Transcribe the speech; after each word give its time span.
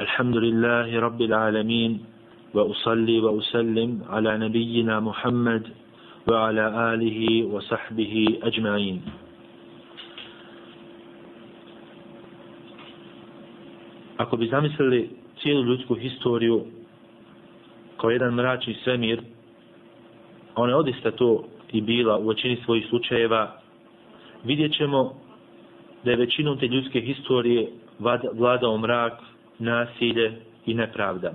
الحمد 0.00 0.36
لله 0.36 1.00
رب 1.00 1.20
العالمين 1.22 2.04
وأصلي 2.54 3.18
وأسلم 3.20 3.90
على 4.10 4.38
نبينا 4.38 5.00
محمد 5.00 5.64
وعلى 6.28 6.64
آله 6.94 7.20
وصحبه 7.44 8.14
أجمعين 8.42 9.00
Ako 14.20 14.36
bi 14.36 14.48
zamislili 14.48 15.10
cijelu 15.42 15.62
ljudsku 15.64 15.94
historiju 15.94 16.64
kao 17.96 18.10
jedan 18.10 18.34
mračni 18.34 18.74
svemir, 18.84 19.20
ona 20.56 20.72
je 20.72 20.76
odista 20.76 21.10
to 21.10 21.44
i 21.72 21.80
bila 21.80 22.18
u 22.18 22.28
većini 22.28 22.56
svojih 22.64 22.86
slučajeva, 22.88 23.60
vidjet 24.44 24.72
ćemo 24.72 25.14
da 26.04 26.10
je 26.10 26.16
većinom 26.16 26.58
te 26.58 26.66
ljudske 26.66 27.00
historije 27.00 27.68
vladao 28.32 28.78
mrak, 28.78 29.12
nasilje 29.59 30.31
i 30.65 30.73
nepravda. 30.73 31.33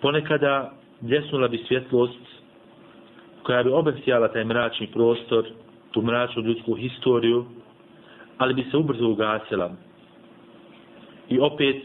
Ponekada 0.00 0.72
bljesnula 1.00 1.48
bi 1.48 1.64
svjetlost 1.68 2.20
koja 3.42 3.62
bi 3.62 3.70
obesijala 3.70 4.28
taj 4.28 4.44
mračni 4.44 4.86
prostor, 4.86 5.44
tu 5.90 6.02
mračnu 6.02 6.42
ljudsku 6.42 6.74
historiju, 6.74 7.44
ali 8.38 8.54
bi 8.54 8.64
se 8.70 8.76
ubrzo 8.76 9.08
ugasila. 9.08 9.72
I 11.28 11.38
opet 11.40 11.82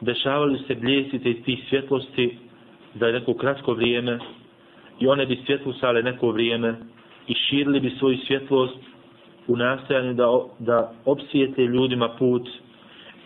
dešavali 0.00 0.58
se 0.66 0.74
bljesite 0.74 1.30
iz 1.30 1.44
tih 1.44 1.64
svjetlosti 1.68 2.38
za 2.94 3.06
neko 3.06 3.34
kratko 3.34 3.74
vrijeme 3.74 4.18
i 5.00 5.06
one 5.06 5.26
bi 5.26 5.42
svjetlusale 5.46 6.02
neko 6.02 6.30
vrijeme 6.30 6.74
i 7.28 7.34
širili 7.34 7.80
bi 7.80 7.90
svoju 7.90 8.18
svjetlost 8.26 8.76
u 9.48 9.56
nastojanju 9.56 10.14
da, 10.14 10.26
da 10.58 10.92
obsvijete 11.04 11.62
ljudima 11.62 12.08
put 12.08 12.48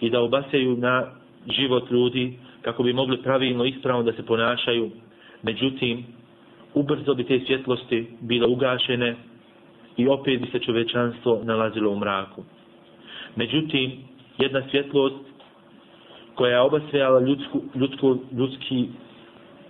i 0.01 0.11
da 0.11 0.21
obasjaju 0.21 0.77
na 0.77 1.07
život 1.51 1.91
ljudi 1.91 2.39
kako 2.63 2.83
bi 2.83 2.93
mogli 2.93 3.23
pravilno 3.23 3.65
ispravno 3.65 4.03
da 4.03 4.13
se 4.13 4.27
ponašaju. 4.27 4.91
Međutim, 5.43 6.05
ubrzo 6.75 7.15
bi 7.15 7.25
te 7.25 7.41
svjetlosti 7.47 8.07
bile 8.21 8.47
ugašene 8.47 9.17
i 9.97 10.09
opet 10.09 10.41
bi 10.41 10.49
se 10.53 10.59
čovečanstvo 10.59 11.41
nalazilo 11.45 11.91
u 11.91 11.99
mraku. 11.99 12.45
Međutim, 13.37 13.93
jedna 14.39 14.63
svjetlost 14.71 15.17
koja 16.35 16.51
je 16.53 16.61
obasvejala 16.61 17.21
ljudsku, 17.21 17.63
ljudsku, 17.75 18.19
ljudski 18.33 18.89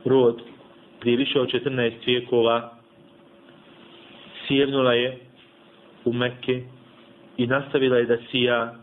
rod 0.05 0.43
prije 1.01 1.17
više 1.17 1.41
od 1.41 1.49
14 1.49 1.93
vijekova 2.07 2.73
sjevnula 4.47 4.93
je 4.93 5.19
u 6.05 6.13
Mekke 6.13 6.63
i 7.37 7.47
nastavila 7.47 7.97
je 7.97 8.05
da 8.05 8.17
sija 8.31 8.75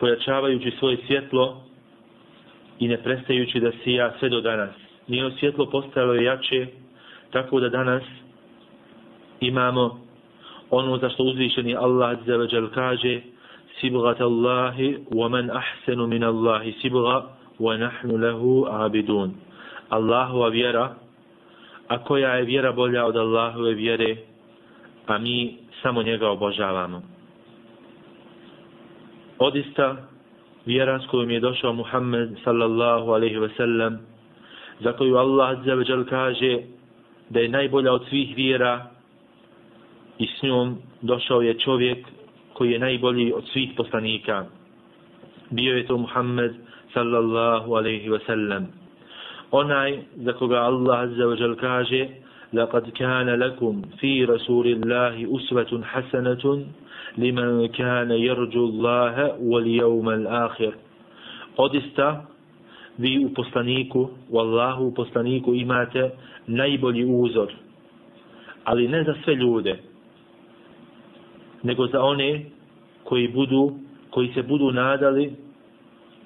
pojačavajući 0.00 0.70
svoje 0.78 0.96
svjetlo 1.06 1.62
i 2.78 2.88
ne 2.88 3.02
prestajući 3.02 3.60
da 3.60 3.70
sija 3.84 4.12
sve 4.18 4.28
do 4.28 4.40
danas. 4.40 4.70
Njeno 5.08 5.30
svjetlo 5.30 5.70
postalo 5.70 6.14
je 6.14 6.24
jače 6.24 6.66
tako 7.30 7.60
da 7.60 7.68
danas 7.68 8.02
imamo 9.40 10.00
ono 10.70 10.98
za 10.98 11.08
što 11.08 11.22
uzvišeni 11.22 11.76
Allah 11.76 12.18
zelođel 12.26 12.68
kaže 12.74 13.20
sibgat 13.80 14.20
Allahi 14.20 14.96
wa 15.10 15.30
man 15.30 15.50
ahsenu 15.50 16.06
min 16.06 16.24
Allahi 16.24 16.72
sibga 16.72 17.22
wa 17.58 17.78
nahnu 17.78 18.16
lehu 18.16 18.66
abidun. 18.70 19.34
Allahova 19.88 20.48
vjera 20.48 20.94
a 21.88 22.04
koja 22.04 22.34
je 22.34 22.44
vjera 22.44 22.72
bolja 22.72 23.06
od 23.06 23.16
Allahove 23.16 23.74
vjere 23.74 24.16
a 25.06 25.18
mi 25.18 25.56
samo 25.82 26.02
njega 26.02 26.30
obožavamo. 26.30 27.02
Odista, 29.40 29.96
vjera 30.66 31.00
s 31.00 31.06
kojom 31.06 31.30
je 31.30 31.40
došao 31.40 31.72
Muhammed 31.72 32.30
sallallahu 32.44 33.10
alaihi 33.10 33.38
ve 33.38 33.48
sellem, 33.56 33.98
za 34.80 34.92
koju 34.92 35.16
Allah 35.16 35.58
zaveđal 35.64 36.04
kaže 36.04 36.58
da 37.30 37.40
je 37.40 37.48
najbolja 37.48 37.92
od 37.92 38.04
svih 38.08 38.36
vjera 38.36 38.90
i 40.18 40.26
s 40.26 40.42
njom 40.42 40.76
došao 41.02 41.42
je 41.42 41.58
čovjek 41.58 42.06
koji 42.52 42.72
je 42.72 42.78
najbolji 42.78 43.32
od 43.32 43.44
svih 43.52 43.70
poslanika. 43.76 44.44
Bio 45.50 45.76
je 45.76 45.86
to 45.86 45.96
Muhammed 45.98 46.54
sallallahu 46.94 47.74
alaihi 47.74 48.08
ve 48.08 48.18
sellem. 48.26 48.66
Onaj 49.50 49.98
za 50.16 50.32
koga 50.32 50.56
Allah 50.56 51.08
zaveđal 51.16 51.56
kaže 51.56 52.08
لقد 52.53 52.89
كان 52.89 53.29
لكم 53.29 53.81
في 53.99 54.25
رسول 54.25 54.67
الله 54.67 55.37
أسوة 55.37 55.81
حسنة 55.83 56.65
لمن 57.17 57.67
كان 57.67 58.11
يرجو 58.11 58.65
الله 58.65 59.35
واليوم 59.39 60.09
الآخر 60.09 60.73
Odista, 61.57 62.25
vi 62.97 63.25
u 63.25 63.33
poslaniku, 63.33 64.09
u 64.29 64.39
Allahu 64.39 64.85
u 64.85 64.93
poslaniku 64.93 65.53
imate 65.53 66.11
najbolji 66.47 67.05
uzor, 67.05 67.53
ali 68.63 68.87
ne 68.87 69.03
za 69.03 69.15
sve 69.23 69.35
ljude, 69.35 69.79
nego 71.63 71.87
za 71.87 72.01
one 72.01 72.45
koji 73.03 73.27
budu, 73.27 73.71
koji 74.09 74.33
se 74.33 74.41
budu 74.43 74.71
nadali, 74.71 75.31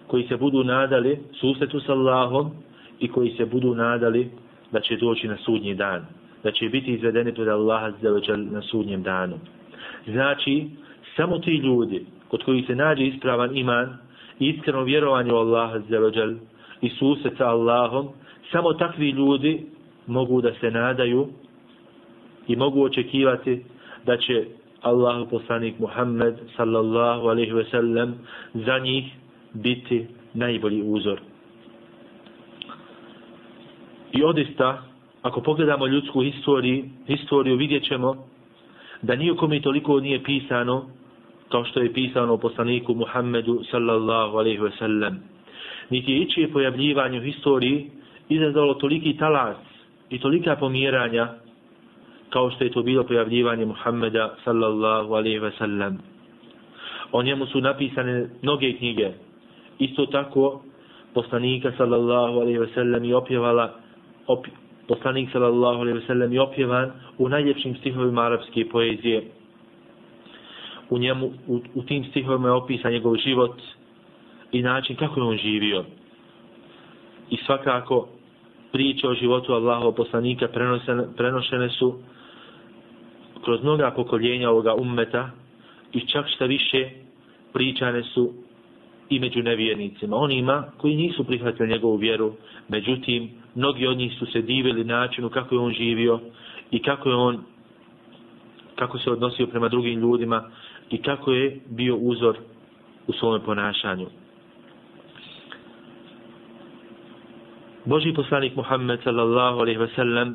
koji 0.07 0.27
se 0.27 0.37
budu 0.37 0.63
nadali 0.63 1.19
susretu 1.39 1.79
s 1.79 1.89
Allahom 1.89 2.51
i 2.99 3.07
koji 3.07 3.33
se 3.37 3.45
budu 3.45 3.75
nadali 3.75 4.31
da 4.74 4.80
će 4.80 4.96
doći 4.96 5.28
na 5.28 5.36
sudnji 5.36 5.74
dan, 5.74 6.06
da 6.42 6.50
će 6.50 6.68
biti 6.68 6.92
izvedeni 6.92 7.34
pred 7.34 7.48
Allaha 7.48 7.92
na 8.36 8.62
sudnjem 8.62 9.02
danu. 9.02 9.38
Znači, 10.06 10.66
samo 11.16 11.38
ti 11.38 11.50
ljudi 11.50 12.06
kod 12.28 12.42
koji 12.44 12.62
se 12.62 12.74
nađe 12.74 13.06
ispravan 13.06 13.56
iman 13.56 13.96
i 14.38 14.48
iskreno 14.48 14.82
vjerovanje 14.84 15.32
u 15.32 15.36
Allaha 15.36 15.80
i 16.80 16.88
susret 16.88 17.36
sa 17.38 17.46
Allahom, 17.48 18.08
samo 18.52 18.72
takvi 18.72 19.10
ljudi 19.10 19.66
mogu 20.06 20.40
da 20.40 20.52
se 20.60 20.70
nadaju 20.70 21.28
i 22.48 22.56
mogu 22.56 22.82
očekivati 22.82 23.64
da 24.06 24.16
će 24.16 24.44
Allah 24.82 25.26
poslanik 25.30 25.78
Muhammed 25.78 26.34
sallallahu 26.56 27.28
alaihi 27.28 27.52
ve 27.52 27.64
sellem 27.64 28.14
za 28.54 28.78
njih 28.78 29.04
biti 29.52 30.06
najbolji 30.34 30.82
uzor. 30.84 31.20
I 34.14 34.22
odista, 34.24 34.82
ako 35.22 35.40
pogledamo 35.40 35.86
ljudsku 35.86 36.20
historiju, 36.20 36.84
historiju 37.06 37.56
vidjet 37.56 37.84
ćemo 37.84 38.14
da 39.02 39.16
nijekome 39.16 39.60
toliko 39.60 40.00
nije 40.00 40.22
pisano 40.22 40.84
kao 41.48 41.64
što 41.64 41.80
je 41.80 41.92
pisano 41.92 42.32
o 42.32 42.38
poslaniku 42.38 42.94
Muhammedu 42.94 43.62
sallallahu 43.70 44.36
alaihi 44.36 44.58
ve 44.58 44.70
sellem. 44.78 45.22
Niti 45.90 46.12
je 46.12 46.18
ići 46.18 46.50
pojavljivanje 46.52 47.18
u 47.18 47.22
historiji 47.22 47.90
izazvalo 48.28 48.74
toliki 48.74 49.16
talas 49.16 49.56
i 50.10 50.18
tolika 50.18 50.56
pomjeranja 50.56 51.28
kao 52.30 52.50
što 52.50 52.64
je 52.64 52.70
to 52.70 52.82
bilo 52.82 53.04
pojavljivanje 53.04 53.64
Muhammeda 53.66 54.34
sallallahu 54.44 55.14
alaihi 55.14 55.38
ve 55.38 55.50
sellem. 55.58 55.98
O 57.12 57.22
njemu 57.22 57.46
su 57.46 57.60
napisane 57.60 58.28
mnoge 58.42 58.72
knjige. 58.72 59.10
Isto 59.78 60.06
tako 60.06 60.62
poslanika 61.14 61.72
sallallahu 61.76 62.40
alaihi 62.40 62.58
ve 62.58 62.68
sellem 62.74 63.04
je 63.04 63.16
opjevala 63.16 63.83
op, 64.26 64.46
poslanik 64.88 65.30
sallallahu 65.32 65.80
alejhi 65.80 65.98
ve 65.98 66.06
sellem 66.06 66.32
je 66.32 66.40
opjevan 66.40 66.92
u 67.18 67.28
najljepšim 67.28 67.76
stihovima 67.76 68.22
arapske 68.22 68.68
poezije. 68.68 69.24
U 70.90 70.98
njemu 70.98 71.26
u, 71.46 71.60
u 71.74 71.82
tim 71.82 72.04
stihovima 72.04 72.48
je 72.48 72.52
opisan 72.52 72.92
njegov 72.92 73.16
život 73.16 73.62
i 74.52 74.62
način 74.62 74.96
kako 74.96 75.20
je 75.20 75.26
on 75.26 75.36
živio. 75.36 75.84
I 77.30 77.36
svakako 77.46 78.08
priče 78.72 79.08
o 79.08 79.14
životu 79.14 79.52
Allahov 79.52 79.92
poslanika 79.92 80.48
prenošene, 80.48 81.04
prenošene 81.16 81.68
su 81.68 81.94
kroz 83.44 83.62
mnoga 83.62 83.90
pokoljenja 83.90 84.50
ovoga 84.50 84.74
ummeta 84.74 85.30
i 85.92 86.00
čak 86.00 86.26
šta 86.28 86.44
više 86.44 86.90
pričane 87.52 88.02
su 88.02 88.32
i 89.10 89.20
među 89.20 89.42
nevjernicima, 89.42 90.16
onima 90.16 90.64
koji 90.78 90.96
nisu 90.96 91.24
prihvatili 91.24 91.68
njegovu 91.68 91.96
vjeru, 91.96 92.32
međutim, 92.68 93.30
mnogi 93.54 93.86
od 93.86 93.96
njih 93.96 94.12
su 94.18 94.26
se 94.26 94.42
divili 94.42 94.84
načinu 94.84 95.30
kako 95.30 95.54
je 95.54 95.60
on 95.60 95.72
živio 95.72 96.20
i 96.70 96.82
kako 96.82 97.08
je 97.08 97.14
on 97.14 97.42
kako 98.74 98.98
se 98.98 99.10
odnosio 99.10 99.46
prema 99.46 99.68
drugim 99.68 100.00
ljudima 100.00 100.50
i 100.90 101.02
kako 101.02 101.32
je 101.32 101.60
bio 101.70 101.96
uzor 101.96 102.36
u 103.06 103.12
svom 103.12 103.40
ponašanju. 103.44 104.06
Boži 107.84 108.12
poslanik 108.12 108.56
Muhammed 108.56 109.00
sallallahu 109.04 109.58
alaihi 109.58 109.78
ve 109.78 109.88
sellem 109.94 110.34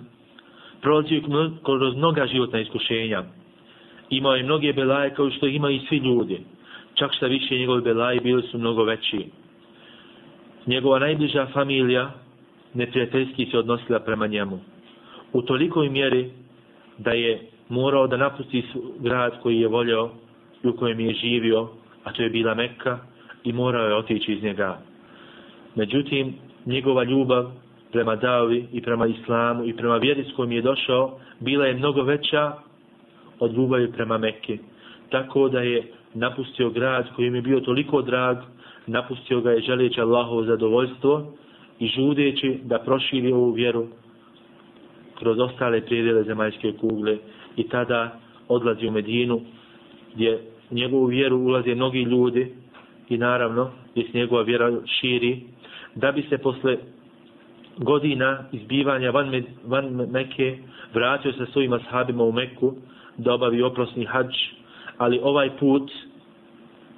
prolazio 0.81 1.21
kroz 1.63 1.95
mnoga 1.95 2.27
životna 2.27 2.59
iskušenja. 2.59 3.23
Imao 4.09 4.35
je 4.35 4.43
mnoge 4.43 4.73
belaje 4.73 5.13
kao 5.13 5.29
što 5.31 5.47
imaju 5.47 5.75
i 5.75 5.85
svi 5.89 5.97
ljudi 5.97 6.39
čak 6.99 7.13
šta 7.13 7.27
više 7.27 7.55
njegovi 7.55 7.81
belaji 7.81 8.19
bili 8.19 8.43
su 8.51 8.57
mnogo 8.57 8.83
veći. 8.83 9.25
Njegova 10.67 10.99
najbliža 10.99 11.47
familija 11.53 12.11
neprijateljski 12.73 13.45
se 13.51 13.57
odnosila 13.57 13.99
prema 13.99 14.27
njemu. 14.27 14.59
U 15.33 15.41
tolikoj 15.41 15.89
mjeri 15.89 16.31
da 16.97 17.11
je 17.11 17.41
morao 17.69 18.07
da 18.07 18.17
napusti 18.17 18.63
grad 18.99 19.41
koji 19.41 19.59
je 19.59 19.67
volio 19.67 20.09
i 20.63 20.67
u 20.67 20.75
kojem 20.75 20.99
je 20.99 21.13
živio, 21.13 21.67
a 22.03 22.13
to 22.13 22.23
je 22.23 22.29
bila 22.29 22.55
Mekka, 22.55 22.99
i 23.43 23.53
morao 23.53 23.87
je 23.87 23.95
otići 23.95 24.33
iz 24.33 24.43
njega. 24.43 24.79
Međutim, 25.75 26.33
njegova 26.65 27.03
ljubav 27.03 27.51
prema 27.91 28.15
davi 28.15 28.65
i 28.73 28.81
prema 28.81 29.07
islamu 29.07 29.65
i 29.65 29.73
prema 29.73 29.97
vjeri 29.97 30.23
s 30.23 30.35
kojom 30.35 30.51
je 30.51 30.61
došao, 30.61 31.19
bila 31.39 31.65
je 31.65 31.73
mnogo 31.73 32.03
veća 32.03 32.53
od 33.39 33.53
ljubavi 33.53 33.91
prema 33.91 34.17
Mekke. 34.17 34.57
Tako 35.09 35.49
da 35.49 35.61
je 35.61 35.83
napustio 36.13 36.69
grad 36.69 37.03
koji 37.03 37.15
kojim 37.15 37.35
je 37.35 37.41
bio 37.41 37.59
toliko 37.59 38.01
drag, 38.01 38.37
napustio 38.87 39.41
ga 39.41 39.51
je 39.51 39.61
želeći 39.61 40.01
Allahovo 40.01 40.43
zadovoljstvo 40.43 41.33
i 41.79 41.87
žudeći 41.87 42.59
da 42.63 42.79
proširi 42.79 43.31
ovu 43.31 43.51
vjeru 43.51 43.87
kroz 45.19 45.39
ostale 45.39 45.81
prijedele 45.81 46.23
zemaljske 46.23 46.73
kugle 46.73 47.17
i 47.55 47.63
tada 47.63 48.19
odlazi 48.47 48.87
u 48.87 48.91
Medinu 48.91 49.41
gdje 50.15 50.39
u 50.71 50.75
njegovu 50.75 51.05
vjeru 51.05 51.37
ulaze 51.37 51.75
mnogi 51.75 52.01
ljudi 52.01 52.51
i 53.09 53.17
naravno 53.17 53.71
gdje 53.91 54.03
se 54.03 54.17
njegova 54.17 54.41
vjera 54.41 54.71
širi 54.85 55.41
da 55.95 56.11
bi 56.11 56.21
se 56.29 56.37
posle 56.37 56.77
godina 57.77 58.43
izbivanja 58.51 59.11
van, 59.11 59.29
Med, 59.29 59.45
van 59.65 60.07
Mekke 60.11 60.57
vratio 60.93 61.33
sa 61.33 61.45
svojima 61.45 61.75
ashabima 61.75 62.23
u 62.23 62.31
Mekku 62.31 62.73
da 63.17 63.33
obavi 63.33 63.61
oprosni 63.61 64.05
hađ 64.05 64.27
ali 64.99 65.19
ovaj 65.23 65.49
put 65.59 65.91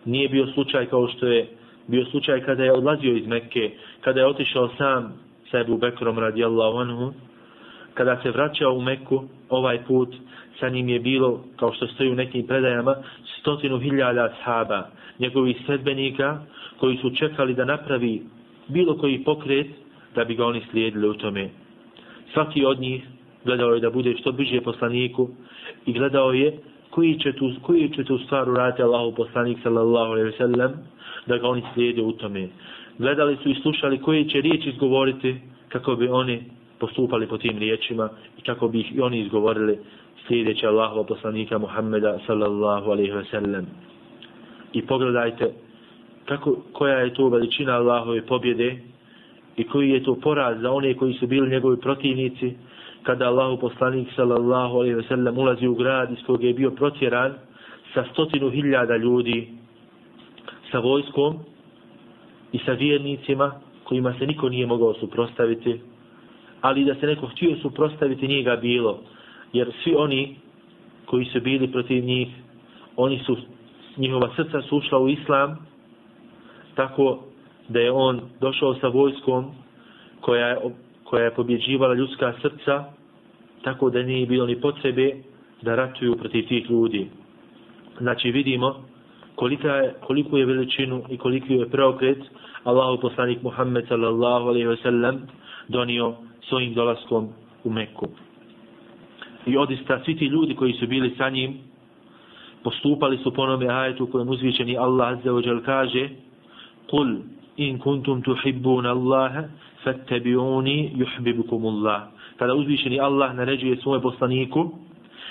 nije 0.05 0.29
bio 0.29 0.47
slučaj 0.53 0.85
kao 0.85 1.07
što 1.07 1.27
je 1.27 1.47
bio 1.87 2.05
slučaj 2.05 2.41
kada 2.41 2.63
je 2.63 2.73
odlazio 2.73 3.15
iz 3.15 3.27
Mekke 3.27 3.71
kada 4.01 4.19
je 4.19 4.27
otišao 4.27 4.69
sam 4.77 5.13
sa 5.51 5.59
Ebu 5.59 5.77
Bekrom 5.77 6.19
radijallahu 6.19 6.77
anhu 6.77 7.13
kada 7.93 8.21
se 8.23 8.31
vraćao 8.31 8.73
u 8.73 8.81
Mekku 8.81 9.23
ovaj 9.49 9.83
put 9.87 10.15
sa 10.59 10.69
njim 10.69 10.89
je 10.89 10.99
bilo 10.99 11.43
kao 11.55 11.73
što 11.73 11.87
stoji 11.87 12.11
u 12.11 12.15
nekim 12.15 12.47
predajama 12.47 12.95
stotinu 13.39 13.79
hiljada 13.79 14.23
ashaba 14.23 14.87
njegovih 15.19 15.57
sredbenika 15.65 16.39
koji 16.79 16.97
su 16.97 17.09
čekali 17.09 17.53
da 17.53 17.65
napravi 17.65 18.21
bilo 18.67 18.97
koji 18.97 19.23
pokret 19.23 19.67
da 20.15 20.25
bi 20.25 20.35
ga 20.35 20.45
oni 20.45 20.61
slijedili 20.71 21.09
u 21.09 21.13
tome. 21.13 21.49
Svaki 22.33 22.65
od 22.65 22.79
njih 22.79 23.03
gledao 23.45 23.73
je 23.73 23.79
da 23.79 23.89
bude 23.89 24.15
što 24.17 24.31
bliže 24.31 24.61
poslaniku 24.61 25.29
i 25.85 25.93
gledao 25.93 26.31
je 26.33 26.57
koji 26.91 27.19
će 27.19 27.33
tu, 27.33 27.51
koji 27.61 27.89
će 27.89 28.03
tu 28.03 28.17
stvar 28.17 28.49
uraditi 28.49 28.83
Allahu 28.83 29.15
poslanik 29.15 29.57
sallallahu 29.63 30.11
alaihi 30.11 30.25
ve 30.25 30.37
sellem 30.37 30.71
da 31.25 31.37
ga 31.37 31.47
oni 31.47 31.63
slijede 31.73 32.01
u 32.01 32.11
tome. 32.11 32.47
Gledali 32.97 33.37
su 33.43 33.49
i 33.49 33.55
slušali 33.55 33.97
koji 33.97 34.29
će 34.29 34.41
riječi 34.41 34.69
izgovoriti 34.69 35.35
kako 35.69 35.95
bi 35.95 36.07
oni 36.07 36.43
postupali 36.79 37.27
po 37.27 37.37
tim 37.37 37.57
riječima 37.57 38.09
i 38.37 38.41
kako 38.41 38.67
bi 38.67 38.79
ih 38.79 38.95
i 38.95 39.01
oni 39.01 39.19
izgovorili 39.19 39.77
slijedeći 40.27 40.67
Allahu 40.67 41.05
poslanika 41.07 41.57
Muhammeda 41.57 42.19
sallallahu 42.27 42.91
alaihi 42.91 43.11
ve 43.11 43.25
sellem. 43.31 43.65
I 44.73 44.81
pogledajte 44.81 45.53
kako, 46.25 46.55
koja 46.73 46.97
je 46.97 47.13
to 47.13 47.29
veličina 47.29 47.73
Allahove 47.73 48.25
pobjede 48.25 48.79
i 49.57 49.63
koji 49.63 49.89
je 49.89 50.03
to 50.03 50.15
poraz 50.15 50.61
za 50.61 50.71
one 50.71 50.93
koji 50.93 51.13
su 51.13 51.27
bili 51.27 51.49
njegovi 51.49 51.77
protivnici 51.77 52.53
kada 53.03 53.27
Allahu 53.27 53.57
poslanik 53.57 54.07
sallallahu 54.15 54.75
alaihi 54.77 54.95
ve 54.95 55.03
sellem 55.03 55.37
ulazi 55.37 55.67
u 55.67 55.75
grad 55.75 56.11
iz 56.11 56.25
kojeg 56.25 56.43
je 56.43 56.53
bio 56.53 56.71
protjeran 56.71 57.33
sa 57.93 58.05
stotinu 58.11 58.49
hiljada 58.49 58.97
ljudi 58.97 59.47
sa 60.71 60.79
vojskom 60.79 61.39
i 62.51 62.59
sa 62.65 62.71
vjernicima 62.71 63.51
kojima 63.83 64.13
se 64.19 64.27
niko 64.27 64.49
nije 64.49 64.65
mogao 64.67 64.93
suprostaviti 64.93 65.81
ali 66.61 66.85
da 66.85 66.95
se 66.95 67.07
neko 67.07 67.27
htio 67.27 67.57
suprostaviti 67.61 68.27
nije 68.27 68.43
ga 68.43 68.55
bilo 68.55 68.99
jer 69.53 69.71
svi 69.83 69.95
oni 69.95 70.35
koji 71.05 71.25
su 71.25 71.41
bili 71.41 71.71
protiv 71.71 72.03
njih 72.05 72.27
oni 72.95 73.19
su 73.25 73.37
njihova 73.97 74.29
srca 74.35 74.61
su 74.61 74.77
ušla 74.77 74.99
u 74.99 75.09
islam 75.09 75.67
tako 76.75 77.19
da 77.69 77.79
je 77.79 77.91
on 77.91 78.21
došao 78.39 78.75
sa 78.75 78.87
vojskom 78.87 79.51
koja 80.21 80.47
je, 80.47 80.57
koja 81.11 81.23
je 81.23 81.35
pobjeđivala 81.35 81.93
ljudska 81.93 82.33
srca, 82.41 82.83
tako 83.63 83.89
da 83.89 84.03
nije 84.03 84.25
bilo 84.25 84.45
ni 84.45 84.61
potrebe 84.61 85.15
da 85.61 85.75
ratuju 85.75 86.15
protiv 86.15 86.47
tih 86.47 86.69
ljudi. 86.69 87.09
Znači 87.99 88.31
vidimo 88.31 88.75
kolika 89.35 89.75
je, 89.75 89.95
koliku 90.07 90.37
je 90.37 90.45
veličinu 90.45 91.03
i 91.09 91.17
koliko 91.17 91.53
je 91.53 91.69
preokret 91.69 92.17
Allahu 92.63 93.01
poslanik 93.01 93.41
Muhammed 93.43 93.87
sallallahu 93.87 94.47
alaihi 94.47 94.67
ve 94.67 94.77
sellem 94.77 95.21
donio 95.67 96.15
svojim 96.49 96.73
dolaskom 96.73 97.29
u 97.63 97.69
Meku. 97.69 98.07
I 99.45 99.57
odista 99.57 99.99
svi 100.05 100.17
ti 100.17 100.25
ljudi 100.25 100.55
koji 100.55 100.73
su 100.73 100.87
bili 100.87 101.15
sa 101.17 101.29
njim 101.29 101.57
postupali 102.63 103.17
su 103.17 103.33
po 103.33 103.41
onome 103.41 103.67
ajetu 103.69 104.07
kojem 104.07 104.29
uzvičeni 104.29 104.77
Allah 104.77 105.17
azza 105.17 105.31
wa 105.31 105.61
kaže: 105.65 106.09
"Kul 106.89 107.15
in 107.57 107.79
kuntum 107.79 108.21
tuhibbun 108.21 108.85
Allaha 108.85 109.43
فاتبعوني 109.84 110.92
يحببكم 111.00 111.62
الله 111.66 112.00
kada 112.38 112.54
uzvišeni 112.54 113.00
Allah 113.00 113.34
naređuje 113.34 113.76
svoje 113.76 114.02
poslaniku 114.02 114.72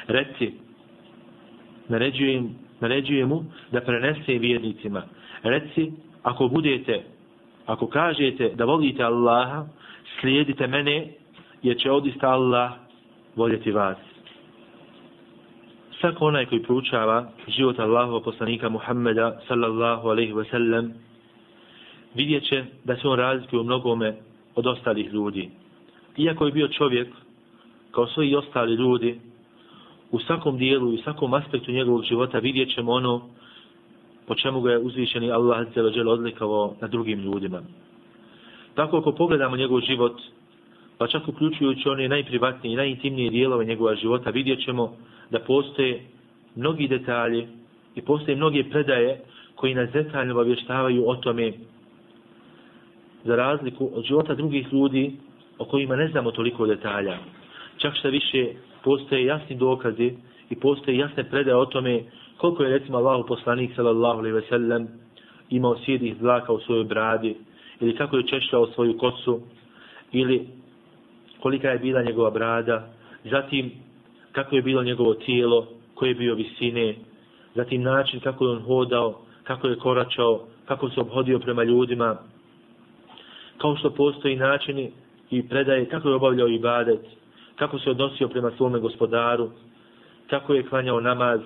reci 0.07 0.53
naređuje, 1.89 2.43
naređuje 2.79 3.25
mu 3.25 3.43
da 3.71 3.81
prenese 3.81 4.33
vjernicima 4.37 5.03
reci 5.43 5.91
ako 6.23 6.47
budete 6.47 7.03
ako 7.65 7.87
kažete 7.87 8.49
da 8.55 8.65
volite 8.65 9.03
Allaha 9.03 9.65
slijedite 10.19 10.67
mene 10.67 11.07
jer 11.63 11.77
će 11.77 11.91
odista 11.91 12.29
Allah 12.29 12.71
voljeti 13.35 13.71
vas 13.71 13.97
svako 15.99 16.25
onaj 16.25 16.45
koji 16.45 16.63
proučava 16.63 17.27
život 17.47 17.79
Allahova 17.79 18.21
poslanika 18.21 18.69
Muhammeda 18.69 19.39
sallallahu 19.47 20.09
alaihi 20.09 20.33
wa 20.33 20.49
sallam 20.51 20.93
vidjet 22.15 22.43
će 22.43 22.63
da 22.83 22.95
se 22.95 23.07
on 23.07 23.19
razlikuje 23.19 23.59
u 23.59 23.63
mnogome 23.63 24.15
od 24.54 24.66
ostalih 24.66 25.12
ljudi. 25.12 25.50
Iako 26.16 26.46
je 26.46 26.52
bio 26.52 26.68
čovjek, 26.68 27.08
kao 27.90 28.06
svi 28.06 28.28
i 28.28 28.36
ostali 28.36 28.74
ljudi, 28.74 29.20
u 30.10 30.18
svakom 30.18 30.58
dijelu 30.58 30.92
i 30.92 30.94
u 30.94 31.02
svakom 31.02 31.34
aspektu 31.34 31.72
njegovog 31.72 32.04
života 32.04 32.38
vidjet 32.38 32.74
ćemo 32.74 32.92
ono 32.92 33.22
po 34.26 34.34
čemu 34.34 34.60
ga 34.60 34.70
je 34.70 34.78
uzvišeni 34.78 35.32
Allah 35.32 35.66
zelođel 35.74 36.08
odlikavao 36.08 36.74
na 36.80 36.88
drugim 36.88 37.20
ljudima. 37.20 37.62
Tako 38.74 38.96
ako 38.96 39.12
pogledamo 39.12 39.56
njegov 39.56 39.80
život, 39.80 40.20
pa 40.98 41.06
čak 41.06 41.28
uključujući 41.28 41.88
one 41.88 42.08
najprivatnije 42.08 42.72
i 42.72 42.76
najintimnije 42.76 43.30
dijelove 43.30 43.64
njegova 43.64 43.94
života, 43.94 44.30
vidjet 44.30 44.64
ćemo 44.64 44.96
da 45.30 45.38
postoje 45.38 46.00
mnogi 46.54 46.88
detalji 46.88 47.46
i 47.94 48.02
postoje 48.02 48.36
mnoge 48.36 48.64
predaje 48.70 49.20
koji 49.54 49.74
nas 49.74 49.90
detaljno 49.90 50.34
obavještavaju 50.34 51.08
o 51.08 51.16
tome 51.16 51.52
za 53.24 53.36
razliku 53.36 53.90
od 53.94 54.04
života 54.04 54.34
drugih 54.34 54.72
ljudi 54.72 55.12
o 55.58 55.64
kojima 55.64 55.96
ne 55.96 56.08
znamo 56.08 56.30
toliko 56.30 56.66
detalja. 56.66 57.18
Čak 57.78 57.94
što 57.96 58.08
više 58.08 58.46
postoje 58.84 59.24
jasni 59.24 59.56
dokazi 59.56 60.12
i 60.50 60.56
postoje 60.56 60.98
jasne 60.98 61.24
predaje 61.24 61.56
o 61.56 61.66
tome 61.66 62.02
koliko 62.36 62.62
je 62.62 62.78
recimo 62.78 62.98
Allahu 62.98 63.26
poslanik 63.28 63.70
sallallahu 63.76 64.18
alejhi 64.18 64.34
ve 64.34 64.42
sellem 64.48 64.88
imao 65.50 65.76
sjedih 65.84 66.16
zlaka 66.20 66.52
u 66.52 66.60
svojoj 66.60 66.84
bradi 66.84 67.36
ili 67.80 67.96
kako 67.96 68.16
je 68.16 68.26
češljao 68.26 68.66
svoju 68.66 68.98
kosu 68.98 69.40
ili 70.12 70.48
kolika 71.40 71.68
je 71.68 71.78
bila 71.78 72.02
njegova 72.02 72.30
brada. 72.30 72.88
Zatim 73.24 73.70
kako 74.32 74.56
je 74.56 74.62
bilo 74.62 74.82
njegovo 74.82 75.14
tijelo 75.14 75.66
koje 75.94 76.08
je 76.08 76.14
bio 76.14 76.34
visine. 76.34 76.94
Zatim 77.54 77.82
način 77.82 78.20
kako 78.20 78.44
je 78.44 78.50
on 78.50 78.62
hodao 78.62 79.20
kako 79.44 79.66
je 79.68 79.78
koračao 79.78 80.46
kako 80.64 80.90
se 80.90 81.00
obhodio 81.00 81.38
prema 81.38 81.62
ljudima 81.64 82.16
kao 83.60 83.76
što 83.76 83.90
postoji 83.90 84.36
načini 84.36 84.92
i 85.30 85.48
predaje 85.48 85.88
kako 85.88 86.08
je 86.08 86.14
obavljao 86.14 86.48
ibadet, 86.48 87.00
kako 87.56 87.78
se 87.78 87.90
odnosio 87.90 88.28
prema 88.28 88.50
svome 88.56 88.78
gospodaru, 88.78 89.50
kako 90.30 90.54
je 90.54 90.62
klanjao 90.62 91.00
namaz, 91.00 91.40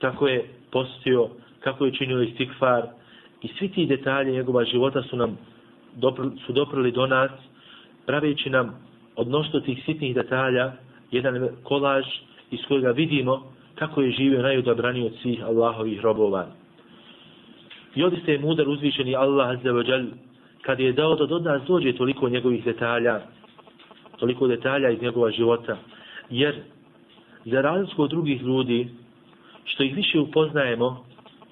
kako 0.00 0.28
je 0.28 0.44
postio, 0.70 1.28
kako 1.60 1.86
je 1.86 1.92
činio 1.92 2.22
istikfar 2.22 2.82
i 3.42 3.48
svi 3.58 3.68
ti 3.68 3.86
detalje 3.86 4.32
njegova 4.32 4.64
života 4.64 5.02
su 5.02 5.16
nam 5.16 5.38
dopr 5.94 6.22
su 6.46 6.52
doprli 6.52 6.92
do 6.92 7.06
nas, 7.06 7.30
praveći 8.06 8.50
nam 8.50 8.86
odnošto 9.16 9.60
tih 9.60 9.82
sitnih 9.86 10.14
detalja 10.14 10.72
jedan 11.10 11.48
kolaž 11.62 12.04
iz 12.50 12.60
kojega 12.68 12.90
vidimo 12.90 13.52
kako 13.74 14.02
je 14.02 14.10
živio 14.10 14.42
najodabraniji 14.42 15.06
od 15.06 15.12
svih 15.22 15.44
Allahovih 15.44 16.00
robova. 16.00 16.46
I 17.94 18.04
ovdje 18.04 18.20
se 18.24 18.32
je 18.32 18.38
mudar 18.38 18.68
uzvišeni 18.68 19.16
Allah 19.16 19.50
Azza 19.50 19.70
wa 19.72 19.88
Jal 19.90 20.04
kad 20.62 20.80
je 20.80 20.92
dao 20.92 21.14
da 21.14 21.26
do 21.26 21.38
nas 21.38 21.62
dođe 21.62 21.92
toliko 21.92 22.28
njegovih 22.28 22.64
detalja, 22.64 23.20
toliko 24.18 24.48
detalja 24.48 24.90
iz 24.90 25.02
njegova 25.02 25.30
života, 25.30 25.76
jer 26.30 26.54
za 27.44 27.60
razliku 27.60 28.02
od 28.02 28.10
drugih 28.10 28.42
ljudi, 28.42 28.88
što 29.64 29.82
ih 29.82 29.96
više 29.96 30.20
upoznajemo, 30.20 31.04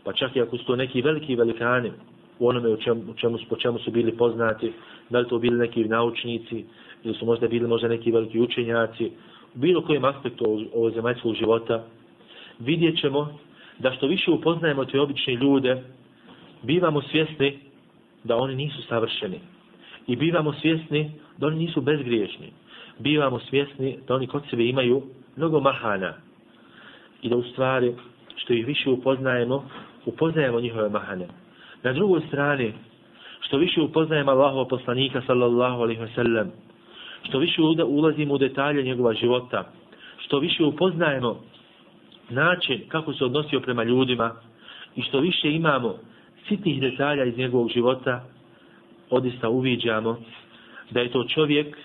pa 0.05 0.13
čak 0.13 0.37
i 0.37 0.41
ako 0.41 0.59
su 0.59 0.65
to 0.65 0.77
neki 0.77 1.03
veliki 1.03 1.37
velikani, 1.37 1.91
u 2.39 2.49
onome 2.49 2.69
u 2.69 2.77
čemu, 2.77 3.03
u 3.11 3.15
čemu, 3.15 3.39
po 3.49 3.57
čemu 3.57 3.79
su 3.79 3.91
bili 3.91 4.17
poznati, 4.17 4.73
da 5.11 5.19
li 5.19 5.29
to 5.29 5.39
bili 5.39 5.59
neki 5.59 5.85
naučnici, 5.85 6.65
ili 7.05 7.15
su 7.15 7.27
možda 7.27 7.49
bili 7.49 7.69
možda 7.69 7.89
neki 7.89 8.11
veliki 8.11 8.41
učenjaci, 8.41 9.11
u 9.55 9.59
bilo 9.59 9.83
kojem 9.83 10.05
aspektu 10.05 10.45
ovog 10.75 10.93
zemaljskog 10.93 11.35
života, 11.35 11.85
vidjet 12.59 13.01
ćemo 13.01 13.39
da 13.79 13.93
što 13.93 14.07
više 14.07 14.31
upoznajemo 14.31 14.85
te 14.85 15.01
obične 15.01 15.35
ljude, 15.35 15.83
bivamo 16.63 17.03
svjesni 17.03 17.59
da 18.25 18.37
oni 18.37 18.55
nisu 18.55 18.83
savršeni. 18.83 19.41
I 20.07 20.17
bivamo 20.17 20.53
svjesni 20.53 21.11
da 21.39 21.47
oni 21.47 21.57
nisu 21.57 21.81
bezgriješni. 21.81 22.53
Bivamo 22.99 23.39
svjesni 23.39 23.99
da 24.09 24.15
oni 24.15 24.27
kod 24.27 24.43
sebe 24.51 24.65
imaju 24.65 25.03
mnogo 25.37 25.61
mahana. 25.61 26.15
I 27.23 27.29
da 27.29 27.37
u 27.37 27.43
stvari, 27.43 27.95
što 28.37 28.53
ih 28.53 28.67
više 28.67 28.91
upoznajemo, 28.91 29.69
upoznajemo 30.07 30.61
njihove 30.61 30.89
mahane. 30.89 31.27
Na 31.83 31.93
drugoj 31.93 32.21
strani, 32.29 32.73
što 33.41 33.59
više 33.59 33.81
upoznajemo 33.81 34.31
Allahova 34.31 34.69
poslanika 34.69 35.23
sallallahu 35.27 35.83
alaihi 35.83 36.01
wa 36.01 36.15
sallam, 36.15 36.51
što 37.23 37.39
više 37.39 37.63
ulazimo 37.87 38.35
u 38.35 38.39
detalje 38.39 38.83
njegova 38.83 39.15
života, 39.15 39.73
što 40.19 40.39
više 40.39 40.65
upoznajemo 40.65 41.41
način 42.31 42.83
kako 42.89 43.13
se 43.13 43.25
odnosio 43.25 43.61
prema 43.61 43.85
ljudima 43.85 44.35
i 44.97 45.03
što 45.03 45.21
više 45.21 45.53
imamo 45.53 45.99
sitnih 46.49 46.81
detalja 46.81 47.25
iz 47.25 47.37
njegovog 47.37 47.71
života, 47.71 48.25
odista 49.11 49.49
uviđamo 49.49 50.19
da 50.91 51.01
je 51.01 51.11
to 51.11 51.25
čovjek, 51.25 51.77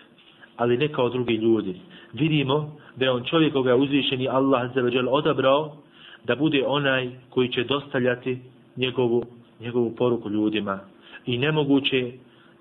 ali 0.58 0.78
ne 0.78 0.88
kao 0.88 1.10
drugi 1.10 1.34
ljudi. 1.36 1.76
Vidimo 2.14 2.76
da 2.96 3.06
je 3.06 3.12
on 3.12 3.24
čovjek 3.24 3.54
koga 3.54 3.70
je 3.70 3.76
uzvišeni 3.76 4.28
Allah 4.28 4.72
odabrao 5.10 5.76
da 6.24 6.36
bude 6.36 6.64
onaj 6.68 7.10
koji 7.30 7.50
će 7.50 7.64
dostavljati 7.64 8.40
njegovu, 8.76 9.24
njegovu 9.60 9.96
poruku 9.96 10.30
ljudima. 10.30 10.80
I 11.26 11.38
nemoguće 11.38 12.12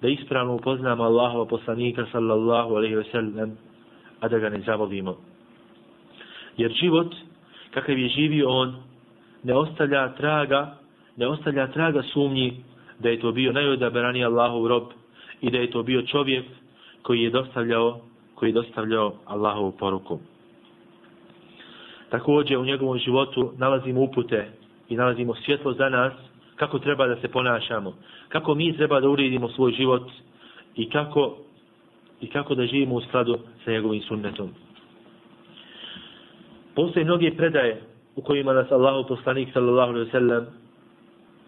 da 0.03 0.09
ispravno 0.09 0.55
upoznamo 0.55 1.05
Allahova 1.05 1.47
poslanika 1.47 2.07
sallallahu 2.13 2.75
alaihi 2.75 2.95
ve 2.95 3.05
sellem, 3.05 3.59
a 4.21 4.29
da 4.29 4.39
ga 4.39 4.49
ne 4.49 4.61
zavolimo. 4.61 5.17
Jer 6.57 6.73
život, 6.73 7.15
kakav 7.71 7.99
je 7.99 8.09
živio 8.09 8.49
on, 8.49 8.77
ne 9.43 9.55
ostavlja 9.55 10.15
traga, 10.15 10.79
ne 11.19 11.27
ostavlja 11.27 11.67
traga 11.67 12.03
sumnji 12.03 12.63
da 12.99 13.09
je 13.09 13.21
to 13.21 13.33
bio 13.33 13.53
najodabraniji 13.53 14.25
Allahov 14.25 14.67
rob 14.67 14.83
i 15.41 15.51
da 15.51 15.59
je 15.59 15.71
to 15.71 15.83
bio 15.83 16.03
čovjek 16.03 16.45
koji 17.03 17.23
je 17.23 17.31
dostavljao, 17.31 18.01
koji 18.35 18.49
je 18.49 18.53
dostavljao 18.53 19.15
Allahovu 19.27 19.73
poruku. 19.73 20.19
Također 22.11 22.59
u 22.59 22.65
njegovom 22.65 22.99
životu 22.99 23.53
nalazimo 23.57 24.01
upute 24.01 24.49
i 24.89 24.97
nalazimo 24.97 25.35
svjetlo 25.35 25.73
za 25.73 25.89
nas 25.89 26.13
kako 26.57 26.79
treba 26.79 27.07
da 27.07 27.17
se 27.21 27.29
ponašamo, 27.29 27.95
kako 28.29 28.55
mi 28.55 28.77
treba 28.77 29.01
da 29.01 29.09
uredimo 29.09 29.49
svoj 29.49 29.73
život 29.73 30.11
i 30.77 30.91
kako, 30.91 31.37
i 32.21 32.27
kako 32.31 32.55
da 32.55 32.67
živimo 32.67 32.95
u 32.95 33.01
skladu 33.01 33.39
sa 33.65 33.71
njegovim 33.71 34.03
sunnetom. 34.03 34.51
Postoje 36.75 37.05
mnoge 37.05 37.31
predaje 37.37 37.83
u 38.17 38.23
kojima 38.23 38.53
nas 38.53 38.73
Allahu 38.73 39.09
poslanik 39.09 39.49
sallallahu 39.53 39.93
alaihi 39.93 40.11
sallam 40.11 40.47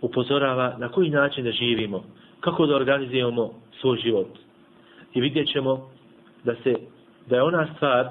upozorava 0.00 0.76
na 0.78 0.88
koji 0.88 1.10
način 1.10 1.44
da 1.44 1.50
živimo, 1.50 2.04
kako 2.40 2.66
da 2.66 2.76
organizujemo 2.76 3.50
svoj 3.80 3.98
život. 3.98 4.28
I 5.14 5.20
vidjet 5.20 5.48
ćemo 5.48 5.90
da, 6.44 6.54
se, 6.54 6.74
da 7.26 7.36
je 7.36 7.42
ona 7.42 7.68
stvar 7.76 8.08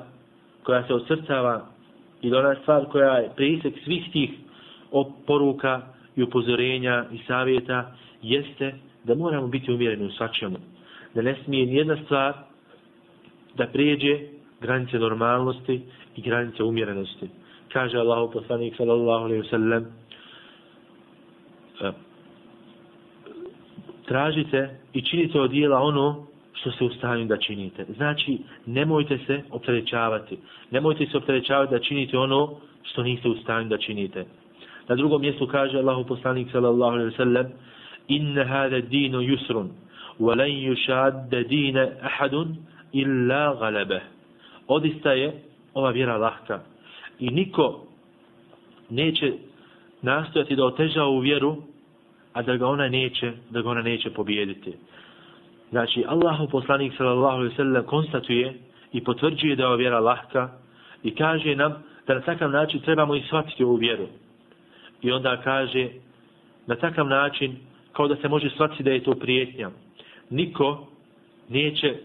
koja 0.64 0.88
se 0.88 0.94
osrcava 0.94 1.66
i 2.22 2.30
da 2.30 2.40
ona 2.40 2.56
stvar 2.62 2.86
koja 2.86 3.14
je 3.14 3.32
prisek 3.36 3.74
svih 3.84 4.12
tih 4.12 4.30
poruka 5.28 5.82
i 6.16 6.24
upozorenja 6.24 7.06
i 7.12 7.18
savjeta 7.28 7.92
jeste 8.22 8.76
da 9.04 9.16
moramo 9.16 9.48
biti 9.48 9.72
umjereni 9.72 10.06
u 10.06 10.12
svačemu. 10.12 10.58
Da 11.16 11.22
ne 11.22 11.36
smije 11.44 11.66
nijedna 11.66 11.98
stvar 12.06 12.34
da 13.58 13.68
prijeđe 13.68 14.20
granice 14.62 15.00
normalnosti 15.00 15.82
i 16.16 16.22
granice 16.22 16.64
umjerenosti. 16.64 17.30
Kaže 17.74 17.98
Allahu 17.98 18.32
poslanik 18.32 18.76
sallallahu 18.78 19.24
alaihi 19.26 19.50
sellem: 19.50 19.86
sallam 21.80 21.96
tražite 24.10 24.70
i 24.94 25.02
činite 25.02 25.42
od 25.42 25.52
dijela 25.52 25.80
ono 25.80 26.26
što 26.54 26.72
se 26.72 26.96
stanju 26.98 27.26
da 27.26 27.38
činite. 27.38 27.86
Znači, 27.96 28.38
nemojte 28.66 29.18
se 29.28 29.42
opterećavati. 29.52 30.38
Nemojte 30.72 31.06
se 31.06 31.18
opterećavati 31.18 31.74
da 31.74 31.80
činite 31.80 32.18
ono 32.18 32.56
što 32.84 33.04
niste 33.04 33.30
ustavim 33.30 33.70
da 33.70 33.78
činite. 33.78 34.26
Na 34.88 34.96
drugom 34.96 35.22
mjestu 35.22 35.48
kaže 35.48 35.78
Allahu 35.78 36.04
poslanik 36.04 36.52
sallallahu 36.52 36.94
alejhi 36.94 37.12
ve 37.12 37.18
sellem: 37.18 37.48
"Inna 38.08 38.44
hada 38.44 38.80
dinu 38.80 39.22
yusrun 39.22 39.68
wa 40.20 40.38
lan 40.38 40.50
yushadda 40.50 41.48
dina 41.48 41.88
ahadun 42.02 42.56
illa 42.94 43.56
ghalaba." 43.60 44.00
Odista 44.68 45.12
je 45.12 45.34
ova 45.74 45.92
vjera 45.92 46.18
lahka. 46.18 46.60
I 47.20 47.30
niko 47.30 47.86
neće 48.90 49.34
nastojati 50.02 50.56
da 50.56 50.66
oteža 50.66 51.06
u 51.06 51.20
vjeru, 51.20 51.56
a 52.40 52.42
da 52.42 52.58
ga 52.58 52.68
ona 52.68 52.88
neće, 52.88 53.32
da 53.50 53.62
ga 53.62 53.70
ona 53.70 53.82
neće 53.82 54.10
pobijediti. 54.10 54.74
Znači, 55.70 56.04
Allahu 56.08 56.48
poslanik 56.48 56.94
sallallahu 56.98 57.38
alaihi 57.38 57.56
sallam 57.56 57.84
konstatuje 57.84 58.54
i 58.94 59.04
potvrđuje 59.04 59.56
da 59.56 59.68
je 59.68 59.78
vjera 59.78 60.00
lahka 60.00 60.50
i 61.04 61.16
kaže 61.16 61.56
nam 61.56 61.84
da 62.08 62.14
na 62.14 62.22
takav 62.22 62.52
način 62.52 62.82
trebamo 62.82 63.16
i 63.16 63.22
shvatiti 63.22 63.64
ovu 63.64 63.76
vjeru. 63.76 64.08
I 65.02 65.12
onda 65.12 65.42
kaže 65.44 65.88
na 66.68 66.76
takav 66.76 67.08
način 67.08 67.56
kao 67.94 68.08
da 68.08 68.16
se 68.16 68.28
može 68.28 68.50
shvatiti 68.50 68.84
da 68.84 68.92
je 68.92 69.04
to 69.04 69.16
prijetnja. 69.16 69.70
Niko 70.30 70.88
neće 71.50 71.96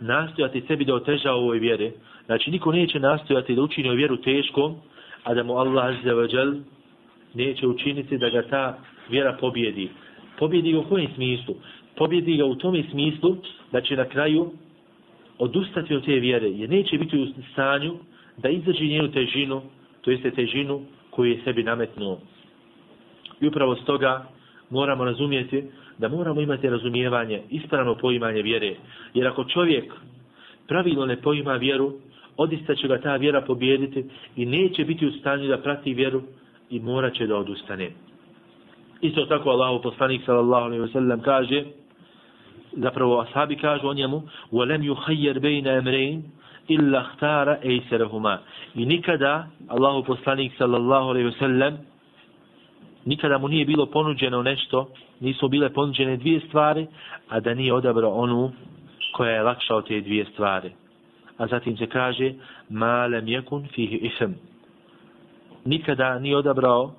nastojati 0.00 0.64
sebi 0.68 0.84
da 0.84 0.94
oteža 0.94 1.32
ovoj 1.32 1.58
vjere. 1.58 1.92
Znači, 2.26 2.50
niko 2.50 2.72
neće 2.72 3.00
nastojati 3.00 3.54
da 3.54 3.62
učini 3.62 3.88
ovu 3.88 3.96
vjeru 3.96 4.16
teškom, 4.16 4.76
a 5.24 5.34
da 5.34 5.42
mu 5.42 5.58
Allah 5.58 5.84
azzawajal 5.84 6.60
neće 7.34 7.66
učiniti 7.66 8.18
da 8.18 8.30
ga 8.30 8.42
ta 8.42 8.78
vjera 9.10 9.36
pobjedi. 9.40 9.88
Pobjedi 10.38 10.72
ga 10.72 10.78
u 10.78 10.88
kojem 10.88 11.08
smislu? 11.14 11.54
Pobjedi 11.96 12.36
ga 12.36 12.44
u 12.44 12.54
tome 12.54 12.82
smislu 12.90 13.36
da 13.72 13.80
će 13.80 13.96
na 13.96 14.04
kraju 14.04 14.50
odustati 15.38 15.94
od 15.94 16.04
te 16.04 16.12
vjere, 16.12 16.48
jer 16.50 16.70
neće 16.70 16.98
biti 16.98 17.18
u 17.18 17.26
stanju 17.52 17.94
da 18.36 18.48
izađe 18.48 18.84
njenu 18.84 19.12
težinu, 19.12 19.62
to 20.00 20.10
jeste 20.10 20.30
težinu 20.30 20.80
koju 21.10 21.30
je 21.30 21.40
sebi 21.44 21.62
nametnuo. 21.62 22.18
I 23.40 23.46
upravo 23.46 23.76
s 23.76 23.84
toga 23.84 24.26
moramo 24.70 25.04
razumijeti 25.04 25.64
da 25.98 26.08
moramo 26.08 26.40
imati 26.40 26.68
razumijevanje, 26.68 27.42
ispravno 27.50 27.94
poimanje 27.94 28.42
vjere. 28.42 28.74
Jer 29.14 29.26
ako 29.26 29.44
čovjek 29.44 29.92
pravilno 30.68 31.06
ne 31.06 31.16
poima 31.16 31.54
vjeru, 31.54 31.92
odista 32.36 32.74
će 32.74 32.88
ga 32.88 33.00
ta 33.00 33.16
vjera 33.16 33.40
pobjediti 33.40 34.04
i 34.36 34.46
neće 34.46 34.84
biti 34.84 35.06
u 35.06 35.12
stanju 35.12 35.48
da 35.48 35.58
prati 35.58 35.94
vjeru 35.94 36.22
i 36.70 36.80
mora 36.80 37.10
će 37.10 37.26
da 37.26 37.36
odustane. 37.36 37.90
Isto 39.00 39.26
tako 39.26 39.50
Allahu 39.50 39.82
poslanik 39.82 40.22
sallallahu 40.26 40.64
alejhi 40.64 40.82
ve 40.82 40.88
sellem 40.88 41.20
kaže 41.20 41.64
zapravo 42.72 43.20
ashabi 43.20 43.56
kažu 43.56 43.88
o 43.88 43.94
njemu 43.94 44.22
ولم 44.52 44.82
يخير 44.82 45.38
bayna 45.40 45.78
amrayn 45.80 46.22
illa 46.68 47.00
ikhtara 47.00 47.58
ايسرهما 47.64 48.38
i 48.74 48.86
nikada 48.86 49.46
Allahu 49.68 50.04
poslanik 50.04 50.52
sallallahu 50.58 51.08
alejhi 51.10 51.26
ve 51.26 51.38
sellem 51.38 51.78
nikada 53.06 53.38
mu 53.38 53.48
nije 53.48 53.64
bilo 53.64 53.86
ponuđeno 53.86 54.42
nešto 54.42 54.88
nisu 55.20 55.48
bile 55.48 55.72
ponuđene 55.72 56.16
dvije 56.16 56.40
stvari 56.40 56.86
a 57.28 57.40
da 57.40 57.54
nije 57.54 57.74
odabrao 57.74 58.10
onu 58.10 58.52
koja 59.14 59.32
je 59.34 59.42
lakša 59.42 59.74
od 59.76 59.86
te 59.88 60.00
dvije 60.00 60.24
stvari. 60.24 60.70
A 61.38 61.46
zatim 61.46 61.76
se 61.76 61.86
kaže 61.86 62.32
ma 62.70 63.06
lam 63.06 63.26
yakun 63.26 63.66
fihi 63.74 63.96
ism. 63.96 64.32
Nikada 65.64 66.18
nije 66.18 66.36
odabrao 66.36 66.92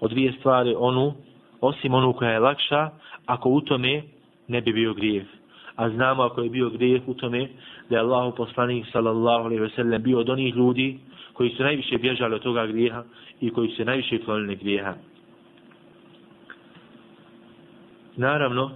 od 0.00 0.10
dvije 0.10 0.32
stvari 0.32 0.74
onu 0.78 1.14
osim 1.60 1.94
onu 1.94 2.12
koja 2.12 2.30
je 2.30 2.38
lakša 2.38 2.90
ako 3.26 3.50
u 3.50 3.60
tome 3.60 4.02
ne 4.48 4.60
bi 4.60 4.72
bio 4.72 4.94
grijeh 4.94 5.24
a 5.76 5.90
znamo 5.90 6.22
ako 6.22 6.40
je 6.42 6.50
bio 6.50 6.70
grijeh 6.70 7.02
u 7.06 7.14
tome 7.14 7.48
da 7.90 7.96
je 7.96 8.02
Allahu 8.02 8.36
poslanik 8.36 8.86
sallallahu 8.92 9.44
alaihi 9.44 9.62
ve 9.62 9.68
sellem 9.68 10.02
bio 10.02 10.18
od 10.18 10.30
onih 10.30 10.54
ljudi 10.54 10.98
koji 11.32 11.50
su 11.50 11.62
najviše 11.62 11.98
bježali 11.98 12.34
od 12.34 12.42
toga 12.42 12.66
grijeha 12.66 13.04
i 13.40 13.50
koji 13.50 13.68
su 13.68 13.84
najviše 13.84 14.18
klonili 14.18 14.56
grijeha. 14.56 14.94
Naravno, 18.16 18.70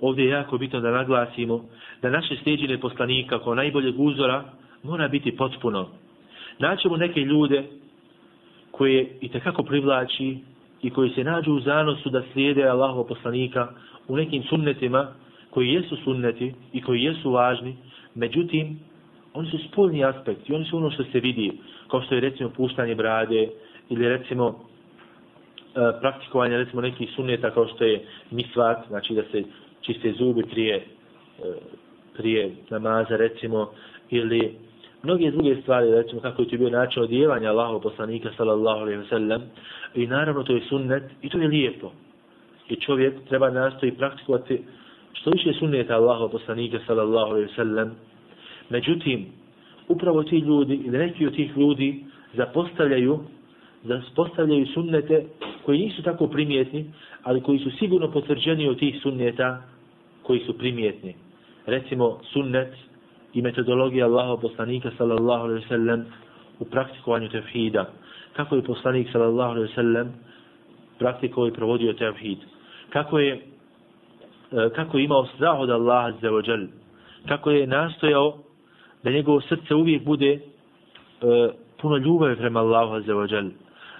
ovdje 0.00 0.24
je 0.24 0.30
jako 0.30 0.58
bitno 0.58 0.80
da 0.80 0.90
naglasimo 0.90 1.64
da 2.02 2.10
naše 2.10 2.36
steđine 2.36 2.80
poslanika 2.80 3.38
kao 3.38 3.54
najboljeg 3.54 4.00
uzora 4.00 4.44
mora 4.82 5.08
biti 5.08 5.36
potpuno. 5.36 5.88
Naćemo 6.58 6.96
neke 6.96 7.20
ljude 7.20 7.64
koje 8.70 9.18
i 9.20 9.28
takako 9.28 9.62
privlači 9.62 10.38
i 10.82 10.90
koji 10.90 11.10
se 11.10 11.24
nađu 11.24 11.52
u 11.52 11.60
zanosu 11.60 12.10
da 12.10 12.22
slijede 12.32 12.64
Allahov 12.64 13.04
poslanika 13.04 13.68
u 14.08 14.16
nekim 14.16 14.42
sunnetima 14.42 15.08
koji 15.50 15.68
jesu 15.68 15.96
sunneti 16.04 16.54
i 16.72 16.82
koji 16.82 17.02
jesu 17.02 17.30
važni, 17.30 17.76
međutim, 18.14 18.78
oni 19.34 19.50
su 19.50 19.58
spoljni 19.72 20.04
aspekt 20.04 20.48
i 20.48 20.54
oni 20.54 20.64
su 20.64 20.76
ono 20.76 20.90
što 20.90 21.04
se 21.04 21.20
vidi, 21.20 21.52
kao 21.90 22.02
što 22.02 22.14
je 22.14 22.20
recimo 22.20 22.50
puštanje 22.50 22.94
brade 22.94 23.48
ili 23.88 24.08
recimo 24.08 24.48
e, 24.48 24.54
praktikovanje 26.00 26.56
recimo 26.56 26.82
nekih 26.82 27.10
sunneta 27.16 27.50
kao 27.50 27.66
što 27.68 27.84
je 27.84 28.04
misvak, 28.30 28.78
znači 28.88 29.14
da 29.14 29.22
se 29.32 29.42
čiste 29.80 30.12
zubi 30.12 30.42
prije, 30.42 30.76
e, 30.76 30.82
prije 32.16 32.50
namaza 32.70 33.16
recimo, 33.16 33.70
ili 34.10 34.54
mnoge 35.02 35.30
druge 35.30 35.56
stvari, 35.62 35.90
recimo 35.90 36.20
kako 36.20 36.42
je 36.42 36.48
to 36.48 36.56
bio 36.56 36.70
način 36.70 37.02
odjevanja 37.02 37.50
Allahov 37.50 37.80
poslanika 37.80 38.30
sallallahu 38.36 38.80
alaihi 38.80 39.00
wa 39.00 39.08
sallam, 39.08 39.42
i 39.94 40.06
naravno 40.06 40.42
to 40.42 40.52
je 40.52 40.60
sunnet 40.68 41.02
i 41.22 41.28
to 41.28 41.38
je 41.38 41.48
lijepo. 41.48 41.92
i 42.68 42.76
čovjek 42.76 43.14
treba 43.28 43.50
nastoji 43.50 43.92
praktikovati 43.92 44.62
što 45.12 45.30
više 45.30 45.52
sunneta 45.58 45.94
Allahov 45.94 46.28
poslanika 46.28 46.78
sallallahu 46.86 47.30
alaihi 47.30 47.54
sallam. 47.56 47.90
Međutim, 48.68 49.26
upravo 49.88 50.22
ti 50.22 50.38
ljudi 50.38 50.74
ili 50.74 50.98
neki 50.98 51.26
od 51.26 51.34
tih 51.34 51.56
ljudi 51.56 52.04
zapostavljaju 52.34 53.18
zapostavljaju 53.84 54.66
sunnete 54.66 55.24
koji 55.64 55.78
nisu 55.78 56.02
tako 56.02 56.26
primjetni, 56.26 56.90
ali 57.22 57.40
koji 57.40 57.58
su 57.58 57.70
sigurno 57.78 58.10
potvrđeni 58.10 58.68
od 58.68 58.78
tih 58.78 59.00
sunneta 59.02 59.62
koji 60.22 60.40
su 60.40 60.58
primjetni. 60.58 61.14
Recimo 61.66 62.18
sunnet 62.32 62.74
i 63.34 63.42
metodologija 63.42 64.06
Allahov 64.06 64.40
poslanika 64.40 64.90
sallallahu 64.98 65.44
alaihi 65.44 65.68
sellem 65.68 66.04
u 66.58 66.64
praktikovanju 66.64 67.28
tevhida. 67.28 67.90
Kako 68.36 68.56
je 68.56 68.64
poslanik 68.64 69.08
sallallahu 69.12 69.50
alaihi 69.50 69.74
sellem 69.74 70.12
praktikovao 70.98 71.48
i 71.48 71.52
provodio 71.52 71.92
tevhid. 71.92 72.38
Kako 72.90 73.18
je 73.18 73.32
e, 73.34 73.40
kako 74.74 74.98
je 74.98 75.04
imao 75.04 75.26
strah 75.26 75.60
od 75.60 75.70
Allaha 75.70 76.12
wa 76.22 76.48
jall 76.48 76.66
Kako 77.28 77.50
je 77.50 77.66
nastojao 77.66 78.38
da 79.02 79.10
njegovo 79.10 79.40
srce 79.40 79.74
uvijek 79.74 80.04
bude 80.04 80.32
e, 80.32 80.40
puno 81.80 81.96
ljubavi 81.96 82.36
prema 82.36 82.60
Allahu 82.60 82.94
azza 82.94 83.12
wa 83.12 83.34
jall 83.34 83.50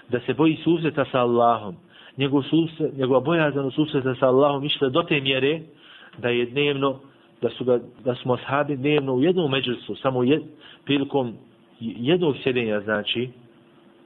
Da 0.09 0.19
se 0.19 0.33
boji 0.33 0.57
susreta 0.63 1.05
sa 1.11 1.19
Allahom. 1.19 1.75
Njegov 2.17 2.43
susret, 2.43 2.97
njegova 2.97 3.19
bojazan 3.19 3.71
susreta 3.71 4.15
sa 4.15 4.27
Allahom 4.27 4.63
išla 4.63 4.89
do 4.89 5.03
te 5.03 5.21
mjere 5.21 5.61
da 6.17 6.29
je 6.29 6.45
dnevno 6.45 6.99
da 7.41 7.49
su 7.49 7.65
ga, 7.65 7.79
da 8.03 8.15
smo 8.15 8.33
ashabi 8.33 8.77
dnevno 8.77 9.13
u 9.13 9.23
jednom 9.23 9.51
međusu, 9.51 9.95
samo 9.95 10.23
jed, 10.23 10.41
prilikom 10.85 11.33
jednog 11.79 12.35
sjedenja, 12.43 12.81
znači, 12.81 13.29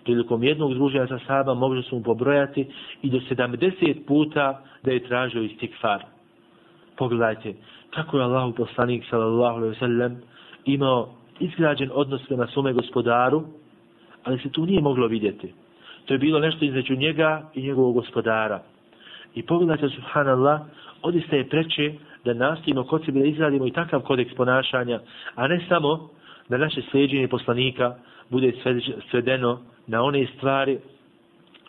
prilikom 0.03 0.43
jednog 0.43 0.73
druženja 0.73 1.07
sa 1.07 1.19
sahaba, 1.19 1.53
mogli 1.53 1.83
su 1.83 1.95
mu 1.95 2.03
pobrojati 2.03 2.67
i 3.01 3.09
do 3.09 3.19
70 3.29 4.05
puta 4.07 4.61
da 4.83 4.91
je 4.91 5.03
tražio 5.03 5.43
istikfar. 5.43 6.03
Pogledajte, 6.97 7.53
kako 7.89 8.17
je 8.17 8.23
Allahu 8.23 8.53
poslanik, 8.53 9.03
sallallahu 9.09 9.57
alaihi 9.57 9.79
sallam, 9.79 10.21
imao 10.65 11.09
izgrađen 11.39 11.89
odnos 11.93 12.21
prema 12.27 12.47
svome 12.47 12.73
gospodaru, 12.73 13.43
ali 14.23 14.39
se 14.39 14.49
tu 14.49 14.65
nije 14.65 14.81
moglo 14.81 15.07
vidjeti. 15.07 15.53
To 16.05 16.13
je 16.13 16.17
bilo 16.17 16.39
nešto 16.39 16.65
između 16.65 16.95
njega 16.95 17.49
i 17.53 17.61
njegovog 17.61 17.93
gospodara. 17.93 18.63
I 19.35 19.43
pogledajte, 19.43 19.89
subhanallah, 19.89 20.61
odista 21.01 21.35
je 21.35 21.49
preče 21.49 21.93
da 22.25 22.33
nastavimo 22.33 22.83
kod 22.83 23.05
sebe 23.05 23.19
da 23.19 23.25
izradimo 23.25 23.67
i 23.67 23.71
takav 23.71 24.01
kodeks 24.01 24.33
ponašanja, 24.33 24.99
a 25.35 25.47
ne 25.47 25.65
samo 25.69 26.09
da 26.49 26.57
naše 26.57 26.81
sljeđenje 26.91 27.27
poslanika 27.27 27.95
bude 28.29 28.53
svedeno 29.11 29.59
na 29.87 30.03
one 30.03 30.27
stvari 30.37 30.77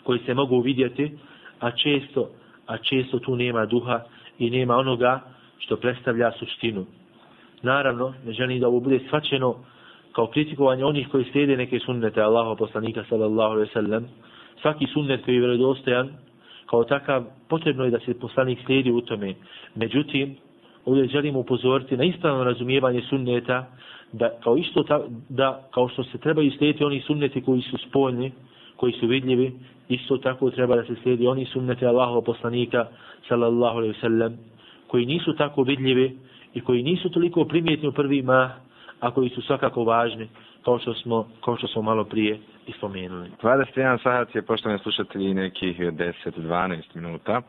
koje 0.04 0.18
se 0.26 0.34
mogu 0.34 0.60
vidjeti, 0.60 1.12
a 1.60 1.70
često, 1.70 2.28
a 2.66 2.76
često 2.78 3.18
tu 3.18 3.36
nema 3.36 3.66
duha 3.66 4.00
i 4.38 4.50
nema 4.50 4.76
onoga 4.76 5.20
što 5.58 5.76
predstavlja 5.76 6.32
suštinu. 6.32 6.86
Naravno, 7.62 8.14
ne 8.26 8.32
želim 8.32 8.60
da 8.60 8.68
ovo 8.68 8.80
bude 8.80 9.00
svačeno 9.08 9.56
kao 10.12 10.26
kritikovanje 10.26 10.84
onih 10.84 11.08
koji 11.08 11.24
slijede 11.24 11.56
neke 11.56 11.78
sunnete 11.78 12.22
Allaha 12.22 12.54
poslanika 12.54 13.04
sallallahu 13.08 13.52
alaihi 13.52 13.72
sallam. 13.72 14.08
Svaki 14.62 14.86
sunnet 14.86 15.24
koji 15.24 15.34
je 15.34 15.40
vjerodostojan, 15.40 16.08
kao 16.66 16.84
takav, 16.84 17.24
potrebno 17.48 17.84
je 17.84 17.90
da 17.90 18.00
se 18.00 18.20
poslanik 18.20 18.58
slijedi 18.66 18.90
u 18.90 19.00
tome. 19.00 19.34
Međutim, 19.74 20.36
ovdje 20.86 21.06
želimo 21.06 21.38
upozoriti 21.38 21.96
na 21.96 22.04
ispravno 22.04 22.44
razumijevanje 22.44 23.02
sunneta, 23.08 23.66
da 24.12 24.30
kao 24.44 24.56
isto 24.56 24.82
ta, 24.82 25.00
da 25.28 25.68
kao 25.74 25.88
što 25.88 26.04
se 26.04 26.18
trebaju 26.18 26.50
slijediti 26.50 26.84
oni 26.84 27.00
sunneti 27.00 27.42
koji 27.42 27.62
su 27.62 27.78
spoljni, 27.88 28.32
koji 28.76 28.92
su 28.92 29.06
vidljivi, 29.06 29.52
isto 29.88 30.16
tako 30.16 30.50
treba 30.50 30.76
da 30.76 30.84
se 30.84 30.94
slijedi 31.02 31.26
oni 31.26 31.44
sunneti 31.44 31.86
Allahova 31.86 32.20
poslanika 32.20 32.86
sallallahu 33.28 33.76
alejhi 33.76 33.94
ve 33.94 34.00
sellem 34.00 34.38
koji 34.86 35.06
nisu 35.06 35.36
tako 35.36 35.62
vidljivi 35.62 36.18
i 36.54 36.60
koji 36.60 36.82
nisu 36.82 37.10
toliko 37.10 37.44
primjetni 37.44 37.88
u 37.88 37.92
prvi 37.92 38.22
mah, 38.22 38.50
a 39.00 39.10
koji 39.10 39.28
su 39.28 39.42
svakako 39.42 39.84
važni, 39.84 40.28
kao 40.64 40.78
što 40.78 40.94
smo, 40.94 41.28
kao 41.44 41.56
što 41.56 41.66
smo 41.68 41.82
malo 41.82 42.04
prije 42.04 42.38
ispomenuli. 42.66 43.30
21 43.42 44.02
sat 44.02 44.34
je, 44.34 44.42
poštovani 44.42 44.78
slušatelji, 44.78 45.34
nekih 45.34 45.80
10-12 45.80 46.82
minuta. 46.94 47.42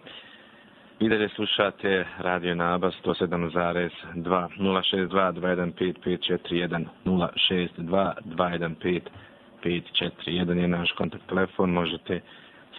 I 0.99 1.09
dalje 1.09 1.29
slušate 1.29 2.05
Radio 2.17 2.55
Nabas 2.55 2.93
107.2 3.05 3.89
062 4.15 5.33
215 8.25 9.01
541 9.63 10.57
je 10.57 10.67
naš 10.67 10.91
kontakt 10.91 11.23
telefon. 11.29 11.69
Možete 11.69 12.21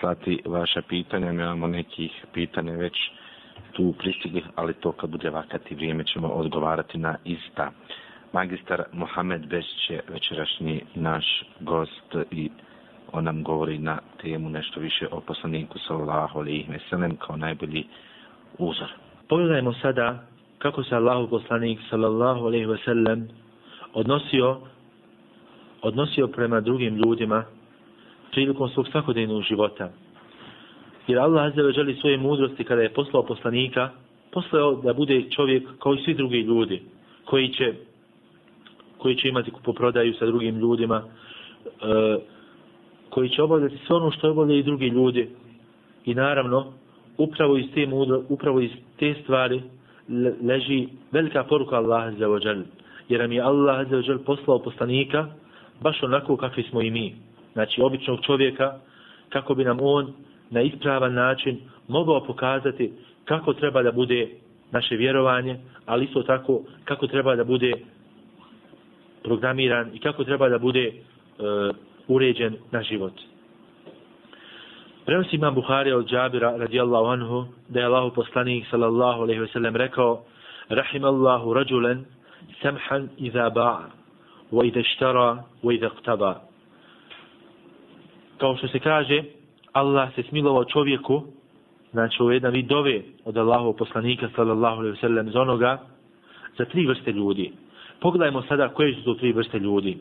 slati 0.00 0.42
vaša 0.46 0.82
pitanja. 0.82 1.32
Mi 1.32 1.42
imamo 1.42 1.66
nekih 1.66 2.24
pitanja 2.32 2.72
već 2.72 2.92
tu 3.72 3.94
pristigli, 3.98 4.42
ali 4.54 4.74
to 4.74 4.92
kad 4.92 5.10
bude 5.10 5.30
vakati 5.30 5.74
vrijeme 5.74 6.04
ćemo 6.04 6.28
odgovarati 6.28 6.98
na 6.98 7.16
ista. 7.24 7.72
Magistar 8.32 8.82
Mohamed 8.92 9.46
Bešić 9.46 9.90
je 9.90 10.00
večerašnji 10.08 10.82
naš 10.94 11.44
gost 11.60 12.14
i 12.30 12.50
on 13.12 13.24
nam 13.24 13.42
govori 13.42 13.78
na 13.78 13.98
temu 14.22 14.50
nešto 14.50 14.80
više 14.80 15.06
o 15.10 15.20
poslaniku 15.20 15.78
sallahu 15.78 16.38
alaihi 16.38 16.72
veselem 16.72 17.16
kao 17.16 17.36
najbolji 17.36 17.84
uzor. 18.58 18.88
Pogledajmo 19.28 19.72
sada 19.82 20.24
kako 20.58 20.82
se 20.84 20.96
Allahu 20.96 21.28
poslanik 21.28 21.78
sallallahu 21.90 22.46
alaihi 22.46 22.66
veselem 22.66 23.28
odnosio 23.94 24.56
odnosio 25.82 26.26
prema 26.26 26.60
drugim 26.60 26.96
ljudima 26.96 27.44
prilikom 28.32 28.68
svog 28.68 28.88
svakodnevnog 28.88 29.42
života. 29.42 29.90
Jer 31.06 31.18
Allah 31.18 31.44
azze 31.44 31.62
ve 31.62 31.72
želi 31.72 31.94
svoje 31.94 32.18
mudrosti 32.18 32.64
kada 32.64 32.82
je 32.82 32.94
poslao 32.94 33.22
poslanika, 33.22 33.90
poslao 34.30 34.74
da 34.74 34.92
bude 34.92 35.30
čovjek 35.30 35.68
kao 35.78 35.94
i 35.94 36.02
svi 36.04 36.14
drugi 36.14 36.40
ljudi 36.40 36.82
koji 37.24 37.48
će 37.48 37.74
koji 38.98 39.16
će 39.16 39.28
imati 39.28 39.50
kupoprodaju 39.50 40.14
sa 40.14 40.26
drugim 40.26 40.58
ljudima, 40.58 41.02
e, 41.02 42.18
koji 43.10 43.28
će 43.28 43.42
obavljati 43.42 43.78
sve 43.86 43.96
ono 43.96 44.10
što 44.10 44.30
obavljaju 44.30 44.60
i 44.60 44.62
drugi 44.62 44.86
ljudi. 44.86 45.28
I 46.04 46.14
naravno, 46.14 46.72
upravo 47.18 47.56
iz 47.56 47.66
te 47.74 47.86
mudro, 47.86 48.22
upravo 48.28 48.60
iz 48.60 48.70
te 48.98 49.14
stvari 49.22 49.62
leži 50.42 50.88
velika 51.12 51.44
poruka 51.44 51.76
Allah 51.76 52.14
za 52.18 52.28
ođel. 52.28 52.62
Jer 53.08 53.20
nam 53.20 53.32
je 53.32 53.40
Allah 53.42 53.88
za 53.90 53.96
ođel 53.96 54.18
poslao 54.18 54.58
poslanika 54.58 55.26
baš 55.80 56.02
onako 56.02 56.36
kakvi 56.36 56.62
smo 56.62 56.82
i 56.82 56.90
mi. 56.90 57.14
Znači, 57.52 57.82
običnog 57.82 58.20
čovjeka, 58.20 58.78
kako 59.28 59.54
bi 59.54 59.64
nam 59.64 59.78
on 59.80 60.12
na 60.50 60.60
ispravan 60.62 61.14
način 61.14 61.58
mogao 61.88 62.24
pokazati 62.24 62.92
kako 63.24 63.52
treba 63.52 63.82
da 63.82 63.92
bude 63.92 64.28
naše 64.70 64.96
vjerovanje, 64.96 65.58
ali 65.86 66.04
isto 66.04 66.22
tako 66.22 66.60
kako 66.84 67.06
treba 67.06 67.36
da 67.36 67.44
bude 67.44 67.72
programiran 69.22 69.90
i 69.94 69.98
kako 69.98 70.24
treba 70.24 70.48
da 70.48 70.58
bude 70.58 70.84
e, 70.84 70.92
uređen 72.08 72.56
na 72.70 72.82
život. 72.82 73.12
Prenosi 75.08 75.36
imam 75.36 75.54
Buharija 75.54 75.96
od 75.96 76.06
Džabira 76.06 76.56
radijallahu 76.56 77.06
anhu 77.06 77.44
da 77.68 77.80
je 77.80 77.86
Allahu 77.86 78.14
poslanik 78.14 78.66
sallallahu 78.70 79.22
alaihi 79.22 79.40
wasallam 79.40 79.76
rekao 79.76 80.22
Rahim 80.68 81.04
Allahu 81.04 81.54
rađulen 81.54 82.04
samhan 82.62 83.08
iza 83.18 83.50
ba'a 83.50 83.88
wa 84.52 84.66
iza 84.66 84.82
štara 84.82 85.44
wa 85.62 85.74
iza 85.74 85.88
qtaba. 85.88 86.34
Kao 88.38 88.56
što 88.56 88.68
se 88.68 88.78
kaže 88.78 89.22
Allah 89.72 90.14
se 90.14 90.22
smilovao 90.22 90.64
čovjeku 90.64 91.22
znači 91.92 92.22
ovo 92.22 92.30
je 92.30 92.36
jedan 92.36 92.52
vid 92.52 92.66
dove 92.66 93.02
od 93.24 93.36
Allahu 93.36 93.76
poslanika 93.76 94.28
sallallahu 94.36 94.80
alaihi 94.80 94.96
wasallam 94.96 95.32
za 95.32 95.40
onoga 95.40 95.78
za 96.58 96.64
tri 96.64 96.86
vrste 96.86 97.12
ljudi. 97.12 97.52
Pogledajmo 98.00 98.42
sada 98.42 98.68
koje 98.68 98.94
su 98.94 99.04
to 99.04 99.14
tri 99.14 99.32
vrste 99.32 99.58
ljudi. 99.58 99.98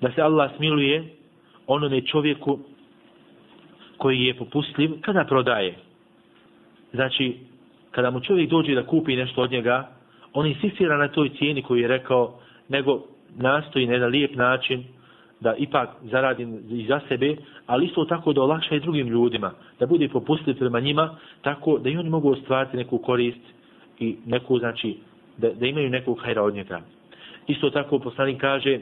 Da 0.00 0.12
se 0.12 0.22
Allah 0.22 0.50
smiluje 0.56 1.14
onome 1.66 2.00
čovjeku 2.06 2.58
koji 4.00 4.20
je 4.20 4.34
popustljiv 4.34 4.90
kada 5.00 5.24
prodaje. 5.24 5.74
Znači, 6.92 7.36
kada 7.90 8.10
mu 8.10 8.20
čovjek 8.20 8.50
dođe 8.50 8.74
da 8.74 8.86
kupi 8.86 9.16
nešto 9.16 9.42
od 9.42 9.50
njega, 9.50 9.88
on 10.32 10.46
insistira 10.46 10.96
na 10.96 11.08
toj 11.08 11.28
cijeni 11.28 11.62
koju 11.62 11.82
je 11.82 11.88
rekao, 11.88 12.38
nego 12.68 13.04
nastoji 13.36 13.86
na 13.86 13.92
jedan 13.92 14.10
lijep 14.10 14.34
način 14.34 14.84
da 15.40 15.54
ipak 15.56 15.90
zaradi 16.02 16.48
i 16.70 16.86
za 16.86 17.00
sebe, 17.08 17.36
ali 17.66 17.86
isto 17.86 18.04
tako 18.04 18.32
da 18.32 18.42
olakša 18.42 18.74
i 18.74 18.80
drugim 18.80 19.08
ljudima, 19.08 19.52
da 19.80 19.86
bude 19.86 20.08
popustljiv 20.08 20.58
prema 20.58 20.80
njima, 20.80 21.16
tako 21.42 21.78
da 21.78 21.90
i 21.90 21.96
oni 21.96 22.10
mogu 22.10 22.30
ostvariti 22.30 22.76
neku 22.76 22.98
korist 22.98 23.44
i 23.98 24.16
neku, 24.26 24.58
znači, 24.58 24.96
da, 25.38 25.50
da 25.50 25.66
imaju 25.66 25.90
nekog 25.90 26.20
hajra 26.22 26.42
od 26.42 26.54
njega. 26.54 26.80
Isto 27.46 27.70
tako 27.70 27.98
poslanik 27.98 28.40
kaže, 28.40 28.80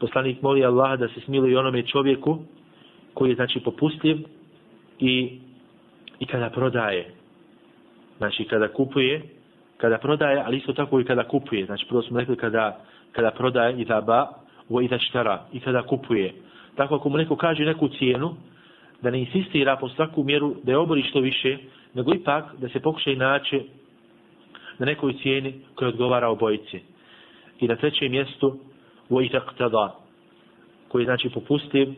poslanik 0.00 0.42
moli 0.42 0.64
Allaha 0.64 0.96
da 0.96 1.08
se 1.08 1.20
smiluje 1.20 1.58
onome 1.58 1.82
čovjeku 1.82 2.38
koji 3.14 3.30
je 3.30 3.34
znači 3.34 3.60
popustljiv 3.60 4.16
i, 4.98 5.38
i 6.18 6.26
kada 6.26 6.50
prodaje. 6.50 7.14
Znači 8.18 8.44
kada 8.44 8.68
kupuje, 8.68 9.22
kada 9.76 9.98
prodaje, 9.98 10.42
ali 10.46 10.56
isto 10.56 10.72
tako 10.72 11.00
i 11.00 11.04
kada 11.04 11.24
kupuje. 11.28 11.66
Znači 11.66 11.86
prvo 11.88 12.02
smo 12.02 12.18
rekli 12.18 12.36
kada, 12.36 12.80
kada 13.12 13.30
prodaje 13.30 13.80
i 13.80 13.84
da 13.84 14.00
ba, 14.00 14.28
u 14.68 14.82
i 14.82 14.88
da 14.88 14.98
štara, 14.98 15.44
i 15.52 15.60
kada 15.60 15.82
kupuje. 15.82 16.34
Tako 16.76 16.94
ako 16.94 17.08
mu 17.08 17.16
neko 17.16 17.36
kaže 17.36 17.64
neku 17.64 17.88
cijenu, 17.88 18.34
da 19.02 19.10
ne 19.10 19.20
insistira 19.20 19.76
po 19.76 19.88
svaku 19.88 20.24
mjeru 20.24 20.54
da 20.62 20.72
je 20.72 20.78
obori 20.78 21.02
što 21.02 21.20
više, 21.20 21.58
nego 21.94 22.14
ipak 22.14 22.44
da 22.58 22.68
se 22.68 22.80
pokuša 22.80 23.10
naći 23.10 23.60
na 24.78 24.86
nekoj 24.86 25.12
cijeni 25.22 25.54
koja 25.74 25.88
odgovara 25.88 26.28
obojici. 26.28 26.80
I 27.60 27.68
na 27.68 27.76
trećem 27.76 28.10
mjestu, 28.10 28.58
vojtaktada, 29.08 29.96
koji 30.88 31.04
znači 31.04 31.30
popustiv 31.30 31.88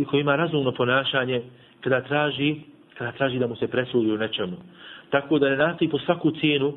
i 0.00 0.04
koji 0.04 0.20
ima 0.20 0.36
razumno 0.36 0.72
ponašanje 0.72 1.42
kada 1.80 2.00
traži, 2.00 2.56
kada 2.98 3.12
traži 3.12 3.38
da 3.38 3.46
mu 3.46 3.56
se 3.56 3.68
presudi 3.68 4.12
u 4.12 4.18
nečemu. 4.18 4.56
Tako 5.10 5.38
da 5.38 5.50
ne 5.50 5.56
nastoji 5.56 5.90
po 5.90 5.98
svaku 5.98 6.30
cijenu 6.30 6.72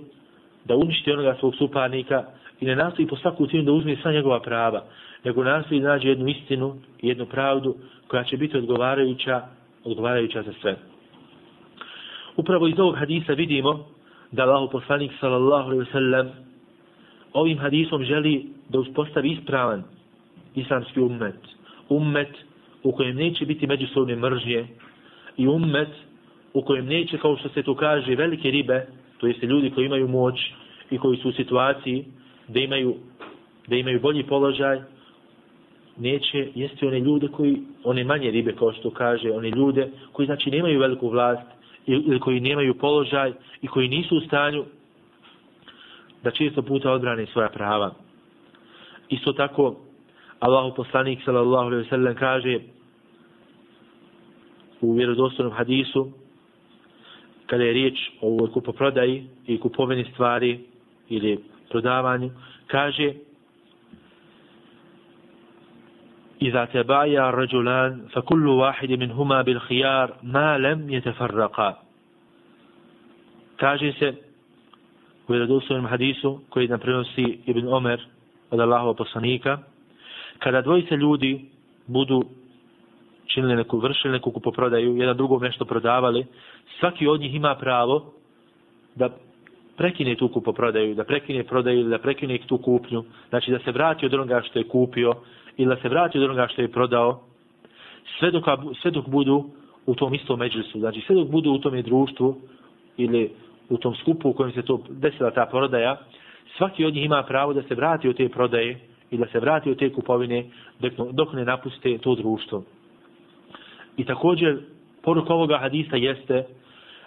da 0.66 0.76
uništi 0.76 1.12
onoga 1.12 1.36
svog 1.40 1.56
suparnika 1.56 2.24
i 2.60 2.66
ne 2.66 2.76
nastoji 2.76 3.08
po 3.08 3.16
svaku 3.16 3.48
cijenu 3.48 3.66
da 3.66 3.72
uzme 3.72 3.96
sva 4.02 4.12
njegova 4.12 4.40
prava, 4.40 4.84
nego 5.24 5.44
nastoji 5.44 5.82
da 5.82 5.88
nađe 5.88 6.10
jednu 6.10 6.28
istinu 6.28 6.76
i 7.02 7.08
jednu 7.08 7.26
pravdu 7.26 7.76
koja 8.08 8.24
će 8.24 8.38
biti 8.38 8.58
odgovarajuća, 8.58 9.42
odgovarajuća 9.84 10.44
za 10.44 10.54
sve. 10.62 10.76
Upravo 12.38 12.68
iz 12.68 12.80
ovog 12.80 12.96
hadisa 12.98 13.34
vidimo 13.34 13.86
da 14.32 14.44
Allah 14.44 14.70
poslanik 14.72 15.12
sallallahu 15.20 15.70
alaihi 15.70 15.92
sallam 15.92 16.30
ovim 17.34 17.58
hadisom 17.58 18.04
želi 18.04 18.46
da 18.70 18.80
uspostavi 18.80 19.32
ispravan 19.32 19.84
islamski 20.56 21.00
ummet. 21.00 21.40
Ummet 21.90 22.30
u 22.84 22.92
kojem 22.92 23.16
neće 23.16 23.46
biti 23.46 23.68
međusobne 23.68 24.16
mržnje 24.16 24.68
i 25.38 25.48
ummet 25.48 25.90
u 26.54 26.62
kojem 26.62 26.86
neće, 26.86 27.18
kao 27.18 27.38
što 27.38 27.50
se 27.50 27.64
tu 27.64 27.76
kaže, 27.76 28.16
velike 28.16 28.52
ribe, 28.52 28.88
to 29.18 29.28
jeste 29.28 29.46
ljudi 29.46 29.70
koji 29.70 29.86
imaju 29.86 30.08
moć 30.08 30.36
i 30.92 30.98
koji 30.98 31.18
su 31.18 31.30
u 31.30 31.32
situaciji 31.32 32.06
da 32.48 32.60
imaju, 32.60 32.96
da 33.68 33.76
imaju 33.76 34.00
bolji 34.00 34.24
položaj, 34.24 34.82
neće 35.98 36.48
jesti 36.56 36.88
one 36.88 37.00
ljude 37.00 37.28
koji, 37.28 37.58
one 37.84 38.04
manje 38.04 38.32
ribe, 38.32 38.56
kao 38.56 38.74
što 38.74 38.90
kaže, 38.90 39.32
one 39.32 39.50
ljude 39.50 39.90
koji 40.12 40.26
znači 40.26 40.52
nemaju 40.52 40.80
veliku 40.80 41.10
vlast 41.10 41.48
ili 41.86 42.20
koji 42.20 42.40
nemaju 42.40 42.74
položaj 42.74 43.32
i 43.62 43.68
koji 43.68 43.88
nisu 43.88 44.18
u 44.18 44.22
stanju 44.22 44.66
da 46.24 46.32
često 46.32 46.62
puta 46.62 46.92
odbrane 46.92 47.26
svoja 47.26 47.50
prava. 47.50 47.92
Isto 49.10 49.34
tako, 49.34 49.76
Allahu 50.40 50.76
poslanik 50.76 51.20
sallallahu 51.26 51.68
alejhi 51.68 51.84
ve 51.84 51.90
sellem 51.90 52.16
kaže 52.16 52.60
u 54.83 54.93
vjerodostojnom 54.93 55.55
hadisu 55.55 56.13
kada 57.47 57.65
je 57.65 57.73
riječ 57.73 57.99
o 58.21 58.27
ovoj 58.27 58.51
kupoprodaji 58.53 59.27
i 59.47 59.61
kupovini 59.61 60.05
stvari 60.13 60.61
ili 61.09 61.39
prodavanju, 61.71 62.31
kaže 62.67 63.15
إذا 66.43 66.65
تبايع 66.65 67.29
الرجلان 67.29 68.07
فكل 68.13 68.47
واحد 68.47 68.91
منهما 68.91 69.43
بالخيار 69.43 70.17
ما 70.23 70.59
لم 70.59 70.91
يتفرقا 70.91 71.75
kaže 73.59 73.93
se 73.99 74.15
u 75.29 75.33
vjerodostojnom 75.33 75.87
hadisu 75.87 76.41
koji 76.49 76.69
nam 76.69 76.81
prenosi 76.81 77.39
Ibn 77.47 77.69
Omer 77.69 78.07
od 78.51 78.61
Allahova 78.61 78.95
poslanika 78.95 79.59
kada 80.39 80.63
dvojice 80.63 80.97
ljudi 80.97 81.45
budu 81.87 82.25
činili 83.26 83.56
neku, 83.56 83.78
vršili 83.80 84.12
neku 84.12 84.32
kupoprodaju, 84.32 84.98
jedan 84.98 85.18
drugom 85.18 85.42
nešto 85.42 85.66
prodavali, 85.66 86.26
svaki 86.80 87.08
od 87.08 87.22
njih 87.22 87.36
ima 87.36 87.56
pravo 87.56 88.14
da 88.96 89.10
prekine 89.78 90.16
tu 90.16 90.28
kupoprodaju, 90.30 90.96
da 90.96 91.04
prekine 91.04 91.44
prodaju 91.44 91.80
ili 91.80 91.90
da 91.90 91.98
prekine 91.98 92.40
tu 92.48 92.58
kupnju, 92.58 93.04
znači 93.30 93.52
da 93.52 93.60
se 93.60 93.72
vrati 93.72 94.06
od 94.06 94.14
onoga 94.14 94.42
što 94.42 94.60
je 94.60 94.68
kupio 94.68 95.14
ili 95.58 95.76
da 95.76 95.82
se 95.82 95.90
vrati 95.90 96.18
od 96.18 96.24
onoga 96.24 96.48
što 96.48 96.62
je 96.62 96.72
prodao, 96.72 97.22
sve 98.20 98.32
dok, 98.32 98.44
sve 98.82 98.92
dok 98.92 99.08
budu 99.08 99.46
u 99.86 99.96
tom 99.96 100.14
istom 100.14 100.40
međusu, 100.40 100.80
znači 100.80 101.02
sve 101.08 101.16
dok 101.16 101.28
budu 101.28 101.52
u 101.52 101.58
tom 101.58 101.82
društvu 101.82 102.36
ili 102.98 103.32
u 103.70 103.78
tom 103.78 103.96
skupu 103.96 104.30
u 104.30 104.34
kojem 104.34 104.52
se 104.52 104.62
to 104.62 104.82
desila 104.90 105.32
ta 105.32 105.46
prodaja, 105.46 105.98
svaki 106.58 106.86
od 106.86 106.94
njih 106.94 107.06
ima 107.06 107.24
pravo 107.24 107.54
da 107.54 107.64
se 107.64 107.76
vrati 107.76 108.10
od 108.10 108.18
te 108.18 108.30
prodaje 108.30 108.80
i 109.12 109.18
da 109.18 109.28
se 109.28 109.40
vrati 109.40 109.72
od 109.72 109.80
te 109.80 109.94
kupovine 109.94 110.46
dok, 110.80 110.94
dok 111.12 111.34
ne 111.34 111.46
napuste 111.46 111.98
to 111.98 112.16
društvo. 112.16 112.64
I 113.98 114.06
također, 114.06 114.60
poruk 115.02 115.30
ovoga 115.30 115.58
hadisa 115.58 115.96
jeste 115.96 116.44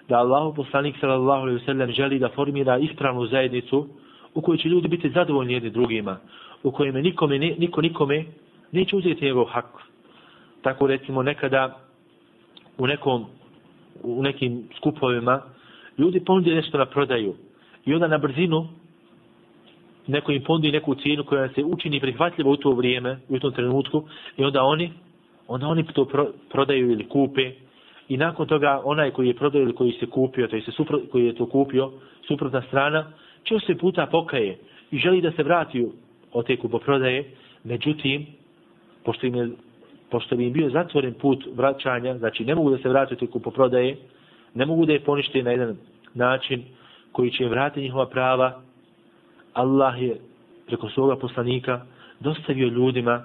da 0.08 0.16
Allahu 0.18 0.54
poslanik 0.54 0.96
sallallahu 1.00 1.42
alejhi 1.42 1.58
ve 1.58 1.64
sellem 1.64 1.92
želi 1.92 2.18
da 2.18 2.28
formira 2.28 2.78
ispravnu 2.78 3.26
zajednicu 3.26 3.86
u 4.34 4.40
kojoj 4.40 4.58
će 4.58 4.68
ljudi 4.68 4.88
biti 4.88 5.10
zadovoljni 5.10 5.52
jedni 5.52 5.70
drugima, 5.70 6.16
u 6.62 6.70
kojima 6.70 7.00
nikome, 7.00 7.38
niko 7.38 7.80
nikome 7.80 8.24
neće 8.72 8.96
uzeti 8.96 9.24
njegov 9.24 9.44
hak. 9.44 9.66
Tako 10.62 10.86
recimo 10.86 11.22
nekada 11.22 11.78
u 12.78 12.86
nekom 12.86 13.26
u 14.02 14.22
nekim 14.22 14.68
skupovima 14.76 15.42
ljudi 15.98 16.24
ponude 16.24 16.54
nešto 16.54 16.78
na 16.78 16.86
prodaju 16.86 17.34
i 17.84 17.94
onda 17.94 18.08
na 18.08 18.18
brzinu 18.18 18.68
neko 20.06 20.32
im 20.32 20.42
ponudi 20.42 20.72
neku 20.72 20.94
cijenu 20.94 21.24
koja 21.24 21.48
se 21.48 21.64
učini 21.64 22.00
prihvatljiva 22.00 22.50
u 22.50 22.56
to 22.56 22.70
vrijeme, 22.70 23.18
u 23.28 23.38
tom 23.38 23.52
trenutku 23.52 24.04
i 24.36 24.44
onda 24.44 24.62
oni 24.62 24.92
onda 25.48 25.66
oni 25.66 25.86
to 25.86 26.04
pro, 26.04 26.26
prodaju 26.50 26.90
ili 26.90 27.08
kupe 27.08 27.52
i 28.08 28.16
nakon 28.16 28.46
toga 28.46 28.80
onaj 28.84 29.10
koji 29.10 29.28
je 29.28 29.34
prodao 29.34 29.62
ili 29.62 29.74
koji 29.74 29.92
se 29.92 30.06
kupio, 30.06 30.46
to 30.46 30.56
je 30.56 30.62
se 30.62 30.72
supro, 30.72 31.00
koji 31.12 31.26
je 31.26 31.34
to 31.34 31.46
kupio, 31.46 31.92
suprotna 32.28 32.62
strana, 32.62 33.12
će 33.44 33.54
se 33.66 33.74
puta 33.78 34.06
pokaje 34.06 34.58
i 34.90 34.98
želi 34.98 35.20
da 35.20 35.32
se 35.32 35.42
vrati 35.42 35.86
od 36.32 36.46
te 36.46 36.56
kupoprodaje, 36.56 37.24
međutim, 37.64 38.26
pošto 39.04 39.26
im, 39.26 39.34
je, 39.34 39.48
pošto 40.10 40.36
bi 40.36 40.46
im 40.46 40.52
bio 40.52 40.70
zatvoren 40.70 41.14
put 41.14 41.44
vraćanja, 41.54 42.18
znači 42.18 42.44
ne 42.44 42.54
mogu 42.54 42.70
da 42.70 42.78
se 42.78 42.88
vrate 42.88 43.16
od 43.20 43.30
kupoprodaje, 43.30 43.96
ne 44.54 44.66
mogu 44.66 44.86
da 44.86 44.92
je 44.92 45.00
ponište 45.00 45.42
na 45.42 45.50
jedan 45.50 45.76
način 46.14 46.62
koji 47.12 47.30
će 47.30 47.44
im 47.44 47.50
vratiti 47.50 47.80
njihova 47.80 48.06
prava, 48.06 48.62
Allah 49.52 50.02
je 50.02 50.16
preko 50.66 50.88
svoga 50.88 51.16
poslanika 51.16 51.80
dostavio 52.20 52.68
ljudima 52.68 53.24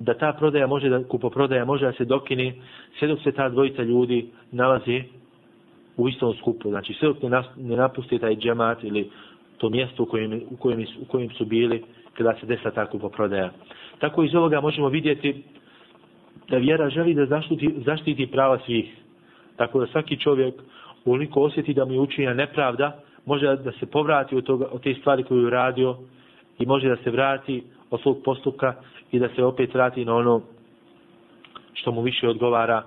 da 0.00 0.14
ta 0.14 0.32
prodaja 0.32 0.66
može 0.66 0.88
da 0.88 1.04
kupoprodaja 1.04 1.64
može 1.64 1.86
da 1.86 1.92
se 1.92 2.04
dokine 2.04 2.54
sve 2.98 3.08
dok 3.08 3.22
se 3.22 3.32
ta 3.32 3.48
dvojica 3.48 3.82
ljudi 3.82 4.26
nalazi 4.52 5.02
u 5.96 6.08
istom 6.08 6.34
skupu. 6.34 6.68
Znači 6.68 6.94
sve 6.94 7.08
dok 7.08 7.22
ne, 7.22 7.28
nas, 7.28 7.46
ne 7.56 7.76
napusti 7.76 8.18
taj 8.18 8.36
džemat 8.36 8.84
ili 8.84 9.10
to 9.58 9.70
mjesto 9.70 10.02
u 10.02 10.06
kojem, 10.06 10.42
u 10.50 10.56
kojem, 10.56 10.86
u 11.02 11.04
kojem 11.04 11.30
su 11.30 11.44
bili 11.44 11.84
kada 12.14 12.34
se 12.40 12.46
desa 12.46 12.70
ta 12.70 12.86
kupoprodaja. 12.86 13.50
Tako 13.98 14.22
iz 14.22 14.34
ovoga 14.34 14.60
možemo 14.60 14.88
vidjeti 14.88 15.42
da 16.48 16.56
vjera 16.56 16.90
želi 16.90 17.14
da 17.14 17.26
zaštiti, 17.26 17.74
zaštiti 17.86 18.26
prava 18.26 18.58
svih. 18.66 18.96
Tako 19.56 19.80
da 19.80 19.86
svaki 19.86 20.16
čovjek 20.16 20.54
uliko 21.04 21.40
osjeti 21.40 21.74
da 21.74 21.84
mu 21.84 21.92
je 21.92 22.00
učinjena 22.00 22.34
nepravda, 22.34 23.00
može 23.24 23.56
da 23.56 23.72
se 23.72 23.86
povrati 23.86 24.36
od, 24.36 24.44
toga, 24.44 24.66
od 24.70 24.82
te 24.82 24.94
stvari 24.94 25.22
koju 25.22 25.44
je 25.44 25.50
radio 25.50 25.96
i 26.58 26.66
može 26.66 26.88
da 26.88 26.96
se 26.96 27.10
vrati 27.10 27.62
od 27.90 28.00
svog 28.00 28.18
postupka 28.24 28.74
i 29.12 29.18
da 29.18 29.28
se 29.28 29.44
opet 29.44 29.74
vrati 29.74 30.04
na 30.04 30.14
ono 30.16 30.42
što 31.74 31.92
mu 31.92 32.02
više 32.02 32.28
odgovara. 32.28 32.82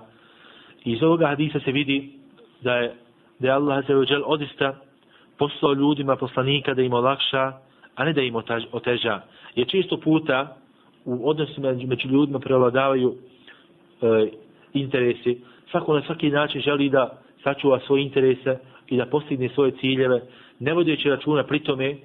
I 0.84 0.92
iz 0.92 1.02
ovoga 1.02 1.26
hadisa 1.26 1.60
se 1.60 1.72
vidi 1.72 2.12
da 2.60 2.74
je, 2.76 2.94
da 3.38 3.48
je 3.48 3.52
Allah 3.54 3.84
za 3.88 3.94
odista 4.24 4.76
poslao 5.38 5.72
ljudima 5.74 6.16
poslanika 6.16 6.74
da 6.74 6.82
im 6.82 6.92
olakša, 6.92 7.52
a 7.94 8.04
ne 8.04 8.12
da 8.12 8.22
im 8.22 8.34
oteža. 8.72 9.20
Jer 9.54 9.66
često 9.68 9.96
puta 10.00 10.56
u 11.04 11.28
odnosima 11.28 11.72
među 11.72 12.08
ljudima 12.08 12.38
prevladavaju 12.38 13.14
e, 14.02 14.28
interesi. 14.72 15.40
Svako 15.70 15.94
na 15.94 16.02
svaki 16.02 16.30
način 16.30 16.60
želi 16.60 16.88
da 16.88 17.18
sačuva 17.42 17.80
svoje 17.86 18.02
interese 18.02 18.58
i 18.88 18.96
da 18.96 19.06
postigne 19.06 19.48
svoje 19.48 19.70
ciljeve, 19.70 20.22
ne 20.58 20.74
vodeći 20.74 21.10
računa 21.10 21.42
pri 21.44 21.58
tome 21.58 21.96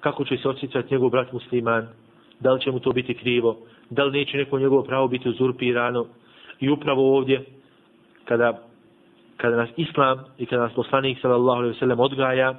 kako 0.00 0.24
će 0.24 0.36
se 0.36 0.48
osjećati 0.48 0.94
njegov 0.94 1.10
brat 1.10 1.32
musliman, 1.32 1.88
da 2.42 2.52
li 2.52 2.60
će 2.60 2.70
mu 2.70 2.80
to 2.80 2.92
biti 2.92 3.14
krivo, 3.14 3.56
da 3.90 4.04
li 4.04 4.18
neće 4.18 4.36
neko 4.36 4.58
njegovo 4.58 4.82
pravo 4.82 5.08
biti 5.08 5.28
uzurpirano. 5.28 6.06
I 6.60 6.70
upravo 6.70 7.16
ovdje, 7.16 7.44
kada, 8.24 8.58
kada 9.36 9.56
nas 9.56 9.68
islam 9.76 10.18
i 10.38 10.46
kada 10.46 10.62
nas 10.62 10.72
poslanik 10.72 11.18
sallallahu 11.22 11.58
alaihi 11.58 11.78
sallam 11.78 12.00
odgaja, 12.00 12.54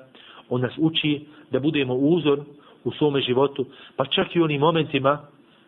on 0.49 0.61
nas 0.61 0.73
uči 0.77 1.21
da 1.51 1.59
budemo 1.59 1.93
uzor 1.93 2.39
u 2.83 2.91
svome 2.91 3.21
životu, 3.21 3.65
pa 3.95 4.05
čak 4.05 4.35
i 4.35 4.41
u 4.41 4.43
onim 4.43 4.61
momentima 4.61 5.19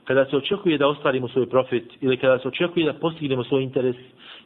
kada 0.04 0.26
se 0.26 0.38
očekuje 0.38 0.78
da 0.78 0.88
ostvarimo 0.88 1.28
svoj 1.28 1.50
profit 1.50 1.94
ili 2.02 2.18
kada 2.18 2.40
se 2.40 2.48
očekuje 2.48 2.86
da 2.86 2.94
postignemo 2.94 3.44
svoj 3.44 3.64
interes, 3.64 3.96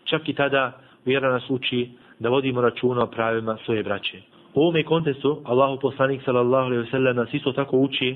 čak 0.03 0.29
i 0.29 0.33
tada 0.33 0.79
vjera 1.05 1.31
nas 1.31 1.49
uči 1.49 1.89
da 2.19 2.29
vodimo 2.29 2.61
računa 2.61 3.03
o 3.03 3.07
pravima 3.07 3.57
svoje 3.65 3.83
braće. 3.83 4.21
U 4.53 4.61
ovome 4.61 4.83
kontestu, 4.83 5.41
Allahu 5.43 5.79
poslanik 5.79 6.21
sallallahu 6.25 6.65
alejhi 6.65 6.83
ve 6.83 6.91
sellem 6.91 7.15
nas 7.15 7.33
isto 7.33 7.51
tako 7.51 7.77
uči 7.77 8.15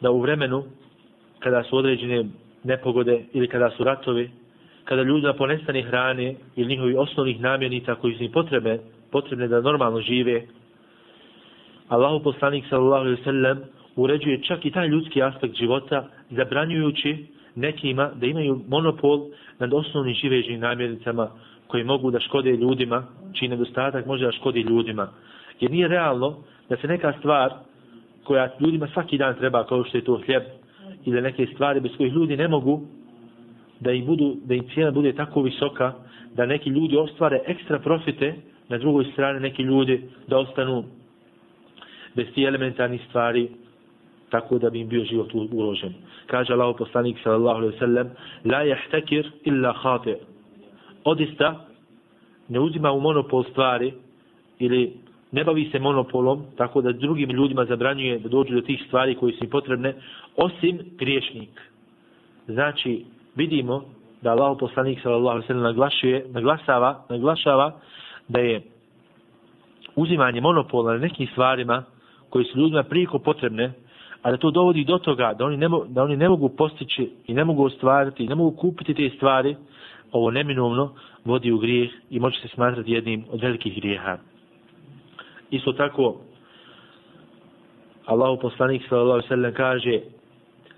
da 0.00 0.10
u 0.10 0.20
vremenu 0.20 0.64
kada 1.38 1.62
su 1.62 1.76
određene 1.76 2.24
nepogode 2.64 3.24
ili 3.32 3.48
kada 3.48 3.70
su 3.70 3.84
ratovi, 3.84 4.30
kada 4.84 5.02
ljudima 5.02 5.32
ponestane 5.32 5.82
hrane 5.82 6.34
ili 6.56 6.68
njihovi 6.68 6.94
osnovnih 6.96 7.40
namjenica 7.40 7.94
koji 7.94 8.14
su 8.14 8.24
im 8.24 8.32
potrebe, 8.32 8.78
potrebne 9.10 9.48
da 9.48 9.60
normalno 9.60 10.00
žive, 10.00 10.42
Allahu 11.88 12.22
poslanik 12.22 12.64
sallallahu 12.70 13.04
alaihi 13.04 13.20
ve 13.20 13.24
sallam 13.24 13.58
uređuje 13.96 14.42
čak 14.42 14.64
i 14.66 14.70
taj 14.70 14.88
ljudski 14.88 15.22
aspekt 15.22 15.54
života 15.54 16.08
zabranjujući 16.30 17.26
nekima 17.54 18.10
da 18.14 18.26
imaju 18.26 18.60
monopol 18.68 19.26
nad 19.58 19.74
osnovnim 19.74 20.14
živežnim 20.14 20.60
namjernicama 20.60 21.30
koji 21.66 21.84
mogu 21.84 22.10
da 22.10 22.20
škode 22.20 22.50
ljudima, 22.50 23.06
čiji 23.32 23.48
nedostatak 23.48 24.06
može 24.06 24.24
da 24.24 24.32
škodi 24.32 24.60
ljudima. 24.60 25.08
Jer 25.60 25.70
nije 25.70 25.88
realno 25.88 26.36
da 26.68 26.76
se 26.76 26.86
neka 26.86 27.12
stvar 27.18 27.52
koja 28.28 28.48
ljudima 28.60 28.88
svaki 28.92 29.18
dan 29.18 29.34
treba 29.34 29.64
kao 29.66 29.84
što 29.84 29.98
je 29.98 30.04
to 30.04 30.20
hljeb 30.26 30.42
ili 31.04 31.22
neke 31.22 31.46
stvari 31.46 31.80
bez 31.80 31.92
kojih 31.96 32.12
ljudi 32.12 32.36
ne 32.36 32.48
mogu 32.48 32.80
da 33.80 33.92
im, 33.92 34.06
budu, 34.06 34.36
da 34.44 34.54
im 34.54 34.68
cijena 34.74 34.90
bude 34.90 35.12
tako 35.12 35.42
visoka 35.42 35.92
da 36.34 36.46
neki 36.46 36.70
ljudi 36.70 36.96
ostvare 36.96 37.40
ekstra 37.46 37.78
profite 37.78 38.34
na 38.68 38.78
drugoj 38.78 39.04
strani 39.12 39.40
neki 39.40 39.62
ljudi 39.62 40.02
da 40.26 40.38
ostanu 40.38 40.84
bez 42.14 42.26
tih 42.34 42.46
elementarnih 42.46 43.00
stvari 43.08 43.48
tako 44.30 44.58
da 44.58 44.70
bi 44.70 44.80
im 44.80 44.88
bio 44.88 45.04
život 45.04 45.34
uložen. 45.34 45.94
Kaže 46.26 46.52
Allah 46.52 46.74
poslanik 46.78 47.16
sallallahu 47.22 47.56
alaihi 47.58 47.78
sallam 47.78 48.10
la 48.44 48.62
jahtakir 48.62 49.30
illa 49.44 49.72
khate 49.82 50.18
odista 51.04 51.66
ne 52.48 52.60
uzima 52.60 52.92
u 52.92 53.00
monopol 53.00 53.44
stvari 53.50 53.92
ili 54.58 54.92
ne 55.32 55.44
bavi 55.44 55.68
se 55.72 55.78
monopolom 55.78 56.42
tako 56.56 56.80
da 56.80 56.92
drugim 56.92 57.30
ljudima 57.30 57.64
zabranjuje 57.64 58.18
da 58.18 58.28
dođu 58.28 58.54
do 58.54 58.60
tih 58.60 58.82
stvari 58.86 59.14
koji 59.14 59.32
su 59.32 59.44
im 59.44 59.50
potrebne 59.50 59.94
osim 60.36 60.78
griješnik. 60.98 61.60
Znači 62.46 63.04
vidimo 63.36 63.84
da 64.22 64.30
Allah 64.30 64.56
poslanik 64.60 65.00
sallallahu 65.02 65.36
alejhi 65.36 65.54
naglašuje, 65.54 66.26
naglasava, 66.28 67.04
naglašava 67.08 67.72
da 68.28 68.40
je 68.40 68.62
uzimanje 69.96 70.40
monopola 70.40 70.92
na 70.92 70.98
nekim 70.98 71.26
stvarima 71.26 71.84
koji 72.30 72.44
su 72.44 72.58
ljudima 72.58 72.82
priko 72.82 73.18
potrebne, 73.18 73.72
a 74.22 74.30
da 74.30 74.36
to 74.36 74.50
dovodi 74.50 74.84
do 74.84 74.98
toga 74.98 75.34
da 75.38 75.44
oni 75.44 75.56
ne, 75.56 75.68
da 75.88 76.02
oni 76.02 76.16
ne 76.16 76.28
mogu 76.28 76.48
postići 76.48 77.10
i 77.26 77.34
ne 77.34 77.44
mogu 77.44 77.64
ostvariti 77.64 78.24
i 78.24 78.28
ne 78.28 78.34
mogu 78.34 78.56
kupiti 78.56 78.94
te 78.94 79.10
stvari, 79.16 79.56
ovo 80.12 80.30
neminovno 80.30 80.92
vodi 81.24 81.52
u 81.52 81.58
grijeh 81.58 81.90
i 82.10 82.20
može 82.20 82.40
se 82.40 82.48
smatrati 82.48 82.92
jednim 82.92 83.24
od 83.30 83.42
velikih 83.42 83.74
grijeha. 83.76 84.18
Isto 85.50 85.72
tako, 85.72 86.20
Allahu 88.06 88.40
poslanik 88.40 88.82
sallallahu 88.88 89.20
alejhi 89.20 89.42
ve 89.42 89.52
kaže: 89.52 90.02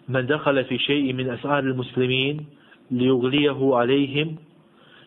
"Men 0.08 0.26
dehale 0.26 0.64
fi 0.64 0.78
shay'in 0.78 1.16
min 1.16 1.28
as'ar 1.30 1.62
al-muslimin 1.64 2.46
liyughliyahu 2.92 3.74
alayhim 3.74 4.38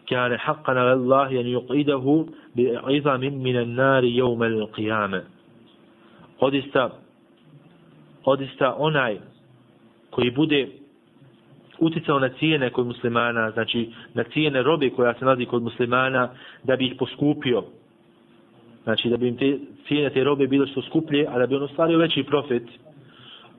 kana 0.09 0.37
haqqan 0.37 0.77
'ala 0.77 0.93
Allah 0.93 1.27
an 1.27 1.47
yuqidahu 1.47 2.27
bi 2.55 2.71
min 3.19 3.33
minan 3.43 3.75
nari 3.75 4.15
yawm 4.15 4.41
al-qiyamah." 4.41 5.21
Odista 6.39 6.91
odista 8.25 8.75
onaj 8.77 9.17
koji 10.09 10.31
bude 10.31 10.67
uticao 11.79 12.19
na 12.19 12.29
cijene 12.29 12.69
kod 12.69 12.87
muslimana, 12.87 13.51
znači 13.51 13.89
na 14.13 14.23
cijene 14.23 14.63
robe 14.63 14.89
koja 14.89 15.13
se 15.13 15.25
nalazi 15.25 15.45
kod 15.45 15.63
muslimana, 15.63 16.29
da 16.63 16.75
bi 16.75 16.85
ih 16.85 16.95
poskupio, 16.99 17.63
znači 18.83 19.09
da 19.09 19.17
bi 19.17 19.27
im 19.27 19.37
te 19.37 19.59
cijene 19.87 20.09
te 20.09 20.23
robe 20.23 20.47
bilo 20.47 20.67
što 20.67 20.81
skuplje, 20.81 21.27
a 21.29 21.39
da 21.39 21.47
bi 21.47 21.55
on 21.55 21.63
ostvario 21.63 21.97
veći 21.97 22.23
profit, 22.23 22.63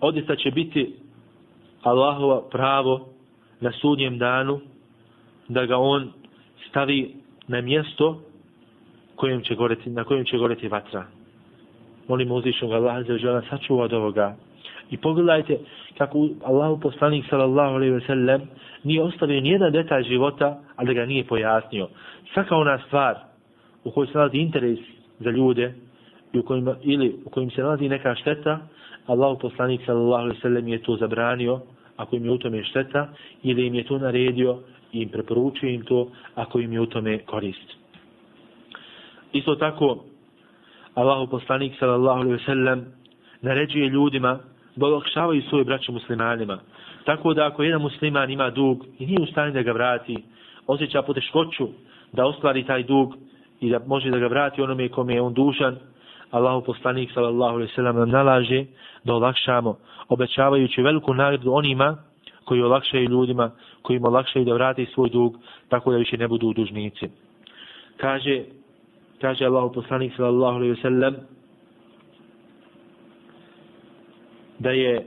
odista 0.01 0.37
će 0.37 0.51
biti 0.51 0.95
Allahova 1.83 2.43
pravo 2.51 3.09
na 3.61 3.73
sudnjem 3.73 4.19
danu 4.19 4.61
da 5.49 5.67
ga 5.67 5.79
on 5.79 6.13
stavi 6.69 7.15
na 7.49 7.61
mjesto 7.61 8.21
kojem 9.17 9.43
će 9.43 9.55
goreti, 9.55 9.91
na 9.91 10.05
kojem 10.05 10.25
će 10.25 10.39
goreti 10.39 10.69
vatra. 10.69 11.07
Molim 12.09 12.33
uzvišnog 12.33 12.73
Allaha 12.73 13.03
za 13.03 13.19
žena 13.19 13.43
sačuva 13.51 13.85
od 13.85 13.93
ovoga. 13.93 14.37
I 14.91 14.97
pogledajte 14.97 15.59
kako 15.99 16.29
Allahu 16.45 16.81
poslanik 16.81 17.25
sallallahu 17.31 17.75
alejhi 17.75 17.95
ve 17.95 18.01
sellem 18.01 18.43
nije 18.83 19.03
ostavio 19.03 19.41
nijedan 19.41 19.73
detalj 19.73 20.05
života, 20.05 20.61
ali 20.77 20.87
da 20.87 20.93
ga 20.93 21.07
nije 21.07 21.25
pojasnio. 21.25 21.89
Svaka 22.35 22.57
ona 22.57 22.79
stvar 22.87 23.17
u 23.85 23.91
kojoj 23.91 24.07
se 24.07 24.19
nalazi 24.19 24.37
interes 24.37 24.79
za 25.25 25.31
ljude 25.31 25.75
i 26.33 26.39
u 26.39 26.43
kojima, 26.43 26.77
ili 26.83 27.17
u 27.25 27.31
kojim 27.31 27.51
se 27.51 27.63
nalazi 27.63 27.89
neka 27.89 28.15
šteta, 28.15 28.59
Allahu 29.07 29.39
poslanik 29.39 29.81
sallallahu 29.87 30.23
alejhi 30.23 30.37
ve 30.37 30.43
sellem 30.43 30.69
je 30.69 30.83
to 30.83 30.97
zabranio 30.97 31.61
ako 31.97 32.17
im 32.17 32.25
je 32.25 32.31
u 32.31 32.39
tome 32.39 32.65
šteta 32.65 33.09
ili 33.43 33.67
im 33.67 33.75
je 33.75 33.85
to 33.85 33.99
naredio 33.99 34.59
i 34.93 35.03
im 35.03 35.09
preporučio 35.09 35.69
im 35.69 35.83
to 35.85 36.09
ako 36.35 36.61
im 36.61 36.73
je 36.73 36.81
u 36.81 36.87
tome 36.87 37.19
korist. 37.19 37.69
Isto 39.33 39.55
tako 39.55 40.05
Allahu 40.95 41.27
poslanik 41.31 41.73
sallallahu 41.79 42.21
alejhi 42.21 42.33
ve 42.33 42.45
sellem 42.45 42.85
naređuje 43.43 43.89
ljudima 43.89 44.39
da 44.77 44.87
olakšavaju 44.87 45.43
svoje 45.43 45.65
braće 45.65 45.93
muslimanima. 45.93 46.59
Tako 47.05 47.35
da 47.35 47.47
ako 47.47 47.63
jedan 47.63 47.83
musliman 47.83 48.31
ima 48.31 48.51
dug 48.51 48.87
i 48.99 49.07
nije 49.07 49.21
u 49.21 49.27
stanju 49.27 49.53
da 49.53 49.63
ga 49.63 49.73
vrati, 49.73 50.17
osjeća 50.67 51.03
poteškoću 51.03 51.69
da 52.13 52.27
ostvari 52.27 52.65
taj 52.65 52.83
dug 52.83 53.15
i 53.65 53.71
da 53.71 53.81
može 53.87 54.11
da 54.11 54.19
ga 54.19 54.27
vrati 54.27 54.63
onome 54.63 54.89
kome 54.89 55.15
je 55.15 55.21
on 55.21 55.35
dužan, 55.35 55.77
Allahu 56.31 56.65
poslanik 56.65 57.11
sallallahu 57.15 57.55
alejhi 57.55 57.71
ve 57.71 57.75
sellem 57.75 57.97
nam 57.97 58.11
nalaže 58.11 58.65
da 59.05 59.15
olakšamo, 59.15 59.77
obećavajući 60.09 60.83
veliku 60.83 61.15
nagradu 61.15 61.53
onima 61.53 61.97
koji 62.45 62.63
olakšaju 62.63 63.09
ljudima, 63.09 63.51
koji 63.83 63.97
im 63.97 64.05
olakšaju 64.05 64.45
da 64.45 64.55
vrate 64.55 64.87
svoj 64.95 65.11
dug, 65.11 65.37
tako 65.69 65.93
da 65.93 65.97
više 65.97 66.17
ne 66.17 66.29
budu 66.29 66.53
dužnici. 66.53 67.09
Kaže, 67.97 68.43
kaže 69.21 69.45
Allahu 69.45 69.73
poslanik 69.73 70.13
sallallahu 70.17 70.57
alejhi 70.57 70.75
ve 70.75 70.83
sellem, 70.83 71.17
da 74.59 74.71
je 74.71 75.07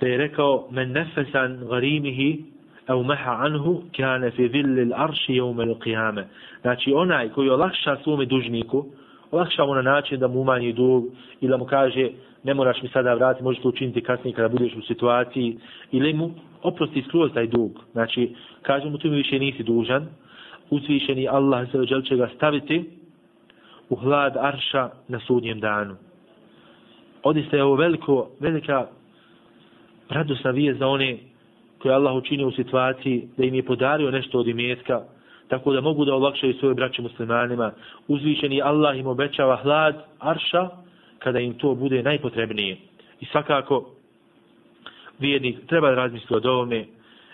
da 0.00 0.06
je 0.06 0.16
rekao 0.16 0.68
men 0.70 0.92
nefesan 0.92 1.66
garimihi 1.68 2.55
au 2.86 3.02
maha 3.02 3.32
anhu 3.46 3.82
kane 3.96 4.30
fi 4.30 4.48
villi 4.48 4.84
l'arši 4.84 5.32
jevme 5.32 5.64
l'qiyame. 5.64 6.24
Znači 6.60 6.92
onaj 6.92 7.28
koji 7.28 7.50
olakša 7.50 7.96
svome 8.02 8.26
dužniku, 8.26 8.86
olakša 9.30 9.66
mu 9.66 9.74
na 9.74 9.82
način 9.82 10.20
da 10.20 10.28
mu 10.28 10.40
umanji 10.40 10.72
dug 10.72 11.04
ili 11.40 11.50
da 11.50 11.56
mu 11.56 11.64
kaže 11.64 12.10
ne 12.44 12.54
moraš 12.54 12.82
mi 12.82 12.88
sada 12.88 13.14
vratiti, 13.14 13.44
možeš 13.44 13.62
to 13.62 13.68
učiniti 13.68 14.00
kasnije 14.00 14.34
kada 14.34 14.48
budeš 14.48 14.74
u 14.76 14.82
situaciji 14.82 15.58
ili 15.92 16.12
mu 16.12 16.30
oprosti 16.62 17.04
skroz 17.08 17.32
taj 17.34 17.46
dug. 17.46 17.70
Znači 17.92 18.34
kaže 18.62 18.90
mu 18.90 18.98
tu 18.98 19.08
mi 19.08 19.16
više 19.16 19.38
nisi 19.38 19.62
dužan, 19.62 20.06
uzvišeni 20.70 21.28
Allah 21.28 21.68
se 21.70 22.02
će 22.08 22.16
ga 22.16 22.28
staviti 22.36 22.90
u 23.88 23.96
hlad 23.96 24.36
arša 24.36 24.90
na 25.08 25.20
sudnjem 25.20 25.60
danu 25.60 25.96
odista 27.28 27.56
je 27.56 27.64
ovo 27.64 27.74
veliko, 27.74 28.30
velika 28.40 28.86
radosna 30.08 30.50
vije 30.50 30.74
za 30.74 30.86
one 30.86 31.18
koje 31.86 31.94
Allah 31.94 32.14
učinio 32.14 32.48
u 32.48 32.52
situaciji 32.52 33.28
da 33.36 33.44
im 33.44 33.54
je 33.54 33.62
podario 33.62 34.10
nešto 34.10 34.38
od 34.38 34.48
imetka, 34.48 35.02
tako 35.48 35.72
da 35.72 35.80
mogu 35.80 36.04
da 36.04 36.14
olakšaju 36.14 36.54
svoje 36.54 36.74
braće 36.74 37.02
muslimanima. 37.02 37.72
Uzvišeni 38.08 38.62
Allah 38.62 38.98
im 38.98 39.06
obećava 39.06 39.56
hlad 39.56 39.94
arša 40.18 40.68
kada 41.18 41.40
im 41.40 41.54
to 41.54 41.74
bude 41.74 42.02
najpotrebnije. 42.02 42.76
I 43.20 43.26
svakako 43.26 43.90
vijednik 45.18 45.66
treba 45.66 45.88
da 45.88 45.94
razmisli 45.94 46.36
od 46.36 46.46
ovome 46.46 46.84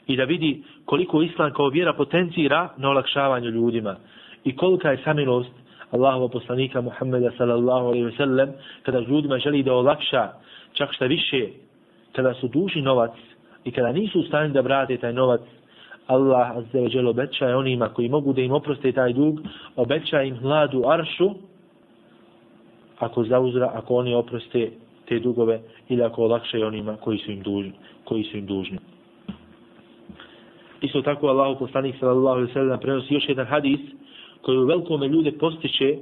i 0.07 0.17
da 0.17 0.25
vidi 0.25 0.63
koliko 0.85 1.23
Islam 1.23 1.53
kao 1.53 1.69
vjera 1.69 1.93
potencira 1.93 2.69
na 2.77 2.91
olakšavanju 2.91 3.51
ljudima 3.51 3.97
i 4.45 4.57
kolika 4.57 4.91
je 4.91 5.03
samilost 5.05 5.53
Allahova 5.91 6.29
poslanika 6.29 6.81
Muhammeda 6.81 7.31
sallallahu 7.39 7.87
alaihi 7.87 8.05
ve 8.05 8.17
sellem, 8.17 8.53
kada 8.83 9.01
ljudima 9.01 9.39
želi 9.39 9.63
da 9.63 9.75
olakša 9.75 10.29
čak 10.73 10.93
šta 10.93 11.07
više, 11.07 11.49
kada 12.13 12.35
su 12.35 12.49
duži 12.49 12.81
novac 12.81 13.13
I 13.65 13.71
kada 13.71 13.93
nisu 13.93 14.21
u 14.21 14.23
stanju 14.23 14.53
da 14.53 14.61
vrate 14.61 14.97
taj 14.97 15.13
novac, 15.13 15.41
Allah 16.07 16.57
azze 16.57 16.81
ve 16.81 16.89
žel 16.89 17.09
obećaje 17.09 17.57
onima 17.57 17.89
koji 17.89 18.09
mogu 18.09 18.33
da 18.33 18.41
im 18.41 18.53
oproste 18.53 18.93
taj 18.93 19.13
dug, 19.13 19.41
obećaje 19.77 20.29
im 20.29 20.39
hladu 20.39 20.83
aršu, 20.87 21.31
ako 22.99 23.25
zauzra, 23.25 23.71
ako 23.75 23.95
oni 23.95 24.15
oproste 24.15 24.71
te 25.09 25.19
dugove, 25.19 25.61
ili 25.89 26.03
ako 26.03 26.23
olakše 26.23 26.67
onima 26.67 26.97
koji 26.97 27.19
su 27.19 27.31
im 27.33 27.43
dužni. 27.43 27.73
Koji 28.05 28.25
su 28.25 28.37
im 28.37 28.47
dužni. 28.47 28.79
Isto 30.81 31.03
tako 31.03 31.27
Allah 31.27 31.57
u 31.57 31.59
poslanih 31.59 31.97
sallallahu 32.01 32.37
alaihi 32.37 32.53
sallam 32.53 32.81
prenosi 32.81 33.15
još 33.15 33.29
jedan 33.29 33.47
hadis 33.47 33.81
koji 34.43 34.59
u 34.59 34.67
velikome 34.67 35.09
ljude 35.09 35.33
postiče 35.33 35.97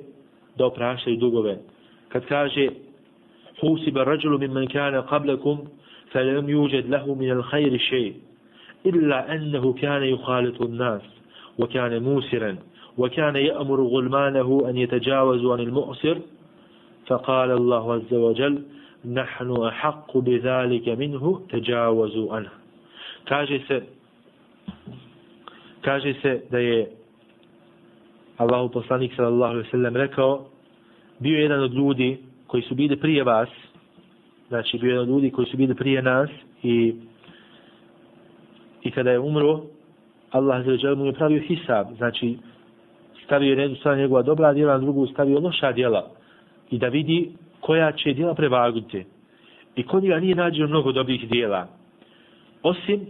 da 0.58 0.66
opraštaju 0.66 1.16
dugove. 1.16 1.58
Kad 2.08 2.26
kaže 2.26 2.68
Husiba 3.60 4.04
rađulu 4.04 4.38
min 4.38 4.52
man 4.52 4.66
kane 4.66 4.98
qablakum 4.98 5.58
فلم 6.10 6.48
يوجد 6.48 6.86
له 6.90 7.14
من 7.14 7.30
الخير 7.30 7.78
شيء 7.78 8.14
إلا 8.86 9.34
أنه 9.34 9.72
كان 9.72 10.02
يخالط 10.02 10.62
الناس 10.62 11.02
وكان 11.58 12.02
موسرا 12.02 12.56
وكان 12.98 13.36
يأمر 13.36 13.82
غلمانه 13.82 14.62
أن 14.68 14.76
يتجاوزوا 14.76 15.52
عن 15.52 15.60
المؤسر. 15.60 16.18
فقال 17.06 17.50
الله 17.50 17.92
عز 17.92 18.14
وجل 18.14 18.62
نحن 19.12 19.62
أحق 19.62 20.18
بذلك 20.18 20.88
منه 20.88 21.40
تجاوزوا 21.50 22.34
عنه. 22.36 22.50
kaže 23.24 23.60
se 23.68 23.82
kaže 25.80 26.14
se 26.22 26.42
da 26.50 26.58
je 26.58 26.90
Allahu 28.36 28.68
poslanik 28.68 29.12
sallallahu 29.16 29.50
alejhi 29.52 29.66
ve 29.66 29.70
sellem 29.70 29.96
rekao 29.96 30.46
bio 31.20 31.36
je 31.36 31.42
jedan 31.42 31.60
znači 34.50 34.78
bio 34.78 34.88
je 34.88 34.92
jedan 34.92 35.02
od 35.02 35.08
ljudi 35.08 35.30
koji 35.30 35.46
su 35.46 35.56
bili 35.56 35.74
prije 35.74 36.02
nas 36.02 36.30
i 36.62 36.94
i 38.82 38.90
kada 38.90 39.10
je 39.10 39.18
umro, 39.18 39.60
Allah 40.30 40.64
za 40.82 40.94
mu 40.94 41.06
je 41.06 41.12
pravio 41.12 41.42
hisab, 41.42 41.86
znači 41.96 42.38
stavio 43.24 43.54
jednu 43.54 43.76
stranu 43.76 44.00
njegova 44.00 44.22
dobra 44.22 44.52
djela, 44.52 44.72
na 44.72 44.78
drugu 44.78 45.06
stavio 45.06 45.40
loša 45.40 45.72
djela 45.72 46.10
i 46.70 46.78
da 46.78 46.88
vidi 46.88 47.30
koja 47.60 47.92
će 47.92 48.12
djela 48.12 48.34
prevagnuti. 48.34 49.04
I 49.76 49.82
kod 49.82 50.02
njega 50.02 50.20
nije 50.20 50.34
nađeno 50.34 50.68
mnogo 50.68 50.92
dobrih 50.92 51.28
djela. 51.28 51.66
Osim 52.62 53.06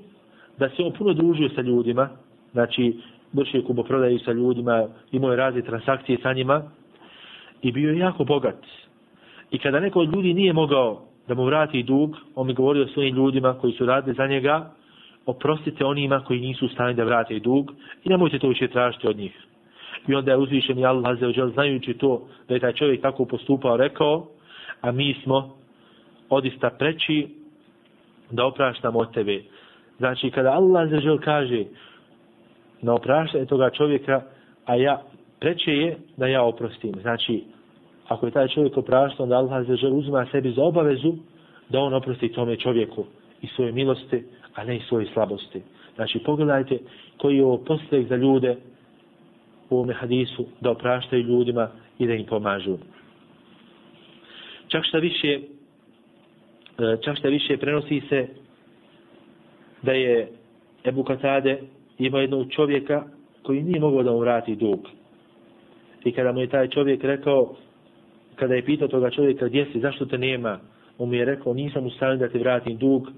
da 0.59 0.69
se 0.69 0.83
on 0.83 0.93
puno 0.93 1.13
družio 1.13 1.49
sa 1.49 1.61
ljudima, 1.61 2.09
znači 2.53 2.97
vršio 3.33 3.63
kuboprodaju 3.63 4.19
sa 4.19 4.33
ljudima, 4.33 4.89
imao 5.13 5.31
je 5.31 5.37
razne 5.37 5.63
transakcije 5.63 6.19
sa 6.23 6.33
njima 6.33 6.63
i 7.63 7.73
bio 7.73 7.91
je 7.91 7.99
jako 7.99 8.25
bogat. 8.25 8.67
I 9.51 9.59
kada 9.59 9.81
neko 9.81 10.01
od 10.01 10.15
ljudi 10.15 10.35
nije 10.35 10.53
mogao 10.53 11.10
da 11.31 11.35
mu 11.35 11.45
vrati 11.45 11.83
dug, 11.83 12.17
on 12.35 12.47
mi 12.47 12.55
govorio 12.55 12.87
svojim 12.87 13.17
ljudima 13.17 13.55
koji 13.55 13.73
su 13.73 13.87
radili 13.87 14.17
za 14.17 14.27
njega, 14.27 14.71
oprostite 15.27 15.85
onima 15.85 16.25
koji 16.25 16.41
nisu 16.41 16.67
u 16.67 16.69
stanju 16.69 16.95
da 16.95 17.05
vrate 17.05 17.39
dug 17.39 17.73
i 18.05 18.09
nemojte 18.09 18.39
to 18.39 18.49
više 18.49 18.69
tražiti 18.69 19.09
od 19.09 19.17
njih. 19.17 19.35
I 20.09 20.15
onda 20.15 20.31
je 20.31 20.37
uzvišen 20.37 20.79
i 20.79 20.87
Allah 20.87 21.19
za 21.19 21.51
znajući 21.55 21.95
to 21.95 22.27
da 22.49 22.55
je 22.55 22.61
taj 22.61 22.73
čovjek 22.73 23.03
tako 23.03 23.25
postupao, 23.25 23.77
rekao, 23.77 24.27
a 24.81 24.93
mi 24.93 25.15
smo 25.23 25.55
odista 26.29 26.71
preći 26.71 27.29
da 28.31 28.47
opraštamo 28.47 28.99
od 28.99 29.15
tebe. 29.15 29.43
Znači, 29.99 30.31
kada 30.31 30.51
Allah 30.51 30.91
za 30.91 31.19
kaže 31.25 31.65
na 32.83 32.95
opraštanje 32.95 33.47
toga 33.47 33.71
čovjeka, 33.71 34.23
a 34.67 34.75
ja 34.77 35.03
preće 35.41 35.71
je 35.71 35.97
da 36.17 36.27
ja 36.27 36.43
oprostim. 36.43 36.93
Znači, 37.01 37.45
ako 38.11 38.27
je 38.27 38.33
taj 38.33 38.49
čovjek 38.49 38.77
opraštao, 38.77 39.25
onda 39.25 39.37
Allah 39.37 39.67
za 39.67 39.89
uzima 39.89 40.27
sebi 40.33 40.53
za 40.53 40.63
obavezu 40.63 41.13
da 41.69 41.81
on 41.81 41.95
oprosti 41.95 42.33
tome 42.33 42.57
čovjeku 42.57 43.05
i 43.43 43.47
svoje 43.47 43.73
milosti, 43.73 44.25
a 44.55 44.65
ne 44.65 44.77
i 44.77 44.81
svoje 44.89 45.07
slabosti. 45.13 45.63
Znači, 45.95 46.19
pogledajte 46.19 46.79
koji 47.19 47.37
je 47.37 47.45
ovo 47.45 47.59
posljeg 47.59 48.07
za 48.07 48.17
ljude 48.17 48.57
u 49.71 49.77
ovome 49.77 49.95
hadisu, 49.95 50.47
da 50.61 50.71
opraštaju 50.71 51.23
ljudima 51.23 51.69
i 51.99 52.07
da 52.07 52.15
im 52.15 52.27
pomažu. 52.27 52.79
Čak 54.69 54.85
šta 54.85 54.99
više, 54.99 55.41
e, 56.79 56.97
čak 57.05 57.19
šta 57.19 57.29
više 57.29 57.57
prenosi 57.57 58.03
se 58.09 58.29
da 59.83 59.93
je 59.93 60.29
Ebu 60.85 61.05
Katade 61.05 61.61
imao 61.99 62.21
jednog 62.21 62.51
čovjeka 62.51 63.05
koji 63.43 63.63
nije 63.63 63.81
mogao 63.81 64.03
da 64.03 64.11
mu 64.11 64.19
vrati 64.19 64.57
dug. 64.57 64.89
I 66.05 66.13
kada 66.13 66.33
mu 66.33 66.41
je 66.41 66.49
taj 66.49 66.69
čovjek 66.69 67.05
rekao, 67.05 67.55
kada 68.41 68.55
je 68.55 68.65
pitao 68.65 68.89
toga 68.89 69.11
čovjeka 69.11 69.49
gdje 69.49 69.67
si, 69.73 69.81
zašto 69.81 70.07
te 70.07 70.19
nema, 70.19 70.59
on 70.99 71.09
mi 71.09 71.17
je 71.17 71.25
rekao, 71.25 71.55
nisam 71.55 71.87
u 71.87 71.91
stanju 71.91 72.19
da 72.19 72.29
ti 72.29 72.39
vratim 72.39 72.77
dug, 72.77 73.09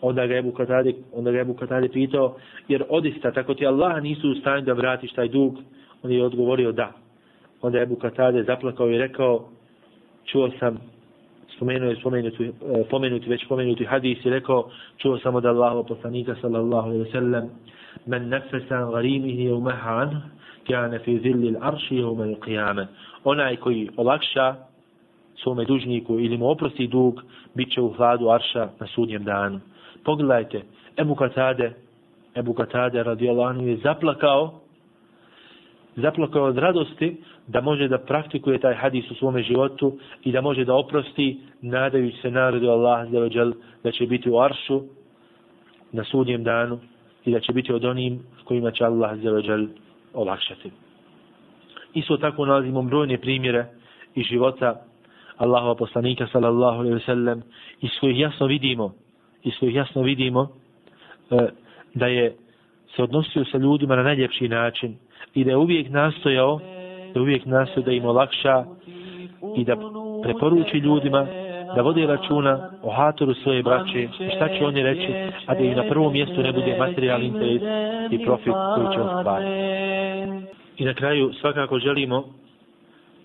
onda 0.00 0.26
ga 0.26 0.34
je 0.34 0.42
Bukatade, 0.42 0.92
onda 1.12 1.30
ga 1.30 1.38
je 1.38 1.44
Bukatade 1.44 1.88
pitao, 1.88 2.36
jer 2.68 2.84
odista, 2.88 3.32
tako 3.32 3.54
ti 3.54 3.66
Allah 3.66 4.02
nisu 4.02 4.30
u 4.30 4.34
stanju 4.34 4.64
da 4.64 4.72
vratiš 4.72 5.12
taj 5.12 5.28
dug, 5.28 5.58
on 6.02 6.12
je 6.12 6.24
odgovorio 6.24 6.72
da. 6.72 6.92
Onda 7.62 7.78
je 7.78 7.86
Bukatade 7.86 8.42
zaplakao 8.42 8.90
i 8.90 8.98
rekao, 8.98 9.48
čuo 10.24 10.50
sam, 10.58 10.78
spomenuo 11.56 11.90
je 11.90 11.96
spomenuti, 11.96 12.44
e, 12.44 12.84
pomenuti, 12.90 13.30
već 13.30 13.48
pomenuti 13.48 13.84
hadis 13.84 14.24
i 14.24 14.30
rekao, 14.30 14.70
čuo 14.96 15.18
sam 15.18 15.34
od 15.34 15.46
Allaha 15.46 15.82
poslanika 15.82 16.34
sallallahu 16.40 16.88
alaihi 16.88 17.04
wa 17.04 17.12
sallam, 17.12 17.50
men 18.06 18.28
nefesan 18.28 18.90
garimihi 18.90 19.44
je 19.44 19.54
umehan, 19.54 20.22
kjane 20.66 20.98
fi 20.98 21.18
zilli 21.18 21.50
l'arši 21.50 21.96
je 21.96 22.06
umel 22.06 22.34
qiyame. 22.44 22.86
Onaj 23.28 23.56
koji 23.56 23.88
olakša 23.96 24.54
svome 25.42 25.64
dužniku 25.64 26.20
ili 26.20 26.36
mu 26.36 26.50
oprosti 26.50 26.86
dug, 26.86 27.22
bit 27.54 27.72
će 27.72 27.80
u 27.80 27.92
hladu 27.92 28.28
arša 28.28 28.68
na 28.80 28.86
sudnjem 28.86 29.24
danu 29.24 29.60
pogledajte, 30.08 30.62
Ebu 30.96 31.14
Katade, 31.14 31.72
Ebu 32.36 32.54
Katade 32.54 33.02
radijalanu 33.02 33.66
je 33.68 33.76
zaplakao, 33.76 34.60
zaplakao 35.96 36.44
od 36.44 36.58
radosti 36.58 37.16
da 37.46 37.60
može 37.60 37.88
da 37.88 37.98
praktikuje 37.98 38.58
taj 38.58 38.74
hadis 38.74 39.10
u 39.10 39.14
svome 39.14 39.42
životu 39.42 39.98
i 40.24 40.32
da 40.32 40.40
može 40.40 40.64
da 40.64 40.74
oprosti 40.74 41.40
nadajući 41.60 42.16
se 42.22 42.30
narodu 42.30 42.70
Allah 42.70 43.08
da 43.82 43.90
će 43.92 44.06
biti 44.06 44.30
u 44.30 44.40
aršu 44.40 44.82
na 45.92 46.04
sudnjem 46.04 46.44
danu 46.44 46.78
i 47.24 47.32
da 47.32 47.40
će 47.40 47.52
biti 47.52 47.72
od 47.72 47.84
onim 47.84 48.20
kojima 48.44 48.70
će 48.70 48.84
Allah 48.84 49.18
olakšati. 50.14 50.70
Isto 51.98 52.16
tako 52.16 52.46
nalazimo 52.46 52.82
brojne 52.82 53.18
primjere 53.18 53.66
iz 54.14 54.26
života 54.26 54.74
Allahova 55.36 55.74
poslanika 55.74 56.26
sallallahu 56.32 56.78
alejhi 56.78 56.94
ve 56.94 57.00
sellem 57.00 57.42
iz 57.80 57.90
kojih 58.00 58.18
jasno 58.20 58.46
vidimo 58.46 58.92
iz 59.42 59.52
kojih 59.60 59.74
jasno 59.74 60.02
vidimo 60.02 60.48
e, 61.30 61.48
da 61.94 62.06
je 62.06 62.36
se 62.96 63.02
odnosio 63.02 63.44
sa 63.44 63.58
ljudima 63.58 63.96
na 63.96 64.02
najljepši 64.02 64.48
način 64.48 64.96
i 65.34 65.44
da 65.44 65.50
je 65.50 65.56
uvijek 65.56 65.90
nastojao 65.90 66.60
da 67.14 67.20
uvijek 67.20 67.46
nastojao 67.46 67.84
da 67.84 67.92
im 67.92 68.04
olakša 68.04 68.64
i 69.56 69.64
da 69.64 69.76
preporuči 70.22 70.78
ljudima 70.78 71.26
da 71.76 71.82
vode 71.82 72.06
računa 72.06 72.70
o 72.82 72.90
hatoru 72.90 73.34
svoje 73.34 73.62
braće 73.62 74.02
i 74.02 74.08
šta 74.36 74.48
će 74.48 74.66
oni 74.66 74.82
reći 74.82 75.12
a 75.46 75.54
da 75.54 75.60
im 75.60 75.76
na 75.76 75.82
prvom 75.88 76.12
mjestu 76.12 76.42
ne 76.42 76.52
bude 76.52 76.76
materijalni 76.78 77.26
interes 77.26 77.62
i 78.10 78.24
profit 78.24 78.54
koji 78.74 78.94
će 78.94 79.00
ostvariti. 79.00 79.87
I 80.78 80.84
na 80.84 80.94
kraju 80.94 81.32
svakako 81.40 81.78
želimo 81.78 82.34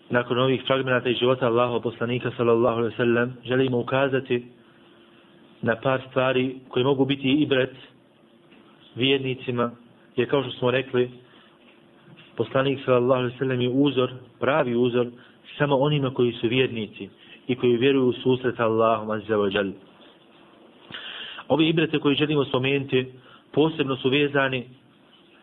nakon 0.10 0.40
ovih 0.40 0.64
fragmenata 0.68 1.10
iz 1.10 1.18
života 1.18 1.48
Allaha 1.48 1.80
poslanika 1.80 2.32
sallallahu 2.38 2.78
alaihi 2.78 2.96
sallam 2.98 3.34
želimo 3.46 3.80
ukazati 3.80 4.46
na 5.62 5.76
par 5.76 6.02
stvari 6.10 6.56
koje 6.70 6.84
mogu 6.84 7.06
biti 7.06 7.32
i 7.32 7.46
bret 7.46 7.76
vjernicima, 8.96 9.72
jer 10.16 10.30
kao 10.30 10.44
što 10.44 10.52
smo 10.52 10.72
rekli, 10.72 11.12
poslanik 12.36 12.80
sallallahu 12.86 13.20
alaihi 13.20 13.38
sallam 13.38 13.62
je 13.62 13.70
uzor, 13.70 14.12
pravi 14.40 14.76
uzor, 14.76 15.08
samo 15.58 15.76
onima 15.76 16.14
koji 16.14 16.32
su 16.32 16.48
vjernici 16.48 17.10
i 17.48 17.56
koji 17.56 17.78
vjeruju 17.78 18.06
u 18.06 18.14
susret 18.14 18.60
Allahom 18.60 19.12
azza 19.12 19.38
wa 19.38 19.56
jal. 19.56 19.72
Ove 21.48 21.68
ibrete 21.70 22.00
koje 22.00 22.16
želimo 22.16 22.46
spomenuti 22.46 23.06
posebno 23.52 23.96
su 23.96 24.10
vezani 24.10 24.66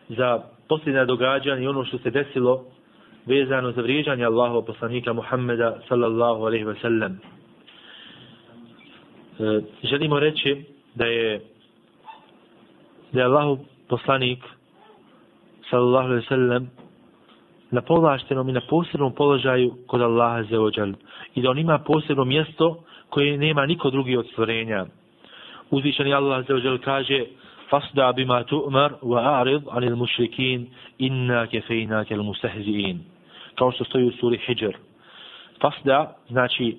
za 0.09 0.43
posljedna 0.71 1.05
događanja 1.05 1.61
i 1.63 1.67
ono 1.67 1.85
što 1.85 1.97
se 1.97 2.09
desilo 2.09 2.63
vezano 3.25 3.71
za 3.71 3.81
vrijeđanje 3.81 4.25
Allahova 4.25 4.65
poslanika 4.65 5.13
Muhammeda 5.13 5.77
sallallahu 5.87 6.45
alaihi 6.45 6.63
ve 6.63 6.75
sellem. 6.81 7.19
E, 9.39 9.61
želimo 9.83 10.19
reći 10.19 10.63
da 10.95 11.05
je 11.05 11.41
da 13.11 13.19
je 13.19 13.25
Allahov 13.25 13.57
poslanik 13.89 14.39
sallallahu 15.69 16.07
alaihi 16.07 16.27
sellem 16.27 16.69
na 17.71 17.81
povlaštenom 17.81 18.49
i 18.49 18.53
na 18.53 18.61
posebnom 18.69 19.13
položaju 19.13 19.73
kod 19.87 20.01
Allaha 20.01 20.43
za 20.43 20.57
i 21.35 21.41
da 21.41 21.49
on 21.49 21.59
ima 21.59 21.79
posebno 21.79 22.25
mjesto 22.25 22.83
koje 23.09 23.37
nema 23.37 23.65
niko 23.65 23.89
drugi 23.89 24.17
od 24.17 24.27
stvorenja. 24.31 24.85
Uzvišeni 25.69 26.13
Allah 26.13 26.45
za 26.47 26.77
kaže 26.83 27.25
fasda 27.71 28.13
bima 28.13 28.43
tu'mar 28.43 28.91
wa 29.01 29.19
a'rid 29.39 29.63
anil 29.71 29.95
mušrikin 29.95 30.67
inna 30.99 31.47
kefejna 31.47 32.05
kel 32.05 32.23
mustahzi'in 32.23 32.97
kao 33.55 33.71
što 33.71 33.83
stoji 33.83 34.05
u 34.05 34.11
suri 34.11 34.37
Hijr. 34.37 34.77
Fasda 35.61 36.15
znači 36.29 36.77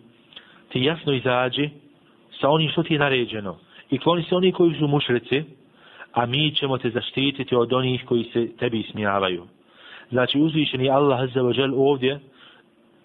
ti 0.68 0.82
jasno 0.82 1.12
izađi 1.12 1.70
sa 2.40 2.48
onim 2.48 2.70
što 2.70 2.82
ti 2.82 2.94
je 2.94 2.98
naređeno. 2.98 3.58
I 3.90 3.98
kloni 3.98 4.22
se 4.22 4.34
oni 4.34 4.52
koji 4.52 4.74
su 4.74 4.88
mušrici, 4.88 5.42
a 6.12 6.26
mi 6.26 6.54
ćemo 6.54 6.78
te 6.78 6.90
zaštititi 6.90 7.54
od 7.54 7.72
onih 7.72 8.04
koji 8.04 8.24
se 8.24 8.56
tebi 8.56 8.80
ismijavaju. 8.80 9.46
Znači 10.10 10.38
uzvišeni 10.38 10.90
Allah 10.90 11.20
Azza 11.20 11.40
wa 11.40 11.58
Jal 11.58 11.74
ovdje 11.74 12.20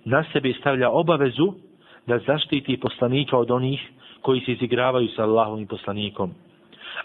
na 0.06 0.24
sebe 0.34 0.54
stavlja 0.60 0.90
obavezu 0.90 1.54
da 2.08 2.20
zaštiti 2.20 2.78
poslanika 2.78 3.38
od 3.38 3.52
onih 3.52 3.90
koji 4.22 4.42
se 4.42 4.52
izigravaju 4.52 5.08
sa 5.16 5.24
Allahom 5.24 5.62
i 5.62 5.68
poslanikom. 5.68 6.34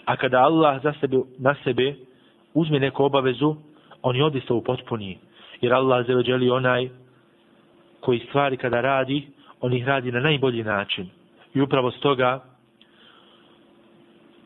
A 0.05 0.15
kada 0.17 0.39
Allah 0.39 0.81
za 0.83 0.93
sebe, 0.99 1.17
na 1.39 1.55
sebe 1.63 1.95
uzme 2.53 2.79
neku 2.79 3.03
obavezu, 3.03 3.55
on 4.01 4.15
je 4.15 4.25
odista 4.25 4.53
u. 4.53 4.63
Jer 5.61 5.73
Allah 5.73 5.99
Azza 5.99 6.13
onaj 6.53 6.89
koji 7.99 8.19
stvari 8.19 8.57
kada 8.57 8.81
radi, 8.81 9.27
on 9.61 9.73
ih 9.73 9.87
radi 9.87 10.11
na 10.11 10.19
najbolji 10.19 10.63
način. 10.63 11.09
I 11.53 11.61
upravo 11.61 11.91
stoga 11.91 12.43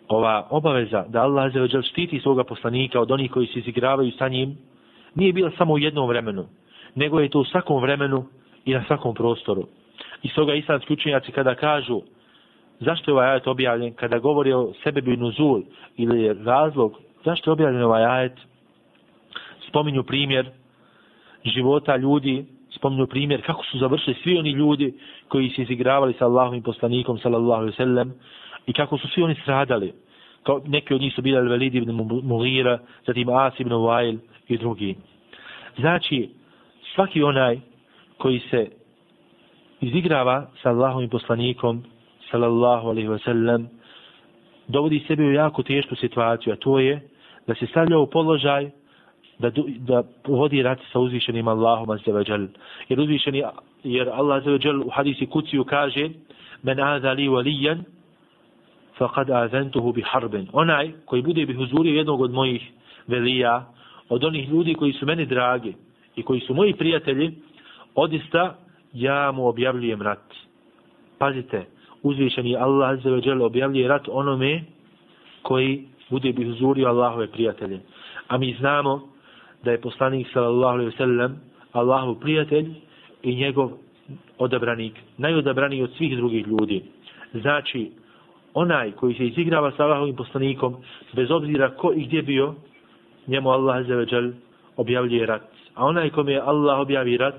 ova 0.08 0.48
obaveza 0.50 1.06
da 1.10 1.22
Allah 1.22 1.54
želi 1.54 1.84
štiti 1.84 2.20
svoga 2.20 2.44
poslanika 2.44 3.02
od 3.02 3.12
onih 3.12 3.32
koji 3.32 3.48
se 3.48 3.60
izigravaju 3.60 4.12
sa 4.12 4.28
njim 4.28 4.58
nije 5.16 5.34
bila 5.34 5.52
samo 5.58 5.74
u 5.74 5.78
jednom 5.78 6.08
vremenu, 6.08 6.46
nego 6.96 7.20
je 7.20 7.30
to 7.30 7.40
u 7.40 7.46
svakom 7.46 7.82
vremenu 7.82 8.26
i 8.66 8.74
na 8.74 8.84
svakom 8.88 9.16
prostoru. 9.16 9.68
I 10.24 10.30
stoga 10.30 10.54
islamski 10.54 10.94
učenjaci 10.94 11.32
kada 11.32 11.56
kažu 11.56 12.02
zašto 12.80 13.12
je 13.12 13.14
ovaj 13.14 13.30
ajet 13.30 13.48
objavljen, 13.48 13.94
kada 13.94 14.20
govori 14.20 14.54
o 14.54 14.74
sebebi 14.84 15.18
nuzul 15.18 15.62
ili 15.98 16.34
razlog, 16.44 16.94
zašto 17.26 17.50
je 17.50 17.54
objavljen 17.54 17.84
ovaj 17.84 18.06
ajet, 18.06 18.38
spominju 19.68 20.04
primjer 20.04 20.50
života 21.46 21.96
ljudi 21.98 22.46
spominju 22.78 23.08
primjer 23.08 23.46
kako 23.46 23.66
su 23.66 23.78
završili 23.78 24.16
svi 24.24 24.38
oni 24.38 24.52
ljudi 24.52 24.94
koji 25.28 25.50
se 25.50 25.62
izigravali 25.62 26.14
sa 26.20 26.26
Allahom 26.26 26.56
i 26.56 26.64
poslanikom 26.64 27.18
sallallahu 27.18 27.62
alaihi 27.62 27.78
sallam 27.78 28.14
i 28.68 28.74
kako 28.74 28.98
su 28.98 29.08
svi 29.08 29.24
oni 29.24 29.36
stradali. 29.36 29.94
kao 30.44 30.62
neki 30.66 30.94
od 30.94 31.02
njih 31.02 31.14
su 31.14 31.22
bili 31.22 31.38
Al-Velid 31.38 31.76
ibn 31.76 31.92
Mulira, 32.24 32.80
zatim 33.08 33.30
As 33.30 33.60
ibn 33.60 33.72
Wail 33.72 34.18
i 34.48 34.58
drugi. 34.58 34.96
Znači, 35.78 36.30
svaki 36.96 37.24
onaj 37.24 37.60
koji 38.18 38.40
se 38.40 38.70
izigrava 39.82 40.50
sa 40.62 40.70
Allahom 40.70 41.04
i 41.04 41.10
poslanikom, 41.10 41.84
sallallahu 42.32 42.90
alaihi 42.90 43.08
wasallam, 43.08 43.68
dovodi 44.68 45.04
sebe 45.08 45.24
u 45.24 45.32
jako 45.32 45.64
tešku 45.64 45.96
situaciju, 45.96 46.54
a 46.54 46.56
to 46.56 46.80
je 46.80 47.02
da 47.48 47.56
se 47.56 47.68
stavlja 47.68 47.98
u 47.98 48.08
položaj 48.08 48.70
da, 49.40 49.52
da 49.80 50.04
vodi 50.28 50.64
rat 50.64 50.80
sa 50.92 51.00
uzvišenim 51.00 51.48
Allahom 51.48 51.90
azza 51.90 52.12
wa 52.12 52.30
jal. 52.30 52.48
Jer 52.90 53.00
uzvišeni, 53.00 53.44
jer 53.84 54.10
Allah 54.10 54.38
azza 54.38 54.50
wa 54.50 54.66
jal 54.66 54.82
u 54.82 54.90
hadisi 54.90 55.26
kuciju 55.26 55.64
kaže 55.64 56.10
men 56.64 56.80
aza 56.80 57.12
li 57.12 57.28
valijan 57.28 57.84
faqad 58.98 59.30
azantuhu 59.32 59.94
bi 59.94 60.02
harben. 60.02 60.48
Onaj 60.54 60.92
koji 61.06 61.22
bude 61.22 61.46
bi 61.46 61.54
huzurio 61.54 61.96
jednog 61.96 62.22
od 62.22 62.32
mojih 62.32 62.72
velija, 63.08 63.66
od 64.10 64.24
onih 64.24 64.50
ljudi 64.50 64.74
koji 64.74 64.94
su 64.94 65.06
meni 65.06 65.26
dragi 65.26 65.74
i 66.16 66.24
koji 66.24 66.40
su 66.40 66.54
moji 66.54 66.74
prijatelji, 66.74 67.32
odista 67.96 68.58
ja 68.94 69.32
mu 69.32 69.48
objavljujem 69.48 70.02
rat. 70.02 70.34
Pazite, 71.18 71.66
uzvišeni 72.08 72.56
Allah 72.56 72.90
azza 72.90 73.10
ve 73.10 73.22
jalla 73.24 73.46
objavljuje 73.46 73.88
rat 73.88 74.10
onome 74.10 74.64
koji 75.42 75.84
bude 76.10 76.34
bi 76.34 76.46
huzurio 76.46 76.88
Allahove 76.88 77.28
prijatelje. 77.28 77.80
A 78.28 78.38
mi 78.38 78.56
znamo 78.60 79.02
da 79.64 79.72
je 79.72 79.82
poslanik 79.82 80.28
sallallahu 80.34 80.74
alaihi 80.74 80.90
ve 80.90 80.98
sellem 80.98 81.40
Allahov 81.72 82.16
prijatelj 82.16 82.66
i 83.24 83.36
njegov 83.36 83.72
odabranik, 84.38 84.94
najodabraniji 85.18 85.84
od 85.84 85.92
svih 85.98 86.18
drugih 86.18 86.48
ljudi. 86.48 86.84
Znači, 87.34 87.92
onaj 88.54 88.92
koji 88.92 89.14
se 89.14 89.28
izigrava 89.28 89.72
sa 89.72 89.84
Allahovim 89.84 90.16
poslanikom, 90.16 90.76
bez 91.14 91.32
obzira 91.32 91.70
ko 91.70 91.94
i 91.96 92.06
gdje 92.06 92.22
bio, 92.22 92.56
njemu 93.28 93.50
Allah 93.50 93.76
azzawajal 93.78 94.32
objavljuje 94.76 95.26
rat. 95.26 95.50
A 95.76 95.86
onaj 95.86 96.10
kome 96.10 96.32
je 96.32 96.42
Allah 96.42 96.80
objavi 96.80 97.18
rat, 97.18 97.36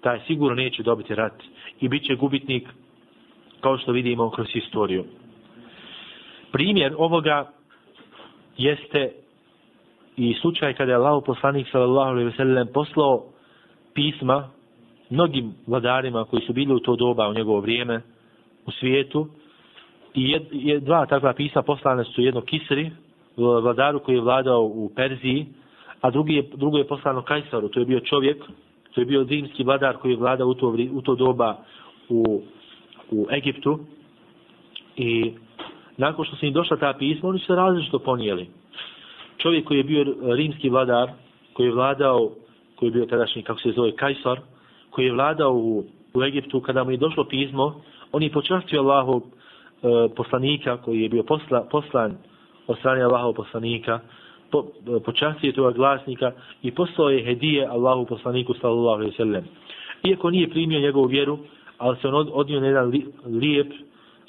taj 0.00 0.20
sigurno 0.26 0.54
neće 0.54 0.82
dobiti 0.82 1.14
rat 1.14 1.42
i 1.80 1.88
bit 1.88 2.06
će 2.06 2.14
gubitnik 2.14 2.68
kao 3.66 3.78
što 3.78 3.92
vidimo 3.92 4.30
kroz 4.30 4.46
historiju. 4.52 5.04
Primjer 6.52 6.94
ovoga 6.98 7.50
jeste 8.56 9.12
i 10.16 10.34
slučaj 10.40 10.74
kada 10.74 10.92
je 10.92 10.96
Allah 10.96 11.22
poslanik 11.26 11.66
sallallahu 11.72 12.10
alejhi 12.10 12.30
ve 12.30 12.36
sellem 12.36 12.68
poslao 12.74 13.24
pisma 13.94 14.48
mnogim 15.10 15.54
vladarima 15.66 16.24
koji 16.24 16.42
su 16.46 16.52
bili 16.52 16.74
u 16.74 16.78
to 16.78 16.96
doba 16.96 17.28
u 17.28 17.34
njegovo 17.34 17.60
vrijeme 17.60 18.00
u 18.66 18.70
svijetu 18.70 19.28
i 20.14 20.30
jed, 20.30 20.42
jed, 20.52 20.82
dva 20.82 21.06
takva 21.06 21.32
pisma 21.32 21.62
poslane 21.62 22.04
su 22.04 22.22
jedno 22.22 22.40
Kisri 22.40 22.90
vladaru 23.36 23.98
koji 23.98 24.16
je 24.16 24.20
vladao 24.20 24.62
u 24.62 24.90
Perziji 24.96 25.46
a 26.00 26.10
drugi 26.10 26.34
je, 26.34 26.50
drugo 26.54 26.78
je 26.78 26.86
poslano 26.86 27.22
Kajsaru 27.22 27.68
to 27.68 27.80
je 27.80 27.86
bio 27.86 28.00
čovjek 28.00 28.44
to 28.94 29.00
je 29.00 29.04
bio 29.04 29.24
zimski 29.24 29.64
vladar 29.64 29.96
koji 29.96 30.12
je 30.12 30.18
vladao 30.18 30.48
u 30.48 30.54
to, 30.54 30.76
u 30.92 31.02
to 31.02 31.14
doba 31.14 31.56
u 32.08 32.42
u 33.10 33.26
Egiptu 33.30 33.78
i 34.96 35.32
nakon 35.96 36.24
što 36.24 36.36
se 36.36 36.46
im 36.46 36.52
došla 36.52 36.76
ta 36.76 36.94
pisma, 36.98 37.28
oni 37.28 37.38
su 37.38 37.46
se 37.46 37.54
različito 37.54 37.98
ponijeli. 37.98 38.48
Čovjek 39.38 39.64
koji 39.64 39.78
je 39.78 39.84
bio 39.84 40.04
rimski 40.34 40.68
vladar, 40.68 41.10
koji 41.52 41.66
je 41.66 41.72
vladao, 41.72 42.30
koji 42.76 42.88
je 42.88 42.92
bio 42.92 43.06
tadašnji, 43.06 43.42
kako 43.42 43.60
se 43.60 43.72
zove, 43.72 43.96
Kajsar, 43.96 44.40
koji 44.90 45.06
je 45.06 45.12
vladao 45.12 45.52
u, 45.54 45.84
u 46.14 46.22
Egiptu, 46.22 46.60
kada 46.60 46.84
mu 46.84 46.90
je 46.90 46.96
došlo 46.96 47.24
pismo, 47.24 47.80
on 48.12 48.22
je 48.22 48.32
počastio 48.32 48.80
Allahov 48.80 49.20
e, 49.20 49.22
poslanika, 50.16 50.76
koji 50.76 51.02
je 51.02 51.08
bio 51.08 51.22
posla, 51.22 51.68
poslan 51.70 52.16
od 52.66 52.78
strane 52.78 53.02
Allahov 53.02 53.32
poslanika, 53.32 54.00
po, 54.50 54.64
e, 54.96 55.00
počastio 55.00 55.52
toga 55.52 55.70
glasnika 55.70 56.32
i 56.62 56.70
poslao 56.70 57.10
je 57.10 57.24
hedije 57.24 57.66
Allahu 57.66 58.06
poslaniku 58.06 58.54
sallallahu 58.54 59.00
alaihi 59.00 59.16
sallam. 59.16 59.44
Iako 60.04 60.30
nije 60.30 60.50
primio 60.50 60.80
njegovu 60.80 61.06
vjeru, 61.06 61.38
ali 61.78 61.96
se 62.00 62.08
on 62.08 62.28
odnio 62.32 62.60
na 62.60 62.66
jedan 62.66 62.92
lijep, 63.26 63.72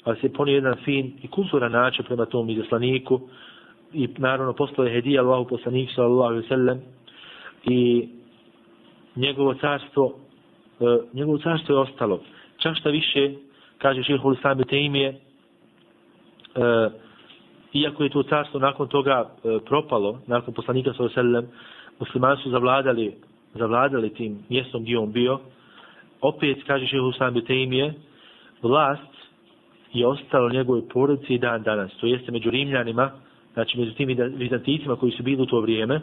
ali 0.04 0.20
se 0.20 0.32
ponio 0.32 0.54
jedan 0.54 0.76
fin 0.84 1.12
i 1.22 1.28
kulturan 1.28 1.72
način 1.72 2.04
prema 2.04 2.26
tom 2.26 2.50
izaslaniku. 2.50 3.20
I 3.92 4.08
naravno 4.18 4.52
poslao 4.52 4.86
je 4.86 4.92
hedija 4.92 5.22
Allahu 5.22 5.48
poslanik 5.48 5.90
sallallahu 5.94 6.32
alaihi 6.32 6.48
sallam. 6.48 6.80
I 7.64 8.08
njegovo 9.16 9.54
carstvo 9.54 10.14
e, 10.80 10.84
njegovo 11.12 11.38
carstvo 11.38 11.74
je 11.74 11.80
ostalo. 11.80 12.20
Čak 12.58 12.76
šta 12.76 12.90
više 12.90 13.32
kaže 13.78 14.02
šehr 14.02 14.20
sami 14.42 14.64
te 14.64 14.76
e, 14.76 15.12
uh, 16.54 16.92
iako 17.72 18.02
je 18.02 18.10
to 18.10 18.22
carstvo 18.22 18.60
nakon 18.60 18.88
toga 18.88 19.30
e, 19.44 19.58
propalo 19.64 20.20
nakon 20.26 20.54
poslanika 20.54 20.92
sallallahu 20.92 21.20
alaihi 21.20 21.32
sallam 21.32 21.46
muslimani 22.00 22.42
su 22.42 22.50
zavladali 22.50 23.14
zavladali 23.54 24.14
tim 24.14 24.38
mjestom 24.48 24.82
gdje 24.82 24.98
on 24.98 25.12
bio 25.12 25.40
opet, 26.20 26.64
kaže 26.66 26.86
še 26.86 26.98
Husan 26.98 27.34
Betemije, 27.34 27.94
vlast 28.62 29.14
je 29.92 30.06
ostalo 30.06 30.50
njegove 30.50 30.88
porodice 30.88 31.34
i 31.34 31.38
dan 31.38 31.62
danas. 31.62 31.92
To 32.00 32.06
jeste 32.06 32.32
među 32.32 32.50
Rimljanima, 32.50 33.10
znači 33.54 33.78
među 33.78 33.94
tim 33.94 34.08
vizanticima 34.36 34.96
koji 34.96 35.12
su 35.12 35.22
bili 35.22 35.42
u 35.42 35.46
to 35.46 35.60
vrijeme. 35.60 35.94
E, 35.94 36.00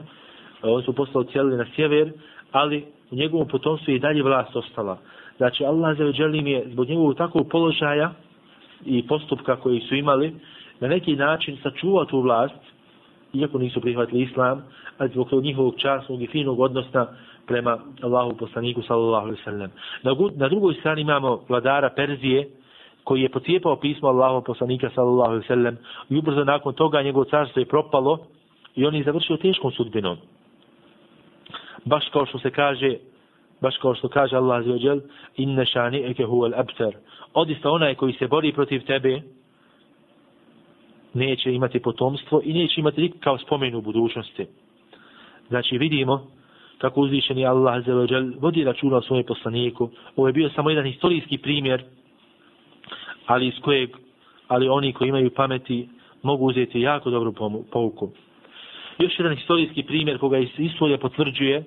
oni 0.68 0.84
su 0.84 0.94
poslali 0.94 1.28
cijeli 1.28 1.58
na 1.58 1.66
sjever, 1.76 2.12
ali 2.52 2.86
u 3.12 3.16
njegovom 3.16 3.48
potomstvu 3.48 3.92
je 3.92 3.96
i 3.96 4.00
dalje 4.00 4.24
vlast 4.24 4.56
ostala. 4.56 4.98
Znači, 5.38 5.66
Allah 5.66 5.98
za 5.98 6.04
veđelim 6.04 6.48
je 6.48 6.64
zbog 6.72 6.88
njegovog 6.88 7.18
takvog 7.18 7.48
položaja 7.50 8.14
i 8.86 9.08
postupka 9.08 9.56
koji 9.56 9.80
su 9.80 9.96
imali, 9.96 10.34
na 10.80 10.88
neki 10.88 11.16
način 11.16 11.58
sačuvao 11.64 12.06
tu 12.06 12.22
vlast, 12.22 12.60
iako 13.34 13.58
nisu 13.60 13.82
prihvatili 13.82 14.22
islam, 14.22 14.64
ali 14.98 15.10
zbog 15.10 15.44
njihovog 15.44 15.76
časnog 15.78 16.22
i 16.22 16.28
finog 16.28 16.60
odnosa 16.60 17.08
prema 17.48 17.80
Allahu 18.02 18.38
poslaniku 18.38 18.82
sallallahu 18.82 19.26
alaihi 19.26 19.44
sallam. 19.44 19.72
Na, 20.04 20.16
na 20.36 20.50
drugoj 20.50 20.74
strani 20.74 21.02
imamo 21.02 21.42
vladara 21.50 21.90
Perzije 21.90 22.50
koji 23.04 23.22
je 23.22 23.30
pocijepao 23.30 23.80
pismo 23.80 24.08
Allahu 24.08 24.44
poslanika 24.44 24.90
sallallahu 24.96 25.32
alaihi 25.32 25.48
sallam 25.48 25.78
i 26.10 26.18
ubrzo 26.18 26.44
nakon 26.44 26.74
toga 26.74 27.02
njegovo 27.02 27.26
carstvo 27.26 27.60
je 27.60 27.66
propalo 27.66 28.20
i 28.76 28.86
on 28.86 28.96
je 28.96 29.04
završio 29.04 29.38
teškom 29.38 29.72
sudbinom. 29.72 30.18
Baš 31.86 32.10
kao 32.10 32.26
što 32.26 32.40
se 32.40 32.52
kaže 32.52 32.98
baš 33.62 33.78
kao 33.78 33.96
što 33.96 34.08
kaže 34.08 34.36
Allah 34.36 34.60
azza 34.60 34.72
wajal 34.72 35.02
inna 35.38 35.66
shani'aka 35.66 36.26
huwa 36.26 36.54
al-abtar 36.54 36.94
odista 37.34 37.72
onaj 37.72 37.96
koji 37.96 38.14
se 38.14 38.28
bori 38.28 38.54
protiv 38.54 38.86
tebe 38.86 39.22
neće 41.14 41.54
imati 41.54 41.80
potomstvo 41.80 42.42
i 42.44 42.54
neće 42.54 42.82
imati 42.82 43.02
nikakav 43.02 43.38
spomen 43.38 43.76
u 43.76 43.82
budućnosti 43.82 44.48
znači 45.48 45.78
vidimo 45.78 46.28
kako 46.78 47.02
uzvišeni 47.02 47.46
Allah 47.46 47.86
za 47.86 47.94
vodi 48.40 48.64
računa 48.64 48.98
o 48.98 49.02
svome 49.02 49.24
poslaniku. 49.24 49.90
Ovo 50.16 50.28
je 50.28 50.34
bio 50.34 50.50
samo 50.50 50.70
jedan 50.70 50.86
historijski 50.86 51.38
primjer, 51.38 51.84
ali 53.26 53.48
iz 53.48 53.54
kojeg, 53.62 53.90
ali 54.48 54.70
oni 54.70 54.94
koji 54.94 55.10
imaju 55.10 55.30
pameti 55.30 55.90
mogu 56.22 56.46
uzeti 56.46 56.82
jako 56.82 57.10
dobru 57.10 57.34
pouku. 57.72 58.10
Još 59.00 59.20
jedan 59.20 59.36
historijski 59.36 59.84
primjer 59.84 60.18
koga 60.18 60.38
istorija 60.58 60.98
potvrđuje 60.98 61.64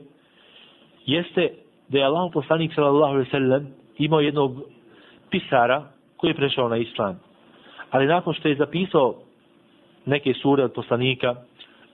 jeste 1.07 1.51
da 1.89 1.99
je 1.99 2.05
Allah 2.05 2.31
poslanik 2.33 2.75
sallallahu 2.75 3.13
alaihi 3.13 3.31
sallam 3.31 3.67
imao 3.99 4.21
jednog 4.21 4.63
pisara 5.31 5.85
koji 6.17 6.31
je 6.31 6.35
prešao 6.35 6.69
na 6.69 6.77
islam. 6.77 7.21
Ali 7.91 8.07
nakon 8.07 8.35
što 8.35 8.49
je 8.49 8.57
zapisao 8.57 9.15
neke 10.07 10.35
sure 10.35 10.65
od 10.65 10.73
poslanika 10.73 11.35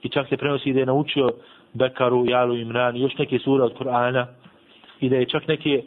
i 0.03 0.09
čak 0.09 0.29
se 0.29 0.37
prenosi 0.37 0.73
da 0.73 0.79
je 0.79 0.85
naučio 0.85 1.31
Bekaru, 1.75 2.25
Jalu, 2.25 2.57
Imran, 2.57 2.95
još 2.97 3.17
neke 3.17 3.39
sure 3.39 3.63
od 3.63 3.73
Kur'ana 3.77 4.25
i 4.99 5.09
da 5.09 5.15
je 5.15 5.25
čak 5.25 5.47
neke 5.47 5.83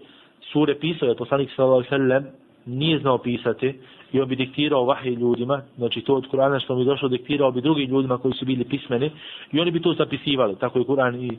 sure 0.53 0.75
pisao, 0.75 1.09
je 1.09 1.17
poslanik 1.17 1.51
sallallahu 1.57 1.89
sallam 1.89 2.25
nije 2.67 2.99
znao 2.99 3.19
pisati 3.19 3.75
i 4.13 4.21
on 4.21 4.29
bi 4.29 4.37
diktirao 4.37 4.85
vahij 4.85 5.15
ljudima, 5.15 5.63
znači 5.77 6.01
to 6.01 6.15
od 6.15 6.29
Kur'ana 6.31 6.65
što 6.65 6.77
mi 6.77 6.85
došlo 6.85 7.09
diktirao 7.09 7.51
bi 7.51 7.61
drugim 7.61 7.91
ljudima 7.91 8.19
koji 8.19 8.35
su 8.35 8.45
bili 8.45 8.65
pismeni 8.65 9.11
i 9.53 9.61
oni 9.61 9.71
bi 9.71 9.83
to 9.83 9.93
zapisivali, 9.93 10.57
tako 10.61 10.79
je 10.79 10.85
Kur'an 10.85 11.17
i 11.17 11.39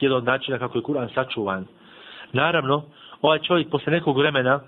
jedan 0.00 0.18
od 0.18 0.24
načina 0.24 0.58
kako 0.58 0.78
je 0.78 0.82
Kur'an 0.82 1.14
sačuvan. 1.14 1.66
Naravno, 2.32 2.82
ovaj 3.22 3.38
čovjek 3.38 3.70
posle 3.70 3.92
nekog 3.92 4.18
vremena, 4.18 4.60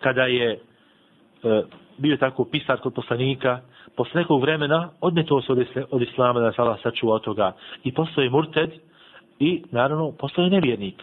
kada 0.00 0.22
je 0.22 0.50
e, 0.52 1.62
bio 1.98 2.16
tako 2.16 2.44
pisar 2.44 2.80
kod 2.80 2.94
poslanika, 2.94 3.60
posle 3.96 4.20
nekog 4.20 4.40
vremena 4.40 4.90
odmeto 5.00 5.42
se 5.42 5.52
od 5.90 6.02
islama 6.02 6.40
da 6.40 6.52
se 6.52 6.62
Allah 6.62 6.78
sačuva 6.82 7.14
od 7.14 7.22
toga. 7.22 7.52
I 7.84 7.92
postoje 7.92 8.30
murted 8.30 8.70
i 9.38 9.62
naravno 9.70 10.12
postoje 10.12 10.50
nevjernik. 10.50 11.02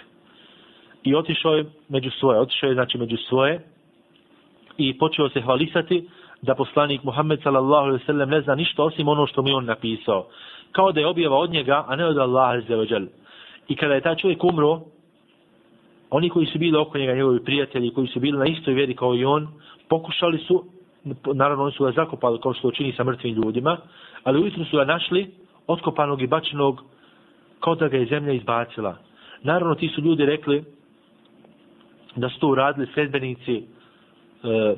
I 1.03 1.15
otišao 1.15 1.55
je 1.55 1.65
među 1.89 2.09
svoje 2.09 2.39
otišao 2.39 2.67
je 2.67 2.73
znači 2.73 2.97
među 2.97 3.17
svoje 3.17 3.67
i 4.77 4.97
počeo 4.97 5.29
se 5.29 5.41
hvalisati 5.41 6.07
da 6.41 6.55
poslanik 6.55 7.03
Muhammed 7.03 7.39
sallallahu 7.43 7.85
alejhi 7.85 8.03
ve 8.03 8.05
sellem 8.05 8.29
ne 8.29 8.41
zna 8.41 8.55
ništa 8.55 8.83
osim 8.83 9.07
ono 9.07 9.27
što 9.27 9.41
mi 9.41 9.51
on 9.51 9.65
napisao. 9.65 10.27
Kao 10.71 10.91
da 10.91 10.99
je 10.99 11.07
objava 11.07 11.37
od 11.37 11.51
njega 11.51 11.85
a 11.87 11.95
ne 11.95 12.05
od 12.05 12.17
Allaha 12.17 12.57
azza 12.57 12.75
ve 12.75 12.85
dželle 12.85 13.07
i 13.67 13.75
kada 13.75 13.93
je 13.93 14.01
taj 14.01 14.15
čovjek 14.15 14.43
umro 14.43 14.81
oni 16.09 16.29
koji 16.29 16.45
su 16.45 16.59
bili 16.59 16.77
oko 16.77 16.97
njega 16.97 17.13
njegovi 17.13 17.43
prijatelji 17.43 17.93
koji 17.93 18.07
su 18.07 18.19
bili 18.19 18.37
na 18.37 18.45
istoj 18.45 18.73
vjeri 18.73 18.95
kao 18.95 19.15
i 19.15 19.25
on 19.25 19.47
pokušali 19.89 20.37
su 20.37 20.65
naravno 21.33 21.63
oni 21.63 21.71
su 21.71 21.83
ga 21.83 21.91
zakopali 21.91 22.39
kao 22.41 22.53
što 22.53 22.71
čini 22.71 22.93
sa 22.97 23.03
mrtvim 23.03 23.35
ljudima, 23.35 23.77
ali 24.23 24.41
ujutru 24.41 24.65
su 24.65 24.77
ga 24.77 24.85
našli, 24.85 25.31
otkopanog 25.67 26.21
i 26.21 26.27
bačenog, 26.27 26.83
kao 27.59 27.75
da 27.75 27.87
ga 27.87 27.97
je 27.97 28.05
zemlja 28.05 28.33
izbacila. 28.33 28.97
Naravno, 29.43 29.75
ti 29.75 29.87
su 29.87 30.01
ljudi 30.01 30.25
rekli 30.25 30.63
da 32.15 32.29
su 32.29 32.39
to 32.39 32.47
uradili 32.47 32.87
sredbenici 32.93 33.55
e, 33.57 33.63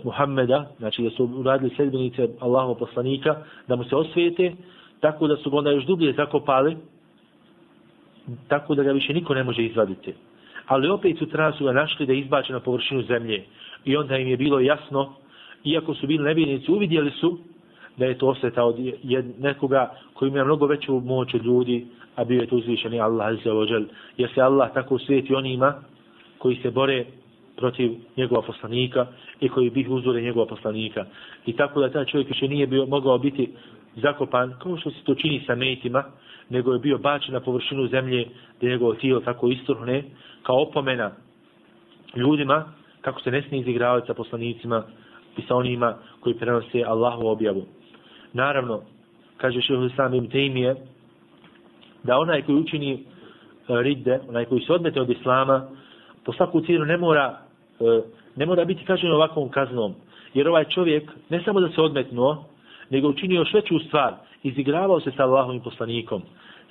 Muhammeda, 0.03 0.71
znači 0.79 1.03
da 1.03 1.09
su 1.09 1.29
uradili 1.35 1.75
sredbenice 1.75 2.27
Allahov 2.39 2.75
poslanika, 2.75 3.35
da 3.67 3.75
mu 3.75 3.83
se 3.83 3.95
osvijete, 3.95 4.53
tako 4.99 5.27
da 5.27 5.35
su 5.37 5.49
ga 5.49 5.57
onda 5.57 5.71
još 5.71 5.85
dublje 5.85 6.13
zakopali, 6.13 6.77
tako 8.47 8.75
da 8.75 8.83
ga 8.83 8.91
više 8.91 9.13
niko 9.13 9.33
ne 9.33 9.43
može 9.43 9.63
izvaditi. 9.63 10.13
Ali 10.67 10.89
opet 10.89 11.17
sutra 11.17 11.51
su 11.51 11.65
ga 11.65 11.71
našli 11.71 12.05
da 12.05 12.13
je 12.13 12.19
izbačen 12.19 12.53
na 12.53 12.59
površinu 12.59 13.01
zemlje. 13.01 13.43
I 13.85 13.97
onda 13.97 14.17
im 14.17 14.27
je 14.27 14.37
bilo 14.37 14.59
jasno, 14.59 15.13
iako 15.63 15.93
su 15.93 16.07
bili 16.07 16.23
nevjernici, 16.23 16.71
uvidjeli 16.71 17.11
su 17.11 17.37
da 17.97 18.05
je 18.05 18.17
to 18.17 18.27
osveta 18.27 18.63
od 18.63 18.75
nekoga 19.39 19.91
koji 20.13 20.29
ima 20.29 20.43
mnogo 20.43 20.65
veću 20.65 20.99
moć 20.99 21.33
od 21.33 21.45
ljudi, 21.45 21.87
a 22.15 22.23
bio 22.23 22.41
je 22.41 22.47
to 22.47 22.55
uzvišeni 22.55 22.99
Allah. 22.99 23.37
Jer 24.17 24.29
se 24.35 24.41
Allah 24.41 24.73
tako 24.73 24.99
sveti 24.99 25.35
onima 25.35 25.73
koji 26.37 26.55
se 26.55 26.71
bore 26.71 27.05
protiv 27.55 27.91
njegova 28.17 28.41
poslanika 28.41 29.07
i 29.39 29.49
koji 29.49 29.69
bih 29.69 29.89
uzore 29.89 30.21
njegova 30.21 30.45
poslanika. 30.45 31.05
I 31.45 31.53
tako 31.53 31.81
da 31.81 31.89
taj 31.89 32.05
čovjek 32.05 32.27
više 32.27 32.47
nije 32.47 32.67
bio, 32.67 32.85
mogao 32.85 33.17
biti 33.17 33.49
zakopan, 33.95 34.53
kao 34.61 34.77
što 34.77 34.91
se 34.91 35.03
to 35.03 35.15
čini 35.15 35.43
sa 35.47 35.55
mejtima, 35.55 36.03
nego 36.49 36.73
je 36.73 36.79
bio 36.79 36.97
bačen 36.97 37.33
na 37.33 37.39
površinu 37.39 37.87
zemlje 37.87 38.27
gdje 38.57 38.69
njegovo 38.69 38.93
tijelo 38.93 39.19
tako 39.19 39.47
istruhne, 39.47 40.03
kao 40.43 40.61
opomena 40.61 41.11
ljudima 42.15 42.65
kako 43.01 43.21
se 43.21 43.31
ne 43.31 43.41
smije 43.41 43.61
izigravati 43.61 44.07
sa 44.07 44.13
poslanicima 44.13 44.83
i 45.37 45.41
sa 45.47 45.55
onima 45.55 45.95
koji 46.19 46.35
prenose 46.35 46.83
Allahu 46.83 47.27
objavu. 47.27 47.65
Naravno, 48.33 48.81
kaže 49.37 49.61
Šehu 49.61 49.89
samim 49.95 50.23
im 50.23 50.29
temije, 50.29 50.75
da 52.03 52.19
onaj 52.19 52.41
koji 52.41 52.57
učini 52.57 52.93
e, 52.93 52.97
ridde, 53.67 54.19
onaj 54.29 54.45
koji 54.45 54.61
se 54.61 54.73
odmete 54.73 55.01
od 55.01 55.09
Islama, 55.09 55.67
po 56.25 56.33
svaku 56.33 56.61
cijenu 56.61 56.85
ne 56.85 56.97
mora, 56.97 57.37
e, 57.79 58.01
ne 58.35 58.45
mora 58.45 58.65
biti 58.65 58.85
kažen 58.85 59.11
ovakvom 59.11 59.49
kaznom. 59.49 59.93
Jer 60.33 60.47
ovaj 60.47 60.65
čovjek, 60.65 61.11
ne 61.29 61.43
samo 61.45 61.59
da 61.59 61.69
se 61.69 61.81
odmetnuo, 61.81 62.45
nego 62.89 63.07
učinio 63.07 63.39
još 63.39 63.53
veću 63.53 63.79
stvar, 63.79 64.13
izigravao 64.43 64.99
se 64.99 65.11
sa 65.17 65.23
Allahovim 65.23 65.61
poslanikom. 65.61 66.21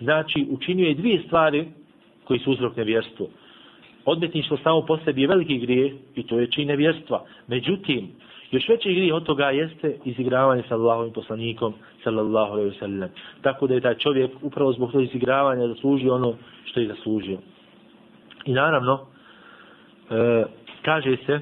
Znači, 0.00 0.46
učinio 0.50 0.88
je 0.88 0.94
dvije 0.94 1.22
stvari 1.26 1.68
koji 2.24 2.40
su 2.40 2.50
uzrok 2.50 2.76
nevjerstvu. 2.76 3.28
Odmetništvo 4.04 4.56
samo 4.62 4.86
po 4.86 4.98
sebi 5.04 5.22
je 5.22 5.28
veliki 5.28 5.58
grije 5.58 5.94
i 6.14 6.26
to 6.26 6.38
je 6.38 6.50
čin 6.50 6.68
nevjerstva. 6.68 7.24
Međutim, 7.46 8.08
još 8.52 8.68
veći 8.68 8.94
grih 8.94 9.14
od 9.14 9.24
toga 9.24 9.50
jeste 9.50 9.96
izigravanje 10.04 10.62
sa 10.68 10.74
Allahovim 10.74 11.12
poslanikom, 11.12 11.74
sallallahu 12.04 12.52
alaihi 12.52 12.78
sallam. 12.78 13.08
Tako 13.42 13.66
da 13.66 13.74
je 13.74 13.80
taj 13.80 13.94
čovjek 13.94 14.30
upravo 14.42 14.72
zbog 14.72 14.92
tog 14.92 15.02
izigravanja 15.02 15.68
zaslužio 15.68 16.14
ono 16.14 16.34
što 16.64 16.80
je 16.80 16.88
zaslužio. 16.88 17.38
I 18.44 18.52
naravno, 18.52 19.00
e, 20.10 20.44
kaže 20.82 21.16
se 21.26 21.40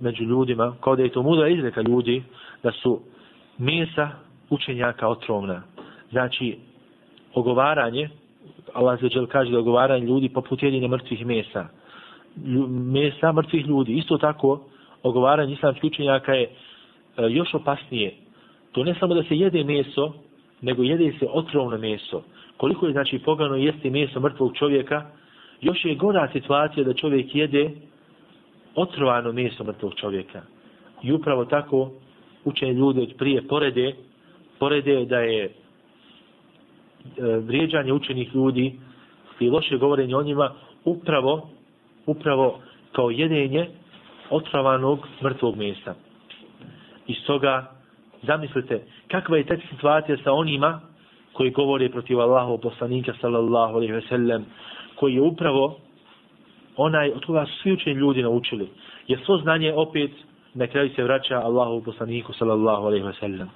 među 0.00 0.24
ljudima, 0.24 0.74
kao 0.80 0.96
da 0.96 1.02
je 1.02 1.08
to 1.12 1.22
mudra 1.22 1.48
izreka 1.48 1.82
ljudi, 1.82 2.22
da 2.62 2.72
su 2.72 3.00
mesa 3.58 4.10
učenjaka 4.50 5.08
otrovna. 5.08 5.62
Znači, 6.10 6.58
ogovaranje, 7.34 8.08
Allah 8.74 9.00
se 9.00 9.08
kaže 9.32 9.50
da 9.50 9.58
ogovaranje 9.58 10.06
ljudi 10.06 10.28
poput 10.28 10.62
jedine 10.62 10.88
mrtvih 10.88 11.26
mesa. 11.26 11.68
Mesa 12.68 13.32
mrtvih 13.32 13.66
ljudi. 13.66 13.92
Isto 13.92 14.18
tako, 14.18 14.60
ogovaranje 15.02 15.52
islamskih 15.52 15.84
učenjaka 15.84 16.32
je 16.34 16.42
e, 16.42 16.50
još 17.28 17.54
opasnije. 17.54 18.14
To 18.72 18.84
ne 18.84 18.94
samo 19.00 19.14
da 19.14 19.22
se 19.22 19.36
jede 19.36 19.64
meso, 19.64 20.12
nego 20.60 20.82
jede 20.82 21.12
se 21.18 21.26
otrovno 21.30 21.78
meso. 21.78 22.22
Koliko 22.56 22.86
je 22.86 22.92
znači 22.92 23.18
pogano 23.18 23.56
jesti 23.56 23.90
meso 23.90 24.20
mrtvog 24.20 24.56
čovjeka, 24.56 25.10
još 25.60 25.84
je 25.84 25.94
gora 25.94 26.28
situacija 26.32 26.84
da 26.84 26.94
čovjek 26.94 27.34
jede 27.34 27.70
otrovano 28.74 29.32
meso 29.32 29.64
mrtvog 29.64 29.94
čovjeka. 29.94 30.42
I 31.02 31.12
upravo 31.12 31.44
tako 31.44 31.90
učenje 32.44 32.72
ljude 32.72 33.02
od 33.02 33.14
prije 33.18 33.48
porede, 33.48 33.94
porede 34.58 35.04
da 35.04 35.18
je 35.20 35.44
e, 35.44 35.50
vrijeđanje 37.36 37.92
učenih 37.92 38.34
ljudi 38.34 38.78
i 39.40 39.50
loše 39.50 39.76
govorenje 39.76 40.16
o 40.16 40.22
njima 40.22 40.54
upravo, 40.84 41.48
upravo 42.06 42.58
kao 42.92 43.10
jedenje 43.10 43.68
otravanog 44.30 45.08
mrtvog 45.22 45.56
mjesta. 45.56 45.94
I 47.06 47.14
stoga, 47.14 47.70
zamislite, 48.22 48.82
kakva 49.08 49.36
je 49.36 49.46
tek 49.46 49.60
situacija 49.70 50.16
sa 50.24 50.32
onima 50.32 50.80
koji 51.32 51.50
govore 51.50 51.88
protiv 51.88 52.20
Allahov 52.20 52.58
poslanika, 52.58 53.12
sallallahu 53.20 53.74
alaihi 53.74 53.92
ve 53.92 54.02
sellem, 54.08 54.44
koji 54.94 55.14
je 55.14 55.20
upravo 55.20 55.76
onaj 56.76 57.10
od 57.10 57.24
koga 57.24 57.46
su 57.46 57.62
svi 57.62 57.72
učeni 57.72 57.96
ljudi 57.96 58.22
naučili. 58.22 58.68
Jer 59.08 59.20
svo 59.24 59.38
znanje 59.38 59.72
opet 59.72 60.10
na 60.54 60.66
kraju 60.66 60.90
se 60.96 61.04
vraća 61.04 61.40
Allahu 61.40 61.82
poslaniku 61.84 62.32
sallallahu 62.32 62.86
alejhi 62.86 63.06
ve 63.06 63.12
sellem. 63.12 63.48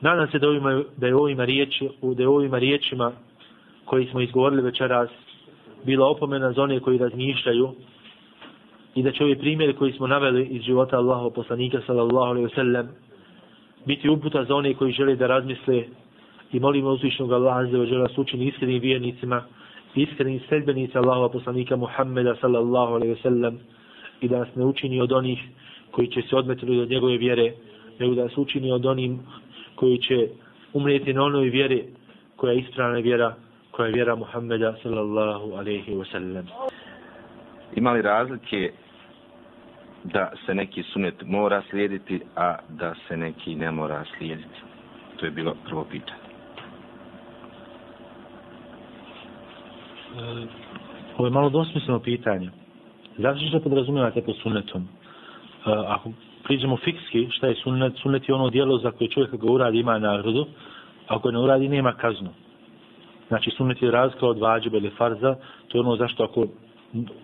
Nadam 0.00 0.28
se 0.30 0.38
da 0.38 0.48
ovima, 0.48 0.82
da 0.96 1.06
je 1.06 1.14
ovima 1.14 1.44
riječi, 1.44 1.88
da 2.02 2.22
je 2.22 2.28
ovima 2.28 2.58
riječima 2.58 3.12
koji 3.84 4.06
smo 4.06 4.20
izgovorili 4.20 4.62
večeras 4.62 5.10
bila 5.84 6.08
opomena 6.08 6.52
za 6.52 6.62
one 6.62 6.80
koji 6.80 6.98
razmišljaju 6.98 7.74
i 8.94 9.02
da 9.02 9.12
će 9.12 9.24
ovi 9.24 9.38
primjeri 9.38 9.74
koji 9.74 9.92
smo 9.92 10.06
naveli 10.06 10.44
iz 10.44 10.62
života 10.62 10.96
Allahu 10.96 11.30
poslanika 11.30 11.80
sallallahu 11.86 12.30
alejhi 12.30 12.46
ve 12.46 12.54
sellem 12.54 12.88
biti 13.86 14.08
uputa 14.08 14.44
za 14.44 14.54
one 14.54 14.74
koji 14.74 14.92
žele 14.92 15.16
da 15.16 15.26
razmisle 15.26 15.84
i 16.52 16.60
molimo 16.60 16.90
uzvišnog 16.90 17.32
Allaha 17.32 17.66
za 17.66 17.78
da 17.78 18.08
sučini 18.08 18.46
iskrenim 18.46 18.80
vjernicima 18.80 19.42
iskrenim 19.94 20.40
sredbenica 20.48 20.98
Allahova 20.98 21.28
poslanika 21.28 21.76
Muhammeda 21.76 22.36
sallallahu 22.40 22.94
alejhi 22.94 23.14
ve 23.14 23.20
sellem 23.22 23.58
i 24.20 24.28
da 24.28 24.38
nas 24.38 24.48
ne 24.54 24.64
učini 24.64 25.00
od 25.00 25.12
onih 25.12 25.38
koji 25.90 26.08
će 26.08 26.22
se 26.22 26.36
odmetili 26.36 26.80
od 26.80 26.90
njegove 26.90 27.16
vjere, 27.16 27.52
nego 27.98 28.14
da 28.14 28.22
nas 28.22 28.38
učini 28.38 28.72
od 28.72 28.86
onim 28.86 29.18
koji 29.74 29.98
će 29.98 30.28
umrijeti 30.72 31.12
na 31.12 31.22
onoj 31.24 31.48
vjeri 31.48 31.84
koja 32.36 32.52
je 32.52 32.58
ispravna 32.58 32.98
vjera, 32.98 33.34
koja 33.70 33.86
je 33.86 33.92
vjera 33.92 34.16
Muhammeda 34.16 34.76
sallallahu 34.82 35.52
alaihi 35.52 35.92
wasallam 35.92 36.44
imali 37.76 38.02
razlike 38.02 38.72
da 40.04 40.32
se 40.46 40.54
neki 40.54 40.82
sunet 40.82 41.14
mora 41.26 41.62
slijediti, 41.70 42.20
a 42.36 42.56
da 42.68 42.94
se 43.08 43.16
neki 43.16 43.54
ne 43.54 43.70
mora 43.70 44.04
slijediti? 44.18 44.60
To 45.16 45.26
je 45.26 45.30
bilo 45.30 45.54
prvo 45.68 45.84
pitanje. 45.90 46.20
E, 50.18 50.46
ovo 51.16 51.26
je 51.26 51.30
malo 51.30 51.50
dosmisleno 51.50 52.00
pitanje. 52.00 52.50
Zato 53.18 53.38
što 53.48 53.60
podrazumijevate 53.60 54.22
pod 54.22 54.36
sunnetom? 54.42 54.82
Uh, 54.82 55.72
ako 55.86 56.10
priđemo 56.44 56.76
fikski, 56.76 57.28
šta 57.30 57.46
je 57.46 57.54
sunnet? 57.54 57.92
Sunnet 58.02 58.28
je 58.28 58.34
ono 58.34 58.50
dijelo 58.50 58.78
za 58.78 58.90
koje 58.90 59.10
čovjek 59.10 59.34
ga 59.34 59.52
uradi 59.52 59.78
ima 59.78 59.98
nagradu, 59.98 60.46
a 61.08 61.16
ako 61.16 61.30
ne 61.30 61.38
uradi 61.38 61.68
nema 61.68 61.92
kaznu. 61.92 62.30
Znači 63.28 63.50
sunnet 63.50 63.82
je 63.82 63.90
razlika 63.90 64.26
od 64.26 64.38
vađiba 64.38 64.76
ili 64.76 64.90
farza, 64.90 65.36
to 65.68 65.78
je 65.78 65.80
ono 65.80 65.96
zašto 65.96 66.24
ako 66.24 66.46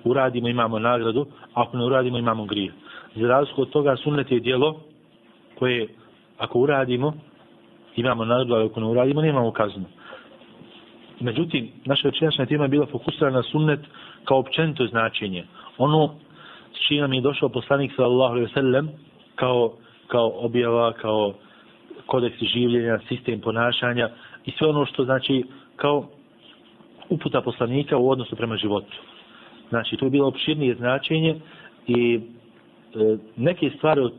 uradimo 0.04 0.48
imamo 0.48 0.78
nagradu, 0.78 1.26
ako 1.54 1.76
ne 1.76 1.84
uradimo 1.84 2.18
imamo 2.18 2.44
grije. 2.44 2.72
Za 3.14 3.28
razliku 3.28 3.62
od 3.62 3.70
toga 3.70 3.96
sunnet 3.96 4.30
je 4.32 4.40
dijelo 4.40 4.80
koje 5.58 5.88
ako 6.38 6.58
uradimo 6.58 7.12
imamo 7.96 8.24
nagradu, 8.24 8.54
ali 8.54 8.66
ako 8.66 8.80
ne 8.80 8.86
uradimo 8.86 9.20
nemamo 9.22 9.50
kaznu. 9.52 9.84
Međutim, 11.20 11.68
naša 11.84 12.08
večerašnja 12.08 12.46
tema 12.46 12.64
je 12.64 12.68
bila 12.68 12.86
fokusirana 12.86 13.36
na 13.36 13.42
sunnet 13.42 13.80
kao 14.24 14.38
općenito 14.38 14.86
značenje 14.86 15.44
ono 15.78 16.14
s 16.74 16.86
čim 16.88 17.00
nam 17.00 17.12
je 17.12 17.20
došao 17.20 17.48
poslanik 17.48 17.92
sallallahu 17.96 18.32
alejhi 18.32 18.48
ve 18.48 18.54
sellem 18.54 18.88
kao 19.34 19.72
kao 20.06 20.32
objava 20.34 20.92
kao 20.92 21.34
kodeks 22.06 22.38
življenja 22.38 22.98
sistem 23.08 23.40
ponašanja 23.40 24.10
i 24.44 24.50
sve 24.50 24.68
ono 24.68 24.86
što 24.86 25.04
znači 25.04 25.44
kao 25.76 26.08
uputa 27.08 27.40
poslanika 27.40 27.96
u 27.96 28.10
odnosu 28.10 28.36
prema 28.36 28.56
životu 28.56 28.96
znači 29.68 29.96
to 29.96 30.06
je 30.06 30.10
bilo 30.10 30.28
opširnije 30.28 30.74
značenje 30.74 31.36
i 31.86 32.20
e, 32.94 33.16
neke 33.36 33.70
stvari 33.76 34.00
od, 34.00 34.12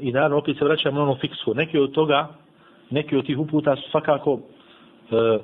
i 0.00 0.12
naravno 0.12 0.38
opet 0.38 0.58
se 0.58 0.64
vraćamo 0.64 0.96
na 0.96 1.02
ono 1.02 1.16
fiksko 1.20 1.54
neke 1.54 1.80
od 1.80 1.92
toga 1.92 2.28
neke 2.90 3.18
od 3.18 3.26
tih 3.26 3.38
uputa 3.38 3.76
su 3.76 3.90
svakako 3.90 4.40
e, 5.10 5.38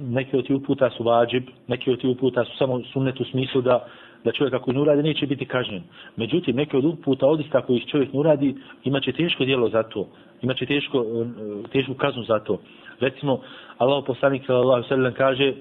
neke 0.00 0.38
od 0.38 0.46
tih 0.46 0.56
uputa 0.56 0.90
su 0.90 1.04
vađib, 1.04 1.42
neki 1.68 1.90
od 1.90 2.00
tih 2.00 2.10
uputa 2.10 2.44
su 2.44 2.56
samo 2.56 2.80
sunnet 2.92 3.20
u 3.20 3.24
smislu 3.24 3.60
da 3.60 3.86
da 4.24 4.32
čovjek 4.32 4.54
ako 4.54 4.72
ne 4.72 4.80
uradi 4.80 5.02
neće 5.02 5.26
biti 5.26 5.46
kažnjen. 5.46 5.82
Međutim, 6.16 6.56
neki 6.56 6.76
od 6.76 6.84
uputa 6.84 7.26
odista 7.26 7.60
koji 7.60 7.80
čovjek 7.80 8.12
ne 8.12 8.20
uradi, 8.20 8.54
imaće 8.84 9.12
teško 9.12 9.44
djelo 9.44 9.68
za 9.68 9.82
to. 9.82 10.08
Imaće 10.42 10.66
teško, 10.66 10.98
e, 10.98 11.68
tešku 11.72 11.94
kaznu 11.94 12.22
za 12.24 12.38
to. 12.38 12.58
Recimo, 13.00 13.40
Allah 13.78 14.04
poslanik 14.06 14.42
sallallahu 14.46 14.88
sallam 14.88 15.14
kaže 15.14 15.52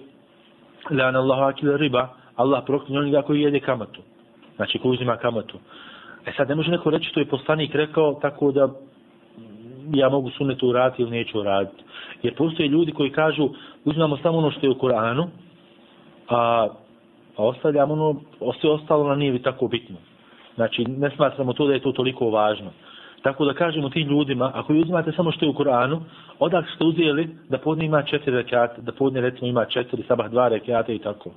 Lana 0.89 1.19
Allahu 1.19 1.41
akila 1.41 1.77
riba, 1.77 2.09
Allah 2.35 2.63
proklinje 2.65 2.99
onoga 2.99 3.21
koji 3.21 3.41
jede 3.41 3.59
kamatu. 3.59 4.01
Znači, 4.55 4.79
koji 4.79 4.91
uzima 4.91 5.17
kamatu. 5.17 5.57
E 6.25 6.31
sad 6.37 6.49
ne 6.49 6.55
može 6.55 6.71
neko 6.71 6.89
reći 6.89 7.09
što 7.09 7.19
je 7.19 7.25
poslanik 7.25 7.75
rekao 7.75 8.13
tako 8.13 8.51
da 8.51 8.69
ja 9.93 10.09
mogu 10.09 10.29
sunetu 10.29 10.67
uraditi 10.67 11.01
ili 11.01 11.11
neću 11.11 11.39
uraditi. 11.39 11.83
Jer 12.23 12.35
postoje 12.35 12.69
ljudi 12.69 12.91
koji 12.91 13.09
kažu 13.09 13.49
uzimamo 13.85 14.17
samo 14.17 14.37
ono 14.37 14.51
što 14.51 14.65
je 14.65 14.69
u 14.69 14.79
Koranu, 14.79 15.27
a, 16.29 16.67
a 17.37 17.43
ostavljamo 17.43 17.93
ono, 17.93 18.15
sve 18.61 18.69
ostalo 18.69 19.07
na 19.07 19.15
nije 19.15 19.41
tako 19.41 19.67
bitno. 19.67 19.95
Znači, 20.55 20.85
ne 20.85 21.11
smatramo 21.15 21.53
to 21.53 21.67
da 21.67 21.73
je 21.73 21.79
to 21.79 21.91
toliko 21.91 22.29
važno. 22.29 22.71
Tako 23.21 23.45
da 23.45 23.53
kažemo 23.53 23.89
tim 23.89 24.07
ljudima, 24.07 24.51
ako 24.53 24.73
vi 24.73 24.81
uzimate 24.81 25.11
samo 25.11 25.31
što 25.31 25.45
je 25.45 25.49
u 25.49 25.53
Koranu, 25.53 26.01
odak 26.39 26.65
ste 26.75 26.83
uzeli 26.83 27.29
da 27.49 27.57
podne 27.57 27.85
ima 27.85 28.03
četiri 28.03 28.35
rekiata, 28.35 28.81
da 28.81 28.91
podne 28.91 29.21
recimo 29.21 29.47
ima 29.47 29.65
četiri, 29.65 30.03
sabah 30.07 30.29
dva 30.29 30.47
rekiata 30.47 30.91
i 30.93 30.99
tako. 30.99 31.29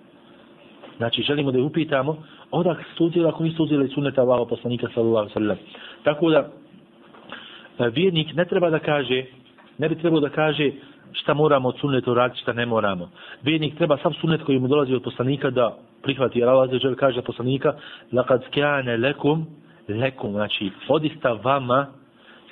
Znači, 0.96 1.22
želimo 1.22 1.52
da 1.52 1.62
upitamo, 1.62 2.16
odak 2.50 2.78
ste 2.94 3.04
uzeli 3.04 3.28
ako 3.28 3.42
niste 3.42 3.62
uzeli 3.62 3.88
sunneta 3.88 4.22
Allaho 4.22 4.46
poslanika 4.46 4.86
sallallahu 4.94 5.28
sallam. 5.28 5.56
Tako 6.04 6.30
da, 6.30 6.48
e, 7.78 7.90
vjernik 7.90 8.34
ne 8.34 8.44
treba 8.44 8.70
da 8.70 8.78
kaže, 8.78 9.24
ne 9.78 9.88
bi 9.88 9.98
trebalo 9.98 10.20
da 10.20 10.28
kaže 10.28 10.70
šta 11.12 11.34
moramo 11.34 11.68
od 11.68 11.78
sunneta 11.80 12.10
uraditi, 12.10 12.40
šta 12.40 12.52
ne 12.52 12.66
moramo. 12.66 13.10
Vjernik 13.42 13.76
treba 13.76 13.96
sam 13.96 14.14
sunnet 14.14 14.42
koji 14.42 14.58
mu 14.58 14.68
dolazi 14.68 14.94
od 14.94 15.02
poslanika 15.02 15.50
da 15.50 15.76
prihvati. 16.02 16.38
Jer 16.38 16.48
Allah 16.48 16.70
želi 16.82 16.96
kaže 16.96 17.22
poslanika, 17.22 17.74
lakad 18.12 18.44
skjane 18.50 18.96
lekum, 18.96 19.46
lekum, 19.88 20.32
znači, 20.32 20.70
odista 20.88 21.32
vama, 21.32 21.86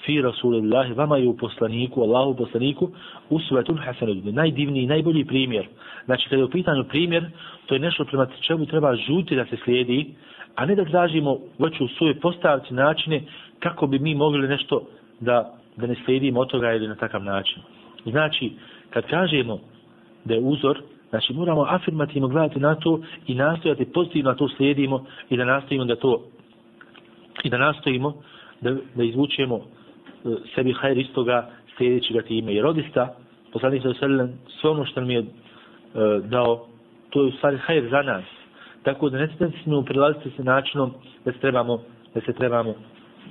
fi 0.05 0.21
Rasulillah, 0.23 0.97
vama 0.97 1.17
je 1.17 1.29
u 1.29 1.37
poslaniku, 1.37 2.03
Allahu 2.03 2.37
poslaniku, 2.37 2.91
usvetun 3.31 3.79
hasanudni, 3.79 4.33
najdivniji, 4.33 4.87
najbolji 4.87 5.25
primjer. 5.25 5.69
Znači, 6.05 6.29
kada 6.29 6.41
je 6.41 6.45
u 6.45 6.51
pitanju 6.51 6.85
primjer, 6.85 7.27
to 7.67 7.75
je 7.75 7.81
nešto 7.81 8.05
prema 8.05 8.27
čemu 8.41 8.67
treba 8.67 8.97
žuti 8.97 9.37
da 9.37 9.47
se 9.47 9.57
slijedi, 9.65 10.15
a 10.55 10.67
ne 10.67 10.75
da 10.75 10.85
tražimo 10.85 11.39
već 11.59 11.81
u 11.81 11.89
svoje 11.89 12.21
postavci 12.21 12.75
načine 12.75 13.23
kako 13.59 13.87
bi 13.87 13.99
mi 13.99 14.15
mogli 14.15 14.49
nešto 14.49 14.83
da, 15.21 15.55
da 15.77 15.87
ne 15.87 15.95
slijedimo 16.05 16.41
od 16.41 16.51
toga 16.51 16.73
ili 16.73 16.89
na 16.89 16.95
takav 16.95 17.25
način. 17.25 17.63
Znači, 18.05 18.53
kad 18.91 19.07
kažemo 19.07 19.59
da 20.25 20.35
je 20.35 20.41
uzor, 20.41 20.83
znači 21.11 21.33
moramo 21.33 21.67
afirmativno 21.69 22.29
gledati 22.29 22.61
na 22.61 22.75
to 22.75 23.01
i 23.27 23.35
nastojati 23.35 23.85
pozitivno 23.85 24.31
na 24.31 24.37
to 24.37 24.49
slijedimo 24.49 25.05
i 25.31 25.37
da 25.37 25.45
nastojimo 25.45 25.85
da 25.85 25.97
to 25.97 26.23
i 27.45 27.51
da 27.51 27.59
nastojimo 27.59 28.15
da, 28.61 28.77
da 28.95 29.05
izvučemo 29.05 29.61
E, 30.25 30.29
sebi 30.55 30.73
hajr 30.73 30.99
iz 30.99 31.07
toga 31.15 31.49
ga 32.13 32.23
time. 32.23 32.53
Jer 32.55 32.67
odista, 32.67 33.15
poslanik 33.53 33.83
sa 33.83 33.95
selem, 33.99 34.33
sve 34.61 34.71
ono 34.71 34.85
što 34.85 35.01
nam 35.01 35.11
je 35.11 35.19
e, 35.19 35.27
dao, 36.25 36.67
to 37.11 37.23
je 37.23 37.29
u 37.29 37.33
stvari 37.33 37.59
hajr 37.59 37.89
za 37.91 38.03
nas. 38.03 38.25
Tako 38.83 39.09
da 39.11 39.19
ne 39.19 39.29
smijemo 39.63 39.83
prilaziti 39.83 40.31
se 40.37 40.45
načinom 40.45 40.93
da 41.25 41.33
se 41.33 41.39
trebamo, 41.39 41.83
da 42.15 42.21
se 42.21 42.33
trebamo 42.33 42.75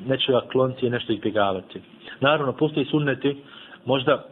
nečega 0.08 0.42
klonci 0.52 0.86
i 0.86 0.90
nešto 0.90 1.14
izbjegavati. 1.14 1.82
Naravno, 2.20 2.54
postoji 2.54 2.86
sunneti, 2.86 3.38
možda 3.86 4.26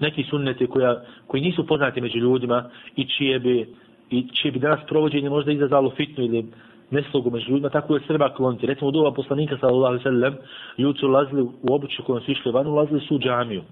neki 0.00 0.22
sunneti 0.30 0.66
koja, 0.66 1.02
koji 1.26 1.42
nisu 1.42 1.66
poznati 1.66 2.00
među 2.00 2.18
ljudima 2.18 2.70
i 2.96 3.04
čije 3.06 3.38
bi, 3.38 3.66
i 4.10 4.28
čije 4.42 4.52
bi 4.52 4.58
danas 4.58 4.80
provođenje 4.88 5.30
možda 5.30 5.52
izazvalo 5.52 5.90
fitnu 5.90 6.24
ili 6.24 6.46
neslogu 6.92 7.30
među 7.30 7.50
ljudima, 7.50 7.68
tako 7.68 7.94
je 7.94 8.06
treba 8.06 8.34
kloniti. 8.34 8.66
Recimo, 8.66 8.88
u 8.88 8.92
doba 8.92 9.10
poslanika, 9.10 9.56
sallallahu 9.60 10.02
sallam, 10.02 10.34
ljudi 10.78 10.98
su 10.98 11.08
ulazili 11.08 11.42
u 11.42 11.74
obuću 11.74 12.02
kojom 12.02 12.22
su 12.22 12.30
išli 12.30 12.52
van, 12.52 12.66
ulazili 12.66 13.00
su 13.00 13.16
u 13.16 13.18
džamiju. 13.18 13.62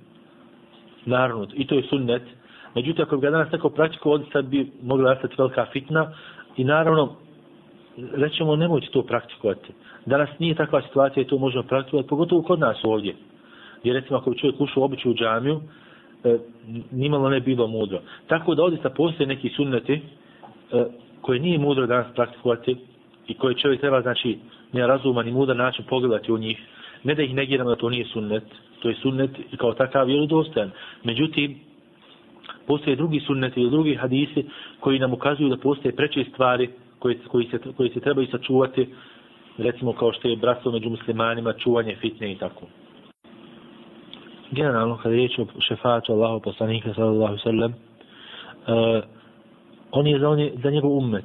Naravno, 1.07 1.47
i 1.55 1.66
to 1.66 1.75
je 1.75 1.83
sunnet. 1.83 2.23
Međutim, 2.75 3.05
ako 3.05 3.16
bi 3.16 3.23
ga 3.23 3.31
danas 3.31 3.53
neko 3.53 3.71
praktiko, 3.71 4.11
ovdje 4.11 4.27
sad 4.33 4.45
bi 4.45 4.73
mogla 4.83 5.11
nastati 5.11 5.35
velika 5.39 5.66
fitna 5.73 6.12
i 6.57 6.64
naravno, 6.64 7.12
rećemo, 8.12 8.57
nemojte 8.57 8.87
to 8.93 9.03
praktikovati. 9.03 9.73
Danas 10.07 10.29
nije 10.39 10.55
takva 10.55 10.83
situacija 10.83 11.23
i 11.23 11.27
to 11.27 11.39
možemo 11.39 11.62
praktikovati, 11.62 12.09
pogotovo 12.09 12.43
kod 12.43 12.59
nas 12.61 12.77
ovdje. 12.85 13.14
Jer 13.85 13.95
recimo, 13.97 14.18
ako 14.18 14.31
bi 14.31 14.39
čovjek 14.39 14.61
ušao 14.61 14.81
u 14.81 14.85
obuću 14.85 15.11
u 15.11 15.14
džamiju, 15.14 15.61
e, 16.25 16.39
nimalo 16.91 17.31
ne 17.31 17.41
bilo 17.41 17.66
mudro. 17.66 18.01
Tako 18.27 18.55
da 18.55 18.62
ovdje 18.62 18.79
postoje 18.97 19.27
neki 19.27 19.49
sunneti 19.49 19.93
e, 19.93 20.85
koje 21.21 21.41
nije 21.41 21.59
mudro 21.59 21.87
danas 21.87 22.07
praktikovati, 22.14 22.77
i 23.31 23.35
koje 23.35 23.55
čovjek 23.55 23.81
treba, 23.81 24.03
znači, 24.03 24.39
ne 24.72 24.87
razuman 24.87 25.28
i 25.28 25.33
mudan 25.33 25.57
način 25.57 25.85
pogledati 25.89 26.33
u 26.33 26.39
njih, 26.39 26.59
ne 27.05 27.14
da 27.14 27.22
ih 27.22 27.35
negiramo 27.35 27.70
da 27.70 27.76
to 27.76 27.91
nije 27.91 28.05
sunnet, 28.05 28.45
to 28.83 28.89
je 28.89 28.95
sunnet 28.95 29.31
i 29.53 29.57
kao 29.57 29.72
takav 29.72 30.07
vjerodostojan. 30.07 30.70
Međutim, 31.05 31.59
postoje 32.66 32.97
drugi 32.97 33.20
sunneti 33.20 33.62
i 33.62 33.70
drugi 33.70 33.95
hadisi 33.95 34.45
koji 34.81 34.99
nam 34.99 35.12
ukazuju 35.12 35.49
da 35.49 35.57
postoje 35.57 35.97
preče 35.97 36.24
stvari 36.33 36.70
koje, 36.99 37.18
koji 37.28 37.47
se, 37.51 37.59
koji 37.76 37.91
se 37.91 38.01
trebaju 38.01 38.26
sačuvati, 38.26 38.89
recimo 39.59 39.93
kao 39.93 40.12
što 40.12 40.28
je 40.28 40.37
bratstvo 40.37 40.72
među 40.72 40.91
muslimanima, 40.91 41.53
čuvanje 41.53 41.97
fitne 42.01 42.33
i 42.33 42.39
tako. 42.39 42.66
Generalno, 44.51 44.97
kada 44.97 45.14
je 45.14 45.16
riječ 45.16 45.39
o 45.39 45.61
šefatu 45.61 46.12
Allahu 46.12 46.41
poslanika, 46.41 46.95
sallallahu 46.95 47.39
sallam, 47.39 47.70
uh, 47.70 49.05
on 49.91 50.07
je 50.07 50.18
za, 50.18 50.28
on 50.28 50.39
je 50.39 50.53
za 50.62 50.70
njegov 50.70 50.99
ummet, 50.99 51.24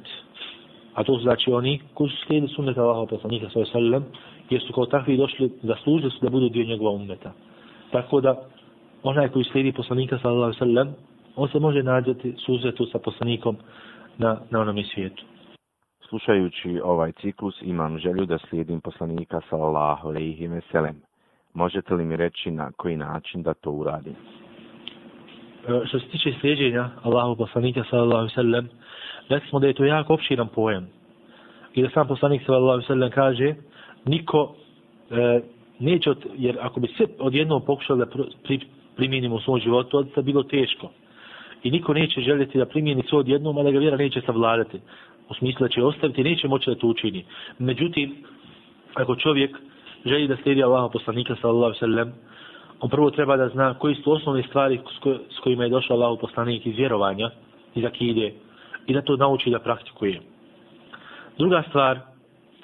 a 0.96 1.04
to 1.04 1.16
su 1.16 1.22
znači 1.22 1.52
oni 1.52 1.80
koji 1.94 2.10
su 2.10 2.16
slijedili 2.26 2.52
sunneta 2.52 2.82
Allaha 2.82 3.06
poslanika 3.06 3.48
svoj 3.48 3.66
sallam, 3.66 4.04
jer 4.50 4.62
su 4.62 4.72
kao 4.72 4.86
takvi 4.86 5.16
došli, 5.16 5.50
zaslužili 5.62 6.10
su 6.10 6.18
da 6.22 6.30
budu 6.30 6.48
dio 6.48 6.64
njegova 6.64 6.90
ummeta. 6.90 7.32
Tako 7.90 8.20
da, 8.20 8.34
onaj 9.02 9.28
koji 9.28 9.44
slijedi 9.44 9.72
poslanika 9.72 10.18
sallallahu 10.18 10.52
sallam, 10.52 10.94
on 11.36 11.48
se 11.48 11.58
može 11.60 11.82
nađati 11.82 12.34
suzetu 12.46 12.86
sa 12.86 12.98
poslanikom 12.98 13.56
na, 14.18 14.40
na 14.50 14.60
onom 14.60 14.84
svijetu. 14.94 15.24
Slušajući 16.08 16.80
ovaj 16.84 17.12
ciklus 17.12 17.62
imam 17.62 17.98
želju 17.98 18.26
da 18.26 18.38
slijedim 18.38 18.80
poslanika 18.80 19.40
sallallahu 19.50 20.08
alaihi 20.08 20.46
ve 20.46 20.60
sellem. 20.72 21.02
Možete 21.54 21.94
li 21.94 22.04
mi 22.04 22.16
reći 22.16 22.50
na 22.50 22.70
koji 22.76 22.96
način 22.96 23.42
da 23.42 23.54
to 23.54 23.70
uradim? 23.70 24.14
E, 25.68 25.86
što 25.86 25.98
se 25.98 26.06
tiče 26.08 26.32
slijedjenja 26.40 26.90
Allahu 27.02 27.36
poslanika 27.36 27.84
sallallahu 27.90 28.18
alaihi 28.18 28.32
ve 28.36 28.42
sellem, 28.42 28.68
rekli 29.28 29.48
smo 29.48 29.58
da 29.58 29.66
je 29.66 29.74
to 29.74 29.84
jako 29.84 30.14
opširan 30.14 30.48
pojam. 30.48 30.88
I 31.74 31.82
da 31.82 31.90
sam 31.90 32.08
poslanik 32.08 32.42
sallallahu 32.46 32.82
sallam 32.82 33.10
kaže, 33.10 33.54
niko 34.04 34.54
e, 35.10 35.40
neće, 35.78 36.10
od, 36.10 36.26
jer 36.36 36.58
ako 36.60 36.80
bi 36.80 36.88
sve 36.96 37.06
odjednom 37.18 37.62
pokušali 37.66 37.98
da 37.98 38.06
pri, 38.42 38.60
primjenimo 38.96 39.36
u 39.36 39.40
svom 39.40 39.60
životu, 39.60 40.04
to 40.04 40.22
bilo 40.22 40.42
teško. 40.42 40.90
I 41.62 41.70
niko 41.70 41.94
neće 41.94 42.20
željeti 42.20 42.58
da 42.58 42.66
primjeni 42.66 43.02
sve 43.08 43.18
odjednom, 43.18 43.58
a 43.58 43.62
da 43.62 43.70
ga 43.70 43.78
vjera 43.78 43.96
neće 43.96 44.20
savladati. 44.20 44.80
U 45.28 45.34
smislu 45.34 45.66
da 45.66 45.68
će 45.68 45.82
ostaviti, 45.82 46.24
neće 46.24 46.48
moći 46.48 46.70
da 46.70 46.76
to 46.76 46.86
učini. 46.86 47.24
Međutim, 47.58 48.14
ako 48.94 49.16
čovjek 49.16 49.56
želi 50.06 50.28
da 50.28 50.36
slijedi 50.36 50.62
Allaha 50.62 50.88
poslanika 50.88 51.36
sallallahu 51.40 51.78
sallam, 51.78 52.12
on 52.80 52.90
prvo 52.90 53.10
treba 53.10 53.36
da 53.36 53.48
zna 53.48 53.74
koji 53.74 53.94
su 53.94 54.12
osnovne 54.12 54.42
stvari 54.42 54.80
s 55.36 55.38
kojima 55.40 55.64
je 55.64 55.70
došao 55.70 55.96
Allahu 55.96 56.16
poslanik 56.16 56.66
iz 56.66 56.76
vjerovanja, 56.76 57.30
iz 57.74 57.84
akide, 57.84 58.32
i 58.86 58.94
da 58.94 59.02
to 59.02 59.16
nauči 59.16 59.50
da 59.50 59.58
praktikuje. 59.58 60.20
Druga 61.38 61.62
stvar 61.68 61.98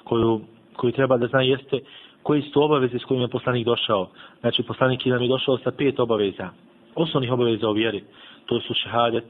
koju, 0.03 0.41
koju 0.75 0.91
treba 0.91 1.17
da 1.17 1.27
zna 1.27 1.41
jeste 1.41 1.79
koji 2.23 2.41
su 2.41 2.63
obaveze 2.63 2.99
s 2.99 3.05
kojima 3.05 3.23
je 3.23 3.29
poslanik 3.29 3.65
došao. 3.65 4.09
Znači, 4.41 4.63
poslanik 4.63 5.05
nam 5.05 5.21
je 5.21 5.27
došao 5.27 5.57
sa 5.57 5.71
pet 5.71 5.99
obaveza. 5.99 6.49
Osnovnih 6.95 7.31
obaveza 7.31 7.69
u 7.69 7.73
vjeri. 7.73 8.03
To 8.45 8.59
su 8.59 8.73
šehadet, 8.73 9.25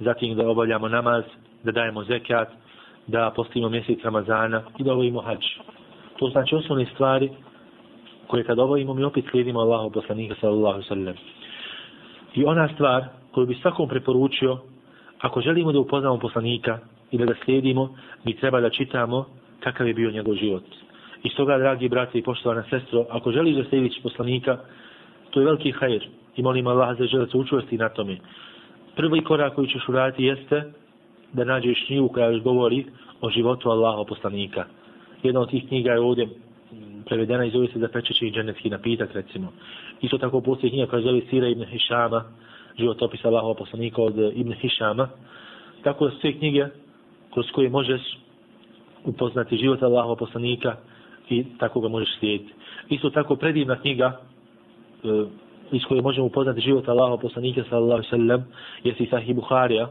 zatim 0.00 0.36
da 0.36 0.48
obavljamo 0.48 0.88
namaz, 0.88 1.24
da 1.64 1.72
dajemo 1.72 2.04
zekat, 2.04 2.48
da 3.06 3.32
postavimo 3.36 3.68
mjesec 3.68 4.04
Ramazana 4.04 4.62
i 4.78 4.82
da 4.82 4.92
obavimo 4.92 5.20
hač. 5.20 5.44
To 6.18 6.28
znači 6.28 6.54
osnovne 6.54 6.86
stvari 6.94 7.30
koje 8.26 8.44
kad 8.44 8.58
obavimo 8.58 8.94
mi 8.94 9.04
opet 9.04 9.24
slijedimo 9.30 9.60
Allahu 9.60 9.90
poslanika 9.90 10.34
sallallahu 10.40 10.82
sallam. 10.82 11.14
I 12.34 12.44
ona 12.44 12.68
stvar 12.74 13.04
koju 13.32 13.46
bi 13.46 13.54
svakom 13.54 13.88
preporučio 13.88 14.58
ako 15.20 15.40
želimo 15.40 15.72
da 15.72 15.78
upoznamo 15.78 16.18
poslanika 16.18 16.78
i 17.10 17.18
da 17.18 17.24
ga 17.24 17.34
slijedimo, 17.44 17.96
mi 18.24 18.36
treba 18.36 18.60
da 18.60 18.70
čitamo 18.70 19.26
kakav 19.60 19.86
je 19.86 19.94
bio 19.94 20.10
njegov 20.10 20.34
život. 20.34 20.64
I 21.22 21.28
stoga, 21.28 21.58
dragi 21.58 21.88
brate 21.88 22.18
i 22.18 22.22
poštovana 22.22 22.64
sestro, 22.70 23.06
ako 23.10 23.32
želiš 23.32 23.56
da 23.56 23.64
slijediš 23.64 24.02
poslanika, 24.02 24.58
to 25.30 25.40
je 25.40 25.46
veliki 25.46 25.72
hajr 25.72 26.06
i 26.36 26.42
molim 26.42 26.66
Allah 26.66 26.98
za 26.98 27.06
želac 27.06 27.34
učvrsti 27.34 27.78
na 27.78 27.88
tome. 27.88 28.16
Prvi 28.96 29.24
korak 29.24 29.54
koji 29.54 29.68
ćeš 29.68 29.88
uraditi 29.88 30.24
jeste 30.24 30.72
da 31.32 31.44
nađeš 31.44 31.84
knjigu 31.86 32.08
koja 32.08 32.30
još 32.30 32.42
govori 32.42 32.84
o 33.20 33.30
životu 33.30 33.70
Allaha 33.70 34.04
poslanika. 34.08 34.64
Jedna 35.22 35.40
od 35.40 35.50
tih 35.50 35.68
knjiga 35.68 35.92
je 35.92 36.00
ovdje 36.00 36.28
prevedena 37.06 37.44
i 37.44 37.50
zove 37.50 37.66
se 37.66 37.78
za 37.78 37.88
pečeći 37.88 38.26
i 38.26 38.32
dženevski 38.32 38.70
napitak, 38.70 39.14
recimo. 39.14 39.52
Isto 40.00 40.18
tako 40.18 40.40
postoji 40.40 40.70
knjiga 40.70 40.86
koja 40.86 41.02
zove 41.02 41.20
Sira 41.30 41.48
ibn 41.48 41.64
Hišama, 41.64 42.24
životopis 42.78 43.24
Allahova 43.24 43.54
poslanika 43.54 44.02
od 44.02 44.18
eh, 44.18 44.30
Ibn 44.34 44.52
Hišama. 44.52 45.08
Tako 45.82 46.08
da 46.08 46.16
sve 46.20 46.32
knjige 46.32 46.66
kroz 47.32 47.46
koje 47.52 47.70
možeš 47.70 48.18
upoznati 49.04 49.56
život 49.56 49.82
Allahova 49.82 50.16
poslanika 50.16 50.76
i 51.30 51.44
tako 51.58 51.80
ga 51.80 51.88
možeš 51.88 52.18
slijediti. 52.18 52.52
Isto 52.88 53.10
tako 53.10 53.36
predivna 53.36 53.80
knjiga 53.80 54.20
e, 55.04 55.24
iz 55.72 55.82
koje 55.88 56.02
možemo 56.02 56.26
upoznati 56.26 56.60
život 56.60 56.88
Allahova 56.88 57.16
poslanika 57.16 57.64
sallallahu 57.70 58.02
sallam 58.02 58.44
jeste 58.84 59.04
i 59.04 59.06
Sahih 59.06 59.34
Buharija 59.34 59.88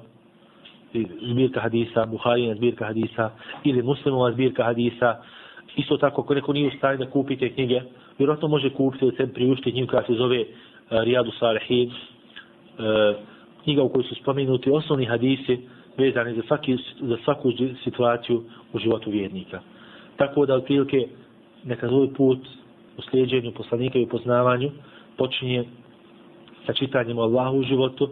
zbirka 1.32 1.62
hadisa, 1.62 2.06
Buharijina 2.06 2.56
zbirka 2.56 2.86
hadisa 2.86 3.32
ili 3.64 3.84
Muslimova 3.84 4.32
zbirka 4.32 4.64
hadisa 4.64 5.22
Isto 5.78 5.98
tako, 5.98 6.22
ako 6.22 6.34
neko 6.34 6.54
nije 6.54 6.68
u 6.68 6.78
stanju 6.78 6.98
da 6.98 7.10
kupi 7.10 7.38
te 7.38 7.50
knjige, 7.54 7.82
vjerojatno 8.18 8.48
može 8.48 8.70
kupiti 8.70 9.06
da 9.06 9.12
se 9.12 9.34
priušti 9.34 9.72
knjigu 9.72 9.88
koja 9.88 10.04
se 10.04 10.14
zove 10.14 10.40
eh, 10.40 10.46
Rijadu 10.90 11.32
Salihin, 11.40 11.92
E, 12.80 13.16
knjiga 13.64 13.84
u 13.84 13.90
kojoj 13.90 14.04
su 14.04 14.16
spomenuti 14.16 14.72
osnovni 14.72 15.06
hadisi 15.06 15.58
vezani 15.98 16.36
za, 16.36 16.42
svaki, 16.48 16.78
za 17.02 17.18
svaku 17.24 17.52
situaciju 17.84 18.44
u 18.74 18.80
životu 18.80 19.12
vjernika. 19.12 19.62
Tako 20.18 20.46
da, 20.46 20.56
otprilike, 20.56 21.08
neka 21.64 21.88
svoj 21.88 22.14
put 22.14 22.40
u 22.98 23.02
slijedženju 23.02 23.52
poslanika 23.52 24.00
i 24.00 24.04
upoznavanju 24.04 24.72
počinje 25.18 25.64
sa 26.66 26.74
čitanjem 26.74 27.20
Allahu 27.20 27.58
u 27.58 27.64
životu, 27.64 28.10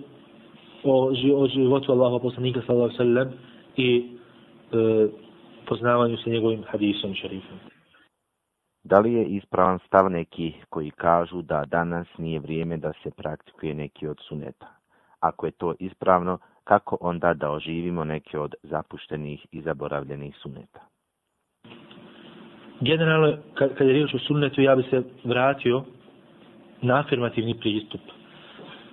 o, 0.84 1.11
o 1.36 1.47
životu 1.47 1.91
Allahu 1.91 2.20
poslanika 2.20 2.61
sallallahu 2.66 2.97
sallam 2.97 3.30
i 3.78 4.05
e, 4.72 5.07
poznavanju 5.68 6.18
sa 6.18 6.30
njegovim 6.30 6.63
hadisom 6.72 7.13
šarifom. 7.13 7.74
Da 8.86 8.99
li 8.99 9.13
je 9.13 9.25
ispravan 9.25 9.79
stav 9.79 10.09
neki 10.09 10.53
koji 10.69 10.91
kažu 10.91 11.41
da 11.41 11.63
danas 11.65 12.07
nije 12.17 12.39
vrijeme 12.39 12.77
da 12.77 12.93
se 13.03 13.11
praktikuje 13.11 13.73
neki 13.73 14.07
od 14.07 14.17
suneta? 14.27 14.67
Ako 15.19 15.45
je 15.45 15.51
to 15.51 15.73
ispravno, 15.79 16.38
kako 16.63 16.97
onda 17.01 17.33
da 17.33 17.51
oživimo 17.51 18.03
neke 18.03 18.39
od 18.39 18.55
zapuštenih 18.63 19.45
i 19.51 19.61
zaboravljenih 19.61 20.36
suneta? 20.41 20.79
Generalno, 22.81 23.38
kad, 23.53 23.75
kad 23.77 23.88
je 23.88 23.93
riječ 23.93 24.13
o 24.13 24.19
sunnetu, 24.19 24.61
ja 24.61 24.75
bi 24.75 24.83
se 24.83 25.03
vratio 25.23 25.83
na 26.81 26.99
afirmativni 26.99 27.59
pristup. 27.59 28.01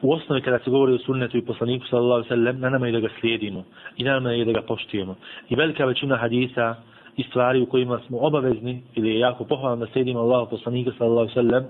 U 0.02 0.12
osnovi 0.12 0.42
kada 0.42 0.58
se 0.58 0.70
govori 0.70 0.92
o 0.92 0.98
sunnetu 0.98 1.36
i 1.36 1.46
poslaniku 1.46 1.86
sallallahu 1.86 2.28
sallam, 2.28 2.60
na 2.60 2.70
nama 2.70 2.86
je 2.86 2.92
da 2.92 3.00
ga 3.00 3.08
slijedimo 3.20 3.64
i 3.96 4.04
na 4.04 4.12
nama 4.12 4.30
je 4.30 4.44
da 4.44 4.52
ga 4.52 4.62
poštujemo. 4.62 5.16
I 5.48 5.54
velika 5.54 5.84
većina 5.84 6.16
hadisa 6.16 6.76
i 7.16 7.22
stvari 7.22 7.60
u 7.60 7.66
kojima 7.66 8.00
smo 8.06 8.18
obavezni 8.18 8.82
ili 8.94 9.08
je 9.08 9.18
jako 9.18 9.44
pohvalno 9.44 9.86
da 9.86 9.92
slijedimo 9.92 10.20
Allahu 10.20 10.50
poslanika 10.50 10.90
sallallahu 10.98 11.34
sallam, 11.34 11.64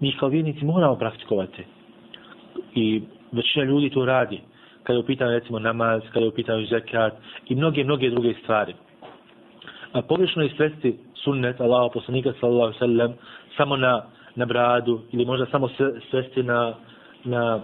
mi 0.00 0.12
kao 0.12 0.28
vjernici 0.28 0.64
moramo 0.64 0.96
praktikovati. 0.96 1.64
I 2.74 3.02
većina 3.32 3.64
ljudi 3.64 3.90
to 3.90 4.04
radi. 4.04 4.40
Kada 4.82 4.96
je 4.96 5.02
u 5.02 5.06
pitanju 5.06 5.30
recimo 5.30 5.58
namaz, 5.58 6.02
kada 6.12 6.24
je 6.24 6.28
u 6.28 6.34
pitanju 6.34 6.66
zekat 6.66 7.12
i 7.48 7.54
mnoge, 7.54 7.84
mnoge 7.84 8.10
druge 8.10 8.34
stvari. 8.42 8.74
A 9.92 10.02
pogrešno 10.02 10.42
je 10.42 10.54
svesti 10.56 10.98
sunnet 11.14 11.60
Allahu 11.60 11.90
poslanika 11.92 12.32
sallallahu 12.40 12.78
sallam 12.78 13.14
samo 13.56 13.76
na, 13.76 14.02
na 14.34 14.46
bradu 14.46 15.00
ili 15.12 15.24
možda 15.24 15.46
samo 15.46 15.68
svesti 16.10 16.42
na 16.42 16.74
na, 17.26 17.60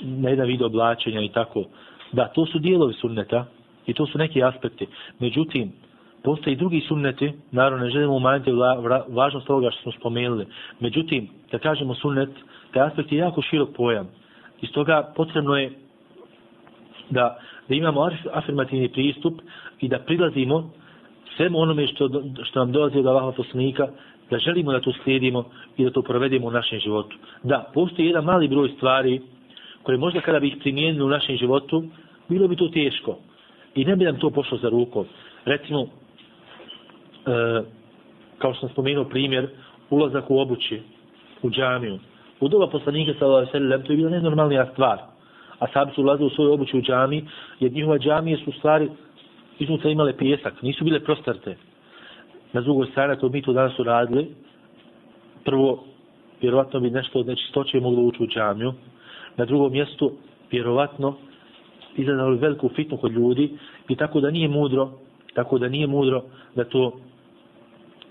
na 0.00 0.30
jedan 0.30 0.46
vid 0.46 0.62
oblačenja 0.62 1.20
i 1.20 1.28
tako. 1.28 1.64
Da, 2.12 2.28
to 2.28 2.46
su 2.46 2.58
dijelovi 2.58 2.94
sunneta 2.94 3.46
i 3.86 3.94
to 3.94 4.06
su 4.06 4.18
neki 4.18 4.42
aspekti. 4.42 4.86
Međutim, 5.18 5.72
postoji 6.22 6.56
drugi 6.56 6.80
sunneti, 6.80 7.32
naravno 7.52 7.84
ne 7.84 7.90
želimo 7.90 8.16
umanjiti 8.16 8.50
važnost 9.08 9.50
ovoga 9.50 9.70
što 9.70 9.82
smo 9.82 9.92
spomenuli. 9.92 10.46
Međutim, 10.80 11.28
da 11.52 11.58
kažemo 11.58 11.94
sunnet, 11.94 12.30
taj 12.72 12.82
aspekt 12.82 13.12
je 13.12 13.18
jako 13.18 13.42
širok 13.42 13.68
pojam. 13.76 14.08
Iz 14.60 14.70
toga 14.72 15.12
potrebno 15.16 15.56
je 15.56 15.72
da, 17.10 17.38
da 17.68 17.74
imamo 17.74 18.10
afirmativni 18.32 18.88
pristup 18.88 19.40
i 19.80 19.88
da 19.88 19.98
prilazimo 19.98 20.70
svemu 21.36 21.58
onome 21.58 21.86
što, 21.86 22.10
što 22.42 22.58
nam 22.58 22.72
dolazi 22.72 22.98
od 22.98 23.06
Allahova 23.06 23.32
poslanika, 23.32 23.88
da 24.30 24.38
želimo 24.38 24.72
da 24.72 24.80
to 24.80 24.92
slijedimo 25.04 25.44
i 25.76 25.84
da 25.84 25.90
to 25.90 26.02
provedemo 26.02 26.46
u 26.46 26.50
našem 26.50 26.80
životu. 26.80 27.16
Da, 27.42 27.70
postoji 27.74 28.06
jedan 28.06 28.24
mali 28.24 28.48
broj 28.48 28.68
stvari 28.76 29.20
koje 29.82 29.98
možda 29.98 30.20
kada 30.20 30.40
bi 30.40 30.48
ih 30.48 30.56
primijenili 30.60 31.04
u 31.04 31.08
našem 31.08 31.36
životu, 31.36 31.84
bilo 32.28 32.48
bi 32.48 32.56
to 32.56 32.68
teško. 32.68 33.18
I 33.74 33.84
ne 33.84 33.96
bi 33.96 34.04
nam 34.04 34.18
to 34.18 34.30
pošlo 34.30 34.58
za 34.58 34.68
rukom. 34.68 35.06
Recimo, 35.44 35.86
E, 37.26 37.62
kao 38.38 38.54
što 38.54 38.60
sam 38.60 38.68
spomenuo 38.68 39.04
primjer, 39.04 39.48
ulazak 39.90 40.30
u 40.30 40.40
obući, 40.40 40.82
u 41.42 41.50
džamiju. 41.50 41.98
U 42.40 42.48
doba 42.48 42.66
poslanika 42.66 43.12
sallallahu 43.18 43.48
alejhi 43.54 43.68
ve 43.68 43.82
to 43.84 43.92
je 43.92 43.96
bila 43.96 44.10
nenormalna 44.10 44.66
stvar. 44.72 44.98
A 45.58 45.66
sahabi 45.66 45.92
su 45.94 46.02
ulazili 46.02 46.26
u 46.26 46.30
svoju 46.30 46.52
obuću 46.52 46.78
u 46.78 46.82
džami, 46.82 47.24
jer 47.60 47.72
njihova 47.72 47.98
džamije 47.98 48.36
su 48.36 48.52
stvari 48.52 48.90
iznutra 49.58 49.90
imale 49.90 50.16
pjesak, 50.16 50.62
nisu 50.62 50.84
bile 50.84 51.00
prostarte 51.00 51.56
na 52.52 52.60
drugoj 52.60 52.86
strani, 52.86 53.12
ako 53.12 53.28
mi 53.28 53.42
to 53.42 53.52
danas 53.52 53.78
uradili, 53.78 54.34
prvo, 55.44 55.84
vjerovatno 56.40 56.80
bi 56.80 56.90
nešto 56.90 57.18
od 57.18 57.26
nečistoće 57.26 57.80
moglo 57.80 58.02
ući 58.02 58.22
u 58.22 58.26
džamiju, 58.26 58.72
na 59.36 59.44
drugom 59.44 59.72
mjestu, 59.72 60.12
vjerovatno, 60.50 61.14
izgledalo 61.96 62.36
veliku 62.36 62.68
fitnu 62.68 62.96
kod 62.96 63.12
ljudi 63.12 63.50
i 63.88 63.96
tako 63.96 64.20
da 64.20 64.30
nije 64.30 64.48
mudro, 64.48 64.90
tako 65.34 65.58
da 65.58 65.68
nije 65.68 65.86
mudro 65.86 66.22
da 66.54 66.64
to, 66.64 66.92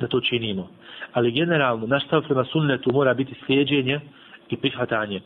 da 0.01 0.09
to 0.09 0.21
činimo. 0.21 0.69
Ali 1.13 1.33
generalno, 1.33 1.87
naš 1.87 2.07
stav 2.07 2.23
prema 2.23 2.45
sunnetu 2.45 2.93
mora 2.93 3.15
biti 3.15 3.35
slijedženje 3.47 4.01
i 4.51 4.57
prihvatanje. 4.57 5.21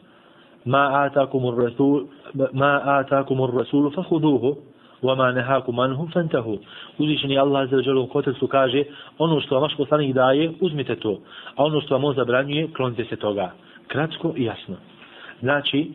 Ma 0.64 0.88
atakumur 0.92 1.64
rasul, 1.64 2.06
ma 2.52 2.80
atakumur 2.84 3.54
rasulu 3.54 3.90
fahuduhu, 3.90 4.56
وَمَا 5.02 5.32
نَهَاكُمْ 5.32 5.80
عَنْهُ 5.80 6.06
فَانْتَهُ 6.06 6.58
Uzvišeni 6.98 7.38
Allah 7.38 7.70
za 7.70 7.82
želom 7.82 8.08
kontekstu 8.08 8.46
kaže 8.46 8.84
ono 9.18 9.40
što 9.40 9.54
vam 9.54 9.62
vaš 9.62 9.76
poslanik 9.76 10.14
daje, 10.14 10.52
uzmite 10.60 10.96
to. 10.96 11.20
A 11.56 11.64
ono 11.64 11.80
što 11.80 11.94
vam 11.94 12.04
on 12.04 12.14
zabranjuje, 12.14 12.68
klonite 12.76 13.04
se 13.04 13.16
toga. 13.16 13.52
Kratko 13.88 14.32
i 14.36 14.44
jasno. 14.44 14.76
Znači, 15.40 15.92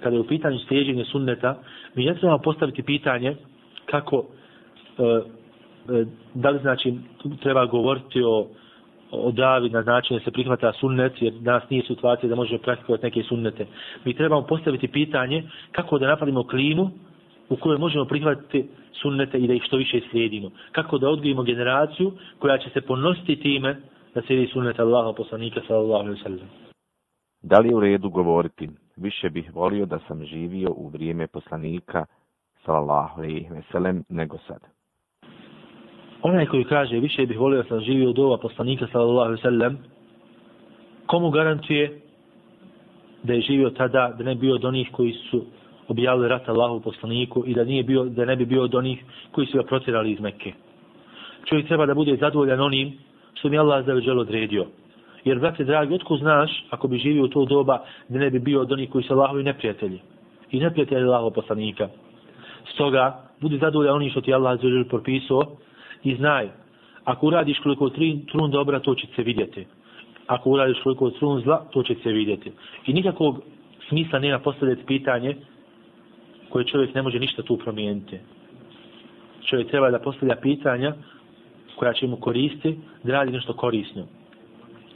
kada 0.00 0.16
je 0.16 0.20
u 0.20 0.26
pitanju 0.26 0.58
slijeđenja 0.58 1.04
sunneta, 1.04 1.58
mi 1.94 2.04
ne 2.04 2.14
trebamo 2.14 2.38
postaviti 2.38 2.82
pitanje 2.82 3.36
kako, 3.86 4.24
e, 4.98 5.02
e, 5.02 5.20
E, 5.89 6.05
da 6.33 6.49
li 6.49 6.59
znači 6.59 6.93
treba 7.41 7.65
govoriti 7.65 8.21
o 8.23 8.47
o 9.13 9.31
davi 9.31 9.69
na 9.69 9.81
način 9.81 10.17
da 10.17 10.23
se 10.23 10.31
prihvata 10.31 10.73
sunnet, 10.73 11.21
jer 11.21 11.33
danas 11.33 11.69
nije 11.69 11.83
situacija 11.83 12.29
da 12.29 12.35
možemo 12.35 12.59
praktikovati 12.59 13.05
neke 13.05 13.23
sunnete. 13.23 13.65
Mi 14.05 14.13
trebamo 14.13 14.41
postaviti 14.41 14.87
pitanje 14.87 15.43
kako 15.71 15.99
da 15.99 16.07
napravimo 16.07 16.43
klimu 16.43 16.89
u 17.49 17.55
kojoj 17.55 17.77
možemo 17.77 18.05
prihvatiti 18.05 18.67
sunnete 19.01 19.37
i 19.37 19.47
da 19.47 19.53
ih 19.53 19.63
što 19.63 19.77
više 19.77 20.01
slijedimo. 20.11 20.51
Kako 20.71 20.97
da 20.97 21.09
odgojimo 21.09 21.43
generaciju 21.43 22.11
koja 22.39 22.57
će 22.57 22.69
se 22.69 22.81
ponositi 22.81 23.35
time 23.35 23.77
da 24.15 24.21
slijedi 24.21 24.47
sunnet 24.47 24.79
Allaha 24.79 25.13
poslanika 25.13 25.61
sallallahu 25.67 26.03
alaihi 26.03 26.23
sallam. 26.23 26.49
Da 27.41 27.59
li 27.59 27.69
je 27.69 27.75
u 27.75 27.79
redu 27.79 28.09
govoriti? 28.09 28.69
Više 28.97 29.29
bih 29.29 29.55
volio 29.55 29.85
da 29.85 29.99
sam 30.07 30.25
živio 30.25 30.69
u 30.75 30.89
vrijeme 30.89 31.27
poslanika 31.27 32.05
sallallahu 32.65 33.19
alaihi 33.19 33.49
sallam 33.71 34.03
nego 34.09 34.37
sad. 34.47 34.59
Onaj 36.23 36.45
koji 36.45 36.63
kaže 36.63 36.99
više 36.99 37.25
bih 37.25 37.39
volio 37.39 37.61
da 37.61 37.67
sam 37.67 37.79
živio 37.79 38.09
od 38.09 38.19
ova 38.19 38.37
poslanika 38.37 38.87
sallallahu 38.91 39.37
sallam, 39.37 39.77
komu 41.05 41.29
garantuje 41.29 41.99
da 43.23 43.33
je 43.33 43.41
živio 43.41 43.69
tada, 43.69 44.13
da 44.17 44.23
ne 44.23 44.35
bio 44.35 44.55
od 44.55 44.65
onih 44.65 44.89
koji 44.91 45.13
su 45.13 45.45
objavili 45.87 46.27
rat 46.27 46.49
Allahu 46.49 46.79
poslaniku 46.79 47.43
i 47.47 47.53
da 47.53 47.63
nije 47.63 47.83
bio 47.83 48.03
da 48.03 48.25
ne 48.25 48.35
bi 48.35 48.45
bio 48.45 48.63
od 48.63 48.75
onih 48.75 49.03
koji 49.31 49.47
su 49.47 49.57
ga 49.57 49.63
protjerali 49.63 50.11
iz 50.11 50.19
Mekke. 50.19 50.53
Čovjek 51.45 51.67
treba 51.67 51.85
da 51.85 51.93
bude 51.93 52.15
zadovoljan 52.15 52.61
onim 52.61 52.93
što 53.33 53.49
mi 53.49 53.57
Allah 53.57 53.85
za 53.85 53.93
veđel 53.93 54.19
odredio. 54.19 54.65
Jer, 55.23 55.39
brate 55.39 55.63
dragi, 55.63 55.93
otko 55.93 56.17
znaš, 56.17 56.65
ako 56.69 56.87
bi 56.87 56.97
živio 56.97 57.23
u 57.23 57.27
to 57.27 57.45
doba, 57.45 57.83
da 58.09 58.19
ne 58.19 58.29
bi 58.29 58.39
bio 58.39 58.61
od 58.61 58.71
onih 58.71 58.89
koji 58.89 59.03
su 59.03 59.13
Allahovi 59.13 59.43
neprijatelji. 59.43 59.99
I 60.51 60.59
neprijatelji 60.59 61.03
Allahov 61.03 61.31
poslanika. 61.31 61.89
Stoga, 62.73 63.21
budi 63.41 63.57
zadovoljan 63.57 63.95
onim 63.95 64.09
što 64.09 64.21
ti 64.21 64.33
Allah 64.33 64.59
za 64.61 64.89
propisao 64.89 65.57
i 66.03 66.15
znaj, 66.15 66.49
ako 67.03 67.27
uradiš 67.27 67.59
koliko 67.59 67.89
tri, 67.89 68.19
trun 68.31 68.51
dobra, 68.51 68.79
to 68.79 68.95
će 68.95 69.07
se 69.15 69.23
vidjeti. 69.23 69.65
Ako 70.27 70.49
uradiš 70.49 70.77
koliko 70.83 71.09
trun 71.09 71.41
zla, 71.41 71.65
to 71.71 71.83
će 71.83 71.95
se 72.03 72.11
vidjeti. 72.11 72.51
I 72.85 72.93
nikakvog 72.93 73.41
smisla 73.89 74.19
nema 74.19 74.39
postavljati 74.39 74.85
pitanje 74.85 75.35
koje 76.49 76.65
čovjek 76.65 76.95
ne 76.95 77.01
može 77.01 77.19
ništa 77.19 77.41
tu 77.41 77.57
promijeniti. 77.57 78.19
Čovjek 79.49 79.69
treba 79.69 79.91
da 79.91 79.99
postavlja 79.99 80.35
pitanja 80.35 80.93
koja 81.75 81.93
će 81.93 82.07
mu 82.07 82.17
koristi, 82.17 82.77
da 83.03 83.13
radi 83.13 83.31
nešto 83.31 83.53
korisno. 83.53 84.03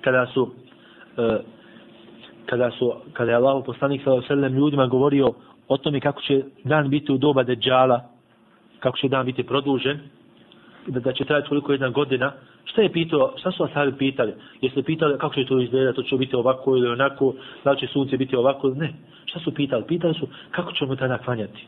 Kada 0.01 0.28
su, 0.34 0.49
e, 1.18 1.38
kada 2.45 2.72
su, 2.72 2.93
kada 3.14 3.32
je 3.32 3.38
Allah 3.38 3.64
poslanik 3.66 4.03
sallallahu 4.03 4.34
alejhi 4.34 4.55
ljudima 4.55 4.88
govorio 4.88 5.34
o 5.68 5.78
tome 5.78 5.99
kako 5.99 6.22
će 6.22 6.43
dan 6.64 6.89
biti 6.89 7.12
u 7.12 7.18
doba 7.18 7.43
deđala, 7.43 8.10
kako 8.80 8.97
će 8.97 9.08
dan 9.08 9.26
biti 9.26 9.43
produžen, 9.43 9.99
da, 10.88 11.00
da 11.00 11.14
će 11.14 11.26
trajati 11.26 11.50
koliko 11.50 11.72
jedna 11.72 11.90
godina, 11.90 12.32
šta 12.66 12.82
je 12.82 12.92
pitao, 12.92 13.34
šta 13.38 13.52
su 13.52 13.64
ashabi 13.64 13.98
pitali? 13.98 14.34
Jeste 14.62 14.84
pitali 14.84 15.18
kako 15.18 15.36
će 15.36 15.46
to 15.46 15.60
izgledati, 15.60 15.96
to 15.96 16.04
će 16.04 16.18
biti 16.18 16.36
ovako 16.36 16.78
ili 16.78 16.88
onako, 16.88 17.34
da 17.64 17.76
će 17.76 17.88
sunce 17.88 18.18
biti 18.18 18.36
ovako 18.36 18.70
ne. 18.70 18.94
Šta 19.26 19.40
su 19.40 19.54
pitali? 19.54 19.84
Pitali 19.88 20.14
su 20.14 20.28
kako 20.52 20.72
ćemo 20.72 20.96
tada 20.96 21.18
klanjati. 21.18 21.66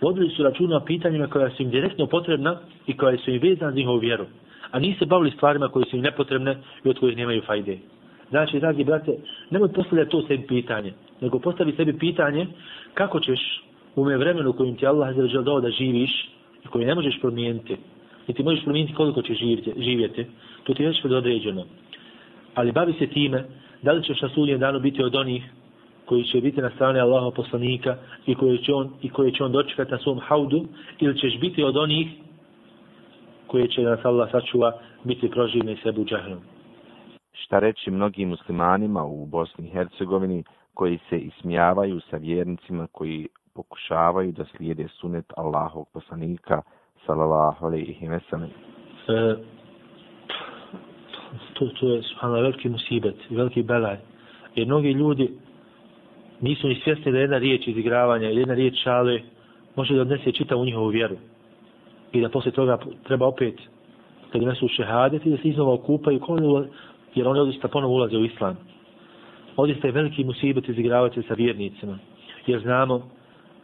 Vodili 0.00 0.30
su 0.30 0.42
računa 0.42 0.76
o 0.76 0.84
pitanjima 0.84 1.26
koja 1.26 1.50
su 1.50 1.62
im 1.62 1.70
direktno 1.70 2.06
potrebna 2.06 2.56
i 2.86 2.96
koja 2.96 3.18
su 3.18 3.30
im 3.30 3.40
vezana 3.42 3.70
za 3.70 3.76
njihovu 3.76 3.98
vjeru. 3.98 4.24
A 4.70 4.78
nisu 4.78 4.98
se 4.98 5.06
bavili 5.06 5.30
stvarima 5.30 5.68
koje 5.68 5.84
su 5.90 5.96
im 5.96 6.02
nepotrebne 6.02 6.56
i 6.84 6.88
od 6.88 6.98
kojih 6.98 7.16
nemaju 7.16 7.42
fajde. 7.46 7.78
Znači, 8.30 8.60
dragi 8.60 8.84
brate, 8.84 9.12
nemoj 9.50 9.72
postavljati 9.72 10.10
to 10.10 10.22
sebi 10.22 10.46
pitanje, 10.46 10.92
nego 11.20 11.38
postavi 11.38 11.72
sebi 11.72 11.98
pitanje 11.98 12.46
kako 12.94 13.20
ćeš 13.20 13.40
u 13.96 14.04
me 14.04 14.16
vremenu 14.16 14.52
kojim 14.52 14.76
ti 14.76 14.86
Allah 14.86 15.16
je 15.16 15.42
dao 15.42 15.60
da 15.60 15.70
živiš 15.70 16.30
i 16.64 16.68
koji 16.68 16.84
ne 16.84 16.94
možeš 16.94 17.20
promijeniti, 17.20 17.76
i 18.30 18.34
ti 18.34 18.42
možeš 18.42 18.64
promijeniti 18.64 18.94
koliko 18.94 19.22
ćeš 19.22 19.38
živjeti, 19.38 19.72
živjeti. 19.76 20.26
To 20.64 20.74
ti 20.74 20.82
je 20.82 20.88
već 20.88 21.04
određeno. 21.04 21.64
Ali 22.54 22.72
bavi 22.72 22.92
se 22.98 23.06
time, 23.06 23.44
da 23.82 23.92
li 23.92 24.04
ćeš 24.04 24.20
na 24.20 24.28
sudnjem 24.28 24.58
danu 24.58 24.80
biti 24.80 25.02
od 25.02 25.14
onih 25.14 25.42
koji 26.04 26.24
će 26.24 26.40
biti 26.40 26.60
na 26.60 26.70
strani 26.70 27.00
Allaha 27.00 27.30
poslanika 27.30 27.96
i 28.26 28.34
koji 28.34 28.58
će 28.58 28.74
on, 28.74 28.90
i 29.02 29.08
koji 29.08 29.32
će 29.32 29.44
on 29.44 29.52
dočekati 29.52 29.92
na 29.92 29.98
svom 29.98 30.18
haudu, 30.18 30.64
ili 31.00 31.18
ćeš 31.18 31.40
biti 31.40 31.62
od 31.62 31.76
onih 31.76 32.08
koji 33.46 33.68
će 33.68 33.82
nas 33.82 34.04
Allah 34.04 34.30
sačuva 34.30 34.72
biti 35.04 35.30
proživni 35.30 35.76
sebu 35.82 36.04
džahnom. 36.04 36.38
Šta 37.32 37.58
reći 37.58 37.90
mnogim 37.90 38.28
muslimanima 38.28 39.04
u 39.04 39.26
Bosni 39.26 39.66
i 39.66 39.70
Hercegovini 39.70 40.44
koji 40.74 40.98
se 41.08 41.18
ismijavaju 41.18 42.00
sa 42.10 42.16
vjernicima 42.16 42.86
koji 42.92 43.28
pokušavaju 43.54 44.32
da 44.32 44.44
slijede 44.44 44.88
sunet 44.88 45.24
Allahog 45.36 45.88
poslanika 45.92 46.62
sallallahu 47.06 47.66
alaihi 47.66 48.08
wa 48.08 48.20
sallam. 48.30 48.50
E, 49.08 49.36
to, 51.54 51.66
to 51.80 51.88
je 51.88 52.02
subhanallah 52.02 52.42
veliki 52.42 52.68
musibet, 52.68 53.16
veliki 53.30 53.62
belaj. 53.62 53.96
Jer 54.54 54.66
mnogi 54.66 54.92
ljudi 54.92 55.30
nisu 56.40 56.68
ni 56.68 56.80
svjesni 56.84 57.12
da 57.12 57.18
jedna 57.18 57.38
riječ 57.38 57.66
izigravanja, 57.66 58.28
jedna 58.28 58.54
riječ 58.54 58.74
šale 58.82 59.20
može 59.76 59.94
da 59.94 60.00
odnese 60.00 60.32
čita 60.32 60.56
u 60.56 60.64
njihovu 60.64 60.88
vjeru. 60.88 61.16
I 62.12 62.20
da 62.20 62.28
poslije 62.28 62.52
toga 62.52 62.78
treba 63.04 63.26
opet, 63.26 63.54
kad 64.32 64.42
nesu 64.42 64.68
šehadeti, 64.68 65.30
da 65.30 65.36
se 65.36 65.48
iznova 65.48 65.72
okupaju, 65.72 66.20
jer 67.14 67.28
oni 67.28 67.40
odista 67.40 67.68
ponovo 67.68 67.94
ulaze 67.94 68.16
u 68.16 68.24
islam. 68.24 68.56
Odista 69.56 69.86
je 69.86 69.92
veliki 69.92 70.24
musibet 70.24 70.68
izigravati 70.68 71.22
sa 71.22 71.34
vjernicima. 71.34 71.98
Jer 72.46 72.60
znamo 72.60 73.10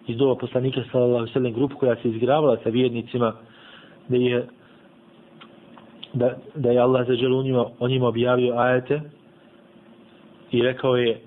iz 0.06 0.16
doba 0.16 0.34
poslanika 0.34 0.80
sallallahu 0.92 1.26
sallam 1.26 1.52
grupu 1.52 1.76
koja 1.76 1.96
se 1.96 2.08
izgravala 2.08 2.56
sa 2.62 2.68
vjernicima 2.68 3.32
da 4.08 4.16
je 4.16 4.46
da, 6.12 6.36
da 6.54 6.70
je 6.70 6.78
Allah 6.78 7.06
zađel 7.06 7.34
u 7.34 7.42
njima, 7.42 7.64
o 7.78 7.88
njima 7.88 8.06
objavio 8.06 8.54
ajete 8.56 9.00
i 10.50 10.62
rekao 10.62 10.96
je 10.96 11.20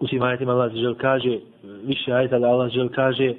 u 0.00 0.06
tim 0.06 0.22
ajetima 0.22 0.52
Allah 0.52 0.72
zađel 0.72 0.94
kaže 0.94 1.38
više 1.84 2.12
ajeta 2.12 2.38
da 2.38 2.46
Allah 2.46 2.68
zađel 2.68 2.88
kaže 2.88 3.24
e, 3.24 3.34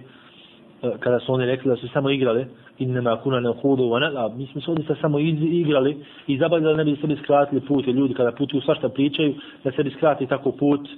kada 0.99 1.19
su 1.19 1.33
oni 1.33 1.45
rekli 1.45 1.69
da 1.69 1.75
su 1.75 1.87
samo 1.87 2.09
igrali 2.09 2.45
innama 2.79 3.17
kuna 3.23 3.39
na 3.39 3.53
hudu 3.61 3.83
wa 3.83 3.99
nalab 3.99 4.37
mi 4.37 4.45
smo 4.45 4.61
se 4.61 4.71
ovdje 4.71 4.95
samo 5.01 5.19
igrali 5.19 5.97
i 6.27 6.37
zabavljali 6.37 6.77
ne 6.77 6.83
bi 6.83 6.97
sebi 7.01 7.17
skratili 7.23 7.61
put. 7.61 7.87
Jer 7.87 7.95
ljudi 7.95 8.13
kada 8.13 8.31
putuju 8.31 8.61
svašta 8.61 8.89
pričaju 8.89 9.33
da 9.63 9.71
sebi 9.71 9.89
skrati 9.89 10.27
tako 10.27 10.51
put 10.51 10.89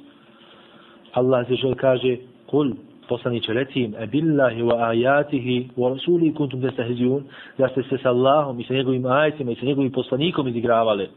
Allah 1.14 1.48
zađel 1.50 1.76
kaže 1.76 2.18
kul 2.46 2.72
poslaniće 3.12 3.54
recim, 3.54 3.96
e 4.00 4.06
billahi 4.08 4.62
wa 4.62 4.78
ajatihi 4.90 5.70
wa 5.78 5.90
rasuli 5.94 6.34
kuntum 6.34 6.62
destahizijun, 6.62 7.24
da 7.58 7.68
ste 7.68 7.84
se 7.84 7.98
s 7.98 8.06
Allahom 8.06 8.60
i 8.60 8.64
sa 8.64 8.74
njegovim 8.74 9.06
ajcima 9.06 9.52
i 9.52 9.56
sa 9.56 9.66
njegovim 9.66 9.92
poslanikom 9.92 10.48
izigravali. 10.48 11.10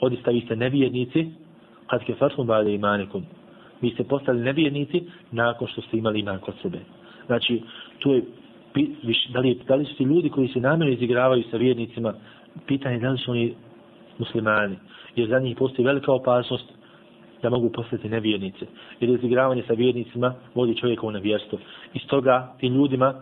Odista 0.00 0.30
vi 0.30 0.40
ste 0.40 0.56
nevjernici, 0.56 1.26
kad 1.86 2.04
ke 2.04 2.14
farhum 2.14 2.46
bade 2.46 2.74
imanikum. 2.74 3.22
Vi 3.82 3.90
ste 3.90 4.04
postali 4.04 4.40
nevjernici 4.40 5.02
nakon 5.30 5.68
što 5.68 5.82
ste 5.82 5.96
imali 5.96 6.20
iman 6.20 6.38
kod 6.38 6.54
sebe. 6.62 6.78
Znači, 7.26 7.62
tu 7.98 8.12
je, 8.12 8.22
da 9.32 9.40
li, 9.40 9.58
da 9.68 9.74
li 9.74 9.84
su 9.84 9.96
ti 9.96 10.04
ljudi 10.04 10.28
koji 10.28 10.48
se 10.48 10.60
namjerno 10.60 10.94
izigravaju 10.94 11.42
sa 11.50 11.56
vjernicima, 11.56 12.14
pitanje 12.66 12.98
da 12.98 13.10
li 13.10 13.18
su 13.18 13.30
oni 13.30 13.54
muslimani. 14.18 14.76
Jer 15.16 15.28
za 15.28 15.38
njih 15.38 15.56
postoji 15.56 15.86
velika 15.86 16.12
opasnost 16.12 16.83
da 17.44 17.50
mogu 17.50 17.70
postati 17.70 18.08
nevjernice. 18.08 18.66
Jer 19.00 19.10
izigravanje 19.10 19.62
sa 19.66 19.72
vjernicima 19.72 20.34
vodi 20.54 20.76
čovjeka 20.76 21.06
u 21.06 21.10
nevjerstvo. 21.10 21.58
I 21.94 21.98
stoga 21.98 22.54
tim 22.60 22.74
ljudima 22.74 23.14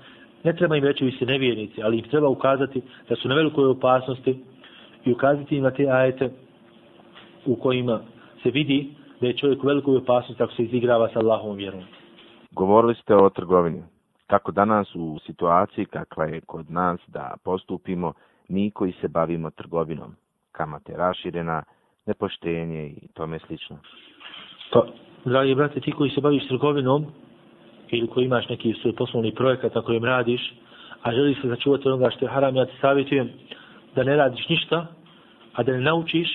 ne 0.44 0.56
treba 0.56 0.76
im 0.76 0.84
reći 0.84 1.04
vi 1.04 1.12
ste 1.12 1.26
nevjernici, 1.26 1.82
ali 1.82 1.98
im 1.98 2.04
treba 2.04 2.28
ukazati 2.28 2.82
da 3.08 3.16
su 3.16 3.28
na 3.28 3.34
velikoj 3.34 3.64
opasnosti 3.64 4.38
i 5.04 5.12
ukazati 5.12 5.56
im 5.56 5.62
na 5.62 5.70
te 5.70 5.86
ajete 5.90 6.30
u 7.46 7.56
kojima 7.56 8.00
se 8.42 8.50
vidi 8.50 8.88
da 9.20 9.26
je 9.26 9.36
čovjek 9.36 9.64
u 9.64 9.66
velikoj 9.66 9.96
opasnosti 9.96 10.42
ako 10.42 10.52
se 10.52 10.62
izigrava 10.62 11.08
sa 11.12 11.18
Allahom 11.18 11.56
vjerom. 11.56 11.80
Govorili 12.50 12.94
ste 12.94 13.14
o 13.14 13.30
trgovini. 13.30 13.82
Kako 14.26 14.52
danas 14.52 14.94
u 14.94 15.18
situaciji 15.26 15.84
kakva 15.84 16.24
je 16.24 16.40
kod 16.40 16.70
nas 16.70 17.00
da 17.06 17.34
postupimo 17.44 18.12
mi 18.48 18.70
koji 18.70 18.92
se 18.92 19.08
bavimo 19.08 19.50
trgovinom, 19.50 20.14
kamate 20.52 20.92
raširena, 20.96 21.62
nepoštenje 22.06 22.86
i 22.86 23.08
tome 23.14 23.38
slično. 23.38 23.78
Pa, 24.72 24.86
dragi 25.24 25.54
brate, 25.54 25.80
ti 25.80 25.92
koji 25.92 26.10
se 26.10 26.20
baviš 26.20 26.48
trgovinom, 26.48 27.06
ili 27.90 28.06
koji 28.06 28.24
imaš 28.24 28.48
neki 28.48 28.74
svoj 28.82 28.94
poslovni 28.96 29.34
projekat 29.34 29.74
na 29.74 29.82
kojem 29.82 30.04
radiš, 30.04 30.52
a 31.02 31.12
želiš 31.12 31.40
se 31.40 31.48
začuvati 31.48 31.88
onoga 31.88 32.10
što 32.10 32.24
je 32.24 32.30
haram, 32.30 32.56
ja 32.56 32.64
ti 32.64 32.72
savjetujem 32.80 33.30
da 33.94 34.04
ne 34.04 34.16
radiš 34.16 34.48
ništa, 34.48 34.86
a 35.52 35.62
da 35.62 35.72
ne 35.72 35.80
naučiš 35.80 36.28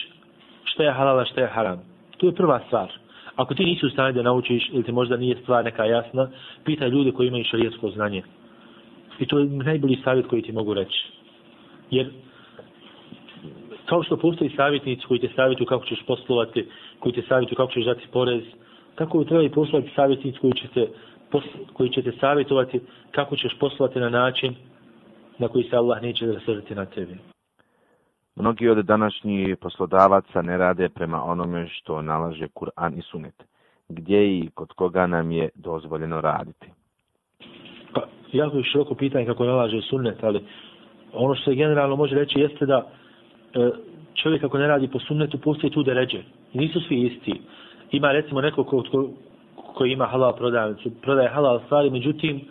što 0.64 0.84
je 0.84 0.92
halala, 0.92 1.26
što 1.26 1.42
je 1.42 1.48
haram. 1.48 1.82
To 2.18 2.26
je 2.26 2.36
prva 2.36 2.60
stvar. 2.68 2.92
Ako 3.36 3.54
ti 3.54 3.66
nisi 3.66 3.86
u 3.86 3.90
stanju 3.90 4.14
da 4.14 4.22
naučiš, 4.22 4.70
ili 4.72 4.84
ti 4.84 4.92
možda 4.92 5.18
nije 5.18 5.38
stvar 5.42 5.66
neka 5.66 5.86
jasna, 5.86 6.30
pitaj 6.66 6.90
ljude 6.90 7.12
koji 7.12 7.28
imaju 7.28 7.44
šarijetsko 7.44 7.90
znanje. 7.90 8.24
I 9.20 9.26
to 9.26 9.40
je 9.40 9.46
najbolji 9.46 9.98
savjet 10.04 10.28
koji 10.28 10.42
ti 10.42 10.52
mogu 10.52 10.74
reći. 10.74 11.06
Jer 11.92 12.10
kao 13.86 14.04
što 14.04 14.18
postoji 14.18 14.54
savjetnici 14.56 15.06
koji 15.08 15.20
te 15.20 15.30
savjetuju 15.36 15.68
kako 15.68 15.86
ćeš 15.86 16.04
poslovati, 16.08 16.66
koji 17.00 17.14
te 17.14 17.22
savjetuju 17.22 17.56
kako 17.56 17.72
ćeš 17.72 17.86
dati 17.86 18.08
porez, 18.14 18.44
tako 18.96 19.24
treba 19.24 19.44
i 19.44 19.50
poslovati 19.50 19.92
savjetnici 19.96 20.40
koji 20.40 20.54
će 20.54 20.68
te, 20.74 20.88
koji 21.74 21.90
će 21.90 22.02
te 22.02 22.12
savjetovati 22.20 22.82
kako 23.12 23.36
ćeš 23.36 23.58
poslovati 23.60 24.00
na 24.00 24.10
način 24.10 24.56
na 25.38 25.48
koji 25.48 25.64
se 25.64 25.76
Allah 25.76 26.02
neće 26.02 26.26
da 26.26 26.40
srđati 26.40 26.76
na 26.76 26.86
tebi. 26.86 27.18
Mnogi 28.36 28.70
od 28.70 28.86
današnjih 28.86 29.58
poslodavaca 29.58 30.42
ne 30.42 30.58
rade 30.58 30.90
prema 30.90 31.24
onome 31.24 31.68
što 31.68 32.02
nalaže 32.02 32.48
Kur'an 32.48 32.98
i 32.98 33.02
Sunet. 33.02 33.44
Gdje 33.90 34.38
i 34.38 34.50
kod 34.54 34.74
koga 34.74 35.08
nam 35.08 35.32
je 35.32 35.50
dozvoljeno 35.56 36.22
raditi? 36.22 36.68
Pa, 37.94 38.02
jako 38.32 38.58
je 38.58 38.64
široko 38.64 38.96
pitanje 38.96 39.26
kako 39.26 39.46
nalaže 39.46 39.82
Sunet, 39.82 40.24
ali 40.24 40.46
ono 41.14 41.36
što 41.36 41.52
se 41.52 41.56
generalno 41.56 41.96
može 41.96 42.16
reći 42.16 42.40
jeste 42.40 42.66
da 42.66 42.92
E, 43.54 43.70
čovjek 44.16 44.44
ako 44.44 44.58
ne 44.58 44.68
radi 44.68 44.88
po 44.88 45.00
sunnetu, 45.00 45.38
postoje 45.38 45.72
tu 45.72 45.84
deređe. 45.84 46.22
I 46.54 46.58
nisu 46.58 46.82
svi 46.82 47.02
isti. 47.02 47.42
Ima 47.92 48.12
recimo 48.12 48.42
neko 48.42 48.64
ko, 48.64 48.84
ko, 48.92 49.10
ko 49.74 49.86
ima 49.86 50.06
halal 50.06 50.36
prodavnicu, 50.36 50.92
prodaje 51.02 51.30
halal 51.30 51.60
stvari, 51.66 51.90
međutim, 51.90 52.42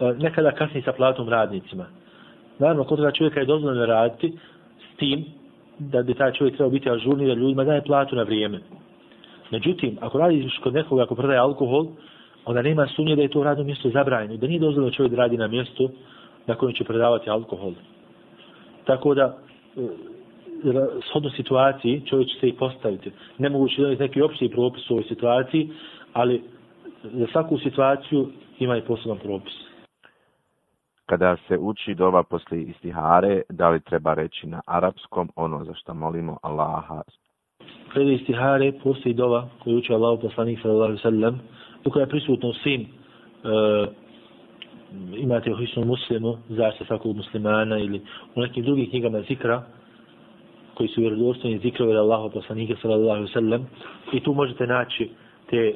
e, 0.00 0.12
nekada 0.18 0.50
kasni 0.50 0.82
sa 0.82 0.92
platom 0.92 1.28
radnicima. 1.28 1.86
Naravno, 2.58 2.84
kod 2.84 2.98
toga 2.98 3.10
čovjeka 3.12 3.40
je 3.40 3.46
dozvoljeno 3.46 3.86
raditi 3.86 4.38
s 4.78 4.96
tim 4.96 5.24
da 5.78 6.02
bi 6.02 6.14
taj 6.14 6.32
čovjek 6.32 6.56
trebao 6.56 6.70
biti 6.70 6.90
ažurni 6.90 7.26
da 7.26 7.34
ljudima 7.34 7.64
daje 7.64 7.82
platu 7.82 8.16
na 8.16 8.22
vrijeme. 8.22 8.60
Međutim, 9.50 9.98
ako 10.00 10.18
radiš 10.18 10.58
kod 10.62 10.74
nekoga 10.74 11.02
ako 11.02 11.14
prodaje 11.14 11.38
alkohol, 11.38 11.86
onda 12.44 12.62
nema 12.62 12.86
sumnje 12.86 13.16
da 13.16 13.22
je 13.22 13.28
to 13.28 13.42
radno 13.42 13.64
mjesto 13.64 13.90
zabranjeno. 13.90 14.36
Da 14.36 14.46
nije 14.46 14.60
dozvoljeno 14.60 14.92
čovjek 14.92 15.10
da 15.10 15.16
radi 15.16 15.36
na 15.36 15.46
mjestu 15.46 15.90
na 16.46 16.54
kojem 16.54 16.74
će 16.74 16.84
prodavati 16.84 17.30
alkohol. 17.30 17.72
Tako 18.84 19.14
da, 19.14 19.38
e, 19.76 19.80
shodno 21.10 21.30
situaciji 21.30 22.02
čovjek 22.06 22.28
će 22.28 22.40
se 22.40 22.48
i 22.48 22.56
postaviti. 22.56 23.12
Nemoguće 23.38 23.82
da 23.82 23.88
je 23.88 23.96
neki 23.96 24.22
opći 24.22 24.50
propis 24.54 24.90
u 24.90 24.94
ovoj 24.94 25.04
situaciji, 25.08 25.70
ali 26.12 26.42
za 27.02 27.26
svaku 27.32 27.58
situaciju 27.58 28.28
ima 28.58 28.76
i 28.76 28.82
poseban 28.82 29.18
propis. 29.18 29.54
Kada 31.06 31.36
se 31.48 31.58
uči 31.58 31.94
dova 31.94 32.22
posle 32.22 32.62
istihare, 32.62 33.42
da 33.48 33.70
li 33.70 33.80
treba 33.80 34.14
reći 34.14 34.46
na 34.46 34.60
arapskom 34.66 35.30
ono 35.36 35.64
za 35.64 35.74
što 35.74 35.94
molimo 35.94 36.38
Allaha? 36.42 37.02
Pred 37.94 38.08
istihare 38.08 38.72
postoji 38.82 39.14
dova 39.14 39.48
koju 39.64 39.76
uči 39.76 39.92
Allah 39.92 40.18
poslanik 40.22 40.58
sallallahu 40.62 40.84
alaihi 40.84 41.02
sallam 41.02 41.40
u 41.84 41.90
koja 41.90 42.02
je 42.02 42.08
prisutno 42.08 42.52
svim 42.52 42.80
uh, 42.80 43.88
imate 45.16 45.52
u 45.52 45.56
Hristom 45.56 45.86
muslimu, 45.86 46.36
zašto 46.48 46.84
svakog 46.84 47.16
muslimana 47.16 47.78
ili 47.78 48.02
u 48.34 48.40
nekim 48.40 48.64
drugim 48.64 48.90
knjigama 48.90 49.20
zikra, 49.20 49.62
koji 50.76 50.88
su 50.88 51.00
vjerodostojni 51.00 51.58
zikrove 51.58 52.00
od 52.00 52.32
poslanika 52.32 52.74
sallallahu 52.82 53.10
alejhi 53.10 53.26
ve 53.26 53.32
sellem 53.32 53.66
i 54.12 54.20
tu 54.20 54.34
možete 54.34 54.66
naći 54.66 55.10
te 55.50 55.74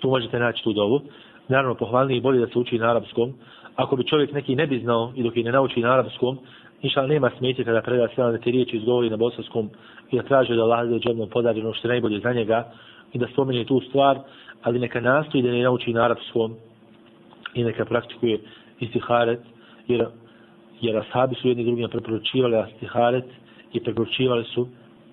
tu 0.00 0.08
možete 0.08 0.38
naći 0.38 0.64
tu 0.64 0.72
dovu. 0.72 1.00
Naravno 1.48 1.74
pohvalnije 1.74 2.18
i 2.18 2.20
bolje 2.20 2.40
da 2.40 2.46
se 2.46 2.58
uči 2.58 2.78
na 2.78 2.90
arapskom. 2.90 3.34
Ako 3.76 3.96
bi 3.96 4.06
čovjek 4.06 4.32
neki 4.32 4.56
ne 4.56 4.66
bi 4.66 4.78
znao 4.78 5.12
i 5.16 5.22
dok 5.22 5.36
je 5.36 5.44
ne 5.44 5.52
nauči 5.52 5.80
na 5.80 5.92
arapskom 5.92 6.38
inša 6.82 7.06
nema 7.06 7.30
smetje 7.38 7.64
kada 7.64 7.82
preda 7.82 8.08
sve 8.14 8.24
one 8.24 8.40
te 8.40 8.50
riječi 8.50 8.76
izgovori 8.76 9.10
na 9.10 9.16
bosanskom 9.16 9.70
i 10.10 10.16
da 10.16 10.22
traže 10.22 10.54
da 10.54 10.62
Allah 10.62 10.88
za 10.88 10.98
džednom 10.98 11.28
podari 11.28 11.60
ono 11.60 11.72
što 11.72 11.88
je 11.88 11.92
najbolje 11.92 12.20
za 12.20 12.32
njega 12.32 12.72
i 13.12 13.18
da 13.18 13.26
spomeni 13.32 13.64
tu 13.64 13.80
stvar 13.88 14.18
ali 14.62 14.78
neka 14.78 15.00
nastoji 15.00 15.42
da 15.42 15.50
ne 15.50 15.62
nauči 15.62 15.92
na 15.92 16.04
arapskom 16.04 16.54
i 17.54 17.64
neka 17.64 17.84
praktikuje 17.84 18.40
istiharet 18.80 19.40
jer, 19.88 20.06
jer 20.80 20.96
ashabi 20.96 21.34
su 21.34 21.48
jedni 21.48 21.64
drugima 21.64 21.88
preporučivali 21.88 22.64
istiharet 22.72 23.24
i 23.76 23.84
preporučivali 23.84 24.44
su 24.44 24.68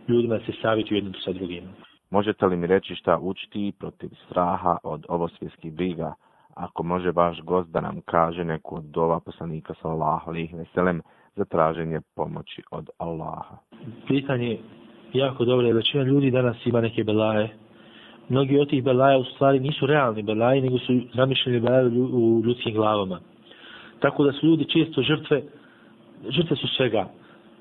ljudima 0.08 0.38
da 0.38 0.46
se 0.46 0.52
savjetuju 0.62 0.98
jednim 0.98 1.14
sa 1.26 1.32
drugim. 1.32 1.64
Možete 2.10 2.46
li 2.46 2.58
mi 2.58 2.68
reći 2.68 2.96
šta 2.96 3.20
učiti 3.22 3.74
protiv 3.80 4.10
straha 4.26 4.78
od 4.84 5.06
ovosvjetskih 5.10 5.74
briga, 5.74 6.14
ako 6.56 6.84
može 6.84 7.12
vaš 7.12 7.42
gost 7.42 7.70
da 7.70 7.82
nam 7.82 8.02
kaže 8.06 8.44
neku 8.44 8.76
od 8.76 8.84
dova 8.84 9.20
poslanika 9.20 9.74
sallallahu 9.82 10.30
alaihi 10.30 10.56
veselem, 10.56 11.02
za 11.36 11.46
traženje 11.46 12.02
pomoći 12.16 12.62
od 12.72 12.90
Allaha. 12.98 13.58
Pitanje 14.08 14.48
je 14.48 14.60
jako 15.14 15.46
dobro, 15.46 15.66
jer 15.68 15.76
većina 15.76 16.04
ljudi 16.04 16.32
danas 16.32 16.66
ima 16.66 16.82
neke 16.82 17.04
belaje. 17.04 17.50
Mnogi 18.30 18.60
od 18.60 18.70
tih 18.70 18.84
belaja 18.84 19.18
u 19.18 19.24
stvari 19.24 19.60
nisu 19.60 19.86
realni 19.86 20.24
belaje, 20.24 20.62
nego 20.62 20.78
su 20.78 21.00
zamišljeni 21.14 21.60
belaje 21.60 21.88
u 21.88 22.42
ljudskim 22.46 22.74
glavama. 22.74 23.20
Tako 24.00 24.24
da 24.24 24.32
su 24.32 24.46
ljudi 24.46 24.66
često 24.66 25.02
žrtve, 25.02 25.42
žrtve 26.30 26.56
su 26.56 26.68
svega. 26.68 27.10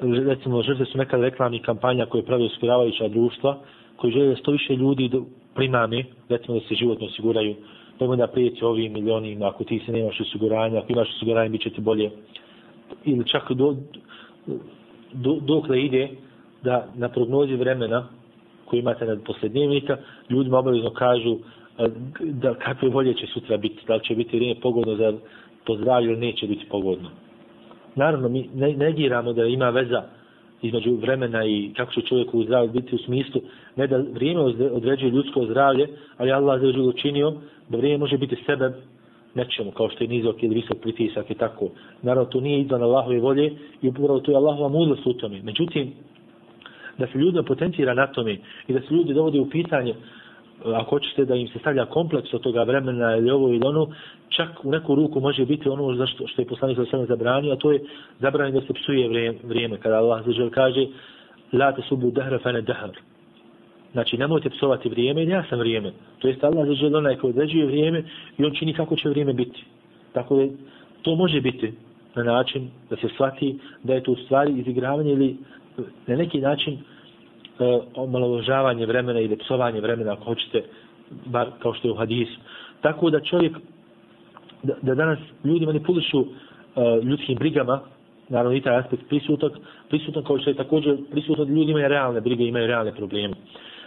Recimo, 0.02 0.62
žrtve 0.62 0.86
su 0.86 0.98
nekada 0.98 1.22
reklamnih 1.22 1.62
kampanja 1.62 2.06
koje 2.06 2.24
pravi 2.24 2.44
osiguravajuća 2.44 3.08
društva, 3.08 3.58
koji 3.96 4.12
žele 4.12 4.28
da 4.28 4.36
sto 4.36 4.50
više 4.50 4.76
ljudi 4.76 5.10
primane, 5.54 6.04
recimo 6.28 6.58
da 6.58 6.66
se 6.68 6.74
životno 6.74 7.06
osiguraju, 7.06 7.54
da 7.98 8.16
da 8.16 8.26
prijeti 8.26 8.64
ovim 8.64 8.92
milionima, 8.92 9.48
ako 9.48 9.64
ti 9.64 9.82
se 9.86 9.92
nemaš 9.92 10.20
osiguranja, 10.20 10.78
ako 10.78 10.92
imaš 10.92 11.08
osiguranje, 11.16 11.48
bit 11.48 11.62
će 11.62 11.70
ti 11.70 11.80
bolje. 11.80 12.10
Ili 13.04 13.26
čak 13.26 13.52
do, 13.52 13.76
do, 15.12 15.38
dokle 15.40 15.82
ide 15.82 16.08
da 16.62 16.86
na 16.94 17.08
prognozi 17.08 17.54
vremena 17.56 18.08
koji 18.64 18.80
imate 18.80 19.04
na 19.06 19.16
posljednjevnika, 19.26 19.96
ljudima 20.30 20.58
obavezno 20.58 20.90
kažu 20.90 21.36
e, 21.78 21.88
da 22.20 22.54
kakve 22.54 22.88
volje 22.88 23.14
će 23.14 23.26
sutra 23.26 23.56
biti, 23.56 23.82
da 23.86 23.94
li 23.94 24.04
će 24.04 24.14
biti 24.14 24.36
vrijeme 24.36 24.60
pogodno 24.60 24.96
za 24.96 25.12
to 25.64 25.76
zdravlje 25.76 26.10
ili 26.10 26.20
neće 26.20 26.46
biti 26.46 26.66
pogodno. 26.70 27.08
Naravno, 27.94 28.28
mi 28.28 28.48
negiramo 28.54 29.32
da 29.32 29.44
ima 29.44 29.70
veza 29.70 30.02
između 30.62 30.94
vremena 30.96 31.44
i 31.44 31.70
kako 31.76 31.92
će 31.92 32.00
čovjek 32.00 32.34
u 32.34 32.44
zdravlju 32.44 32.72
biti 32.72 32.94
u 32.94 32.98
smislu, 32.98 33.40
ne 33.76 33.86
da 33.86 33.96
vrijeme 33.96 34.40
određuje 34.72 35.10
ljudsko 35.10 35.44
zdravlje, 35.44 35.88
ali 36.16 36.32
Allah 36.32 36.62
je 36.62 36.80
učinio 36.80 37.32
da 37.68 37.76
vrijeme 37.76 37.98
može 37.98 38.18
biti 38.18 38.36
sebe 38.46 38.72
nečemu, 39.34 39.70
kao 39.70 39.88
što 39.88 40.04
je 40.04 40.08
nizok 40.08 40.42
ili 40.42 40.54
visok 40.54 40.78
pritisak 40.78 41.30
i 41.30 41.34
tako. 41.34 41.68
Naravno, 42.02 42.30
to 42.30 42.40
nije 42.40 42.60
izvan 42.60 42.82
Allahove 42.82 43.20
volje 43.20 43.52
i 43.82 43.88
upravo 43.88 44.20
to 44.20 44.30
je 44.30 44.36
Allahova 44.36 44.68
mudlost 44.68 45.06
u 45.06 45.12
tome. 45.12 45.42
Međutim, 45.42 45.92
da 46.98 47.06
se 47.06 47.18
ljudima 47.18 47.42
potencira 47.42 47.94
na 47.94 48.06
tome 48.06 48.36
i 48.68 48.72
da 48.72 48.80
se 48.80 48.94
ljudi 48.94 49.14
dovode 49.14 49.40
u 49.40 49.50
pitanje 49.50 49.94
ako 50.64 50.90
hoćete 50.90 51.24
da 51.24 51.34
im 51.34 51.48
se 51.48 51.58
stavlja 51.58 51.86
kompleks 51.86 52.34
od 52.34 52.40
toga 52.40 52.62
vremena 52.62 53.16
ili 53.16 53.30
ovo 53.30 53.48
ili 53.48 53.66
ono, 53.66 53.88
čak 54.28 54.64
u 54.64 54.70
neku 54.70 54.94
ruku 54.94 55.20
može 55.20 55.46
biti 55.46 55.68
ono 55.68 55.94
za 55.94 56.06
što, 56.06 56.26
što 56.26 56.42
je 56.42 56.46
poslanik 56.46 56.76
sa 56.78 56.84
sveme 56.84 57.06
zabranio, 57.06 57.52
a 57.52 57.56
to 57.56 57.72
je 57.72 57.80
zabranio 58.20 58.60
da 58.60 58.66
se 58.66 58.72
psuje 58.72 59.08
vrijeme, 59.08 59.38
vrijeme 59.44 59.78
kada 59.78 59.96
Allah 59.96 60.26
zažel 60.26 60.50
kaže 60.50 60.86
la 61.52 61.72
te 61.72 61.82
subu 61.88 62.10
dahra 62.10 62.38
fene 62.38 62.62
dahr. 62.62 62.90
Znači, 63.92 64.18
nemojte 64.18 64.50
psovati 64.50 64.88
vrijeme, 64.88 65.20
jer 65.20 65.28
ja 65.28 65.44
sam 65.48 65.58
vrijeme. 65.58 65.92
To 66.18 66.28
jest 66.28 66.44
Allah 66.44 66.66
zažel 66.66 66.96
onaj 66.96 67.16
koji 67.16 67.30
određuje 67.30 67.66
vrijeme 67.66 68.04
i 68.38 68.44
on 68.44 68.52
čini 68.54 68.74
kako 68.74 68.96
će 68.96 69.08
vrijeme 69.08 69.32
biti. 69.32 69.64
Tako 70.12 70.36
da 70.36 70.46
to 71.02 71.14
može 71.14 71.40
biti 71.40 71.72
na 72.14 72.22
način 72.22 72.70
da 72.90 72.96
se 72.96 73.08
shvati 73.08 73.58
da 73.82 73.94
je 73.94 74.02
to 74.02 74.12
u 74.12 74.16
stvari 74.16 74.52
izigravanje 74.52 75.12
ili 75.12 75.36
na 76.06 76.16
neki 76.16 76.40
način 76.40 76.74
uh, 76.74 76.80
omalovažavanje 77.94 78.86
vremena 78.86 79.20
ili 79.20 79.36
psovanje 79.36 79.80
vremena, 79.80 80.12
ako 80.12 80.24
hoćete, 80.24 80.62
bar 81.24 81.48
kao 81.58 81.74
što 81.74 81.88
je 81.88 81.92
u 81.92 81.96
hadisu. 81.96 82.40
Tako 82.80 83.10
da 83.10 83.20
čovjek, 83.20 83.56
da, 84.62 84.74
da 84.82 84.94
danas 84.94 85.18
ljudi 85.44 85.66
manipulišu 85.66 86.20
e, 86.20 86.26
ljudskim 87.02 87.38
brigama, 87.38 87.80
naravno 88.28 88.56
i 88.56 88.60
taj 88.60 88.76
aspekt 88.76 89.02
prisutan, 89.08 89.50
prisutan 89.88 90.24
kao 90.24 90.38
što 90.38 90.50
je 90.50 90.56
također 90.56 90.96
prisutan, 91.10 91.48
ljudi 91.48 91.70
imaju 91.70 91.88
realne 91.88 92.20
brige, 92.20 92.44
imaju 92.44 92.66
realne 92.66 92.94
probleme. 92.94 93.34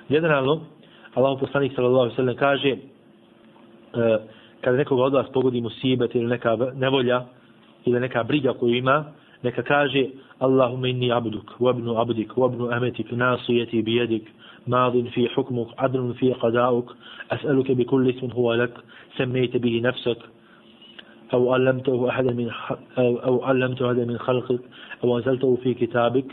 Generalno, 0.09 0.61
Allah 1.13 1.37
poslanik 1.39 1.73
sallallahu 1.75 2.15
sallam 2.15 2.35
kaže, 2.35 2.69
e, 2.69 2.77
kada 4.61 4.77
nekoga 4.77 5.03
od 5.03 5.13
vas 5.13 5.27
pogodi 5.33 5.61
musibet 5.61 6.15
ili 6.15 6.27
neka 6.27 6.57
nevolja, 6.75 7.25
ili 7.85 7.99
neka 7.99 8.23
briga 8.23 8.53
koju 8.53 8.75
ima, 8.75 9.05
neka 9.43 9.63
kaže 9.63 10.09
Allahumma 10.39 10.87
inni 10.87 11.11
abduk, 11.11 11.59
wabnu 11.59 11.97
abdik, 11.97 12.37
wabnu 12.37 12.71
ametik, 12.71 13.11
nasijeti 13.11 13.81
bijedik, 13.81 14.27
ماض 14.67 15.07
في 15.07 15.29
حكمك 15.29 15.67
عدل 15.77 16.13
في 16.13 16.33
قضاؤك 16.33 16.89
أسألك 17.31 17.71
بكل 17.71 18.09
اسم 18.09 18.31
هو 18.31 18.53
لك 18.53 18.73
سميت 19.17 19.57
به 19.57 19.81
نفسك 19.83 20.17
أو 21.33 21.53
علمته 21.53 22.09
أحد 22.09 22.25
من 22.25 22.49
أو 22.97 23.43
علمته 23.43 23.87
أحد 23.87 23.99
من 23.99 24.17
خلقك 24.17 24.59
أو 25.03 25.17
أنزلته 25.17 25.57
في 25.63 25.73
كتابك 25.73 26.25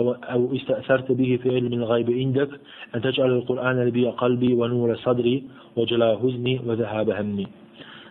أو, 0.00 0.12
أو 0.12 0.56
استأثرت 0.56 1.12
به 1.12 1.38
في 1.42 1.54
علم 1.54 1.72
الغيب 1.72 2.10
عندك 2.10 2.50
أن 2.94 3.00
تجعل 3.02 3.30
القرآن 3.30 3.86
ربيع 3.86 4.10
قلبي 4.10 4.54
ونور 4.54 4.96
صدري 4.96 5.44
وجلاء 5.76 6.18
حزني 6.18 6.60
وذهاب 6.66 7.10
همي 7.10 7.46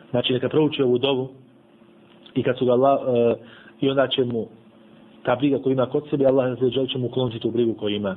Znači, 0.10 0.34
neka 0.34 0.50
prouči 0.50 0.82
ovu 0.84 0.98
dovu 0.98 1.30
i 2.36 2.44
kad 2.44 2.58
su 2.58 2.66
ga 2.66 2.72
Allah, 2.72 3.00
uh, 3.02 3.38
i 3.82 3.90
onda 3.90 4.08
će 4.08 4.26
mu 4.26 4.48
ta 5.24 5.36
briga 5.36 5.58
koju 5.62 5.74
ima 5.74 5.86
kod 5.86 6.04
sebe, 6.10 6.26
Allah 6.26 6.60
ne 6.62 6.88
će 6.88 6.98
mu 6.98 7.08
ukloniti 7.08 7.40
tu 7.40 7.52
brigu 7.52 7.74
koju 7.74 7.96
ima. 7.96 8.16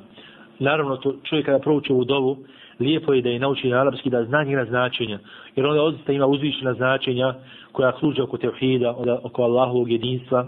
Naravno, 0.58 0.96
to 0.96 1.14
čovjek 1.22 1.46
kada 1.46 1.58
prouči 1.58 1.92
ovu 1.92 2.04
dovu, 2.04 2.36
lijepo 2.80 3.12
je 3.12 3.22
da 3.22 3.28
je 3.28 3.38
nauči 3.38 3.68
na 3.68 3.80
arapski 3.80 4.10
da 4.10 4.24
zna 4.24 4.44
njena 4.44 4.64
značenja. 4.64 5.18
Jer 5.56 5.66
onda 5.66 5.82
odista 5.82 6.12
ima 6.12 6.26
uzvišena 6.26 6.74
značenja 6.74 7.34
koja 7.72 7.92
služe 7.98 8.22
oko 8.22 8.38
tevhida, 8.38 8.94
oko 9.22 9.42
Allahovog 9.42 9.90
jedinstva 9.90 10.46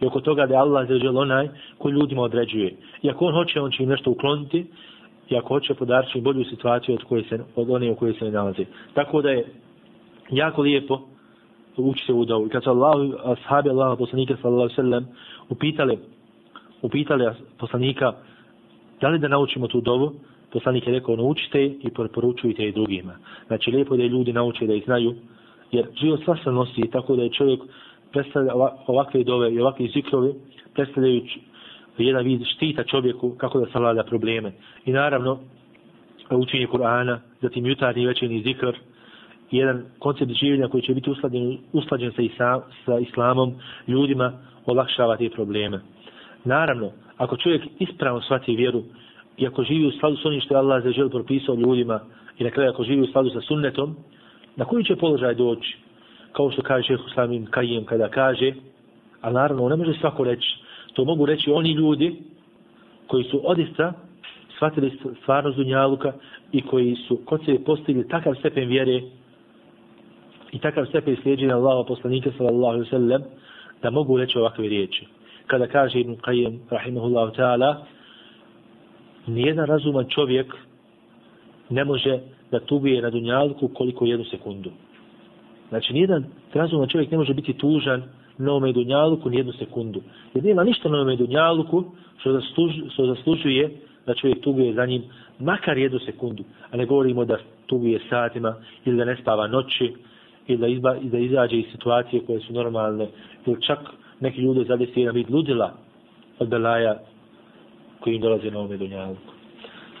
i 0.00 0.06
oko 0.06 0.20
toga 0.20 0.46
da 0.46 0.54
je 0.54 0.60
Allah 0.60 0.88
zađel 0.88 1.18
onaj 1.18 1.48
koji 1.78 1.92
ljudima 1.92 2.22
određuje. 2.22 2.74
I 3.02 3.10
ako 3.10 3.26
on 3.26 3.34
hoće, 3.34 3.60
on 3.60 3.70
će 3.70 3.82
im 3.82 3.88
nešto 3.88 4.10
ukloniti 4.10 4.66
i 5.28 5.36
ako 5.36 5.48
hoće 5.48 5.74
podarći 5.74 6.20
bolju 6.20 6.44
situaciju 6.44 6.94
od, 6.94 7.04
koje 7.04 7.22
se, 7.22 7.38
od 7.56 7.70
one 7.70 7.90
u 7.90 7.96
kojoj 7.96 8.14
se 8.14 8.24
ne 8.24 8.30
nalazi. 8.30 8.66
Tako 8.94 9.22
da 9.22 9.30
je 9.30 9.46
jako 10.30 10.62
lijepo 10.62 11.00
učite 11.76 12.12
u 12.12 12.24
dovu. 12.24 12.46
I 12.46 12.50
kad 12.50 12.62
su 12.62 12.70
Allah, 12.70 13.14
ashabi 13.24 13.70
Allaha 13.70 13.96
poslanika 13.96 14.36
sallallahu 14.42 14.74
sallam, 14.74 15.06
upitali, 15.48 15.98
upitali 16.82 17.30
poslanika 17.58 18.12
da 19.00 19.08
li 19.08 19.18
da 19.18 19.28
naučimo 19.28 19.68
tu 19.68 19.80
dovu, 19.80 20.12
poslanik 20.52 20.86
je 20.86 20.92
rekao 20.92 21.16
naučite 21.16 21.64
i 21.64 21.90
preporučujte 21.90 22.68
i 22.68 22.72
drugima. 22.72 23.12
Znači 23.46 23.70
lijepo 23.70 23.96
da 23.96 24.02
ljudi 24.02 24.32
nauče 24.32 24.66
da 24.66 24.74
ih 24.74 24.84
znaju, 24.84 25.14
jer 25.72 25.86
život 26.00 26.20
sva 26.24 26.36
se 26.44 26.50
nosi 26.50 26.90
tako 26.92 27.16
da 27.16 27.22
je 27.22 27.32
čovjek 27.32 27.60
predstavlja 28.12 28.52
ovakve 28.86 29.24
dove 29.24 29.52
i 29.52 29.60
ovakve 29.60 29.86
zikrove, 29.94 30.32
predstavljajući 30.74 31.40
jedan 31.98 32.24
vid 32.24 32.42
štita 32.54 32.84
čovjeku 32.84 33.30
kako 33.38 33.60
da 33.60 33.66
savlada 33.72 34.02
probleme. 34.02 34.52
I 34.84 34.92
naravno, 34.92 35.38
učenje 36.30 36.66
Kur'ana, 36.66 37.18
zatim 37.42 37.66
jutarnji 37.66 38.06
večerni 38.06 38.42
zikr, 38.42 38.76
jedan 39.52 39.82
koncept 39.98 40.32
življenja 40.32 40.68
koji 40.68 40.82
će 40.82 40.94
biti 40.94 41.10
usklađen, 41.10 41.58
usklađen 41.72 42.12
sa, 42.16 42.22
isa, 42.22 42.60
sa 42.84 42.98
islamom, 42.98 43.54
ljudima 43.88 44.32
olakšava 44.66 45.16
te 45.16 45.30
probleme. 45.30 45.80
Naravno, 46.44 46.90
ako 47.16 47.36
čovjek 47.36 47.62
ispravno 47.78 48.20
shvati 48.20 48.56
vjeru 48.56 48.82
i 49.36 49.46
ako 49.46 49.64
živi 49.64 49.86
u 49.86 49.92
skladu 49.92 50.16
s 50.16 50.24
onim 50.24 50.40
što 50.40 50.54
je 50.54 50.58
Allah 50.58 50.82
zažel 50.82 51.10
propisao 51.10 51.54
ljudima 51.54 52.00
i 52.38 52.44
na 52.44 52.50
kraju 52.50 52.70
ako 52.70 52.84
živi 52.84 53.00
u 53.00 53.06
skladu 53.06 53.30
sa 53.30 53.40
sunnetom, 53.40 53.96
na 54.56 54.64
koji 54.64 54.84
će 54.84 54.96
položaj 54.96 55.34
doći? 55.34 55.76
Kao 56.32 56.50
što 56.50 56.62
kaže 56.62 56.86
šeho 56.86 57.08
Slamim 57.14 57.46
Kajem 57.46 57.84
kada 57.84 58.08
kaže, 58.08 58.52
a 59.20 59.30
naravno, 59.30 59.68
ne 59.68 59.76
može 59.76 59.98
svako 60.00 60.24
reći, 60.24 60.48
to 60.94 61.04
mogu 61.04 61.26
reći 61.26 61.50
oni 61.50 61.72
ljudi 61.72 62.16
koji 63.06 63.24
su 63.24 63.40
odista 63.44 63.92
shvatili 64.56 64.98
stvarnost 65.22 65.56
dunjaluka 65.56 66.12
i 66.52 66.62
koji 66.62 66.96
su 67.08 67.20
kod 67.24 67.44
sebe 67.44 67.64
postigli 67.64 68.08
takav 68.08 68.34
stepen 68.34 68.68
vjere 68.68 69.02
i 70.52 70.58
takav 70.58 70.86
stepen 70.86 71.16
slijedženja 71.22 71.56
Allaha 71.56 71.84
poslanika 71.88 72.30
sallallahu 72.38 72.74
alaihi 72.74 72.90
sallam 72.90 73.22
da 73.82 73.90
mogu 73.90 74.18
reći 74.18 74.38
ovakve 74.38 74.68
riječi. 74.68 75.06
Kada 75.46 75.66
kaže 75.66 76.00
Ibn 76.00 76.12
Qayyim 76.16 76.58
rahimahullahu 76.70 77.32
ta'ala 77.32 77.76
nijedan 79.26 79.66
razuman 79.66 80.08
čovjek 80.08 80.54
ne 81.70 81.84
može 81.84 82.18
da 82.50 82.60
tuguje 82.60 83.02
na 83.02 83.10
dunjalku 83.10 83.68
koliko 83.68 84.04
jednu 84.04 84.24
sekundu. 84.24 84.70
Znači, 85.68 85.92
nijedan 85.92 86.24
razuman 86.54 86.88
čovjek 86.88 87.10
ne 87.10 87.18
može 87.18 87.34
biti 87.34 87.52
tužan 87.52 88.02
na 88.38 88.50
ovome 88.50 88.72
dunjalku 88.72 89.30
nijednu 89.30 89.52
sekundu. 89.52 90.02
Jer 90.34 90.44
nema 90.44 90.64
ništa 90.64 90.88
na 90.88 90.96
ovome 90.96 91.16
dunjalku 91.16 91.84
što, 92.18 92.32
zasluž, 92.32 92.72
što 92.92 93.06
zaslužuje 93.06 93.70
da 94.06 94.14
čovjek 94.14 94.40
tuguje 94.40 94.74
za 94.74 94.86
njim 94.86 95.02
makar 95.38 95.78
jednu 95.78 95.98
sekundu. 95.98 96.44
A 96.70 96.76
ne 96.76 96.86
govorimo 96.86 97.24
da 97.24 97.38
tuguje 97.66 98.00
satima 98.10 98.54
ili 98.84 98.96
da 98.96 99.04
ne 99.04 99.16
spava 99.16 99.46
noći 99.46 99.92
i 100.46 100.56
da, 100.56 100.66
izba, 100.66 100.94
da 101.02 101.18
izađe 101.18 101.56
iz 101.56 101.66
situacije 101.72 102.22
koje 102.26 102.40
su 102.40 102.52
normalne. 102.52 103.08
Ili 103.46 103.62
čak 103.62 103.78
neki 104.20 104.40
ljudi 104.40 104.64
zadesi 104.68 105.00
jedan 105.00 105.14
vid 105.14 105.30
ludila 105.30 105.72
od 106.38 106.48
belaja 106.48 106.94
koji 108.00 108.14
im 108.14 108.22
dolaze 108.22 108.50
na 108.50 108.58
ovome 108.58 108.76
dunjalku. 108.76 109.32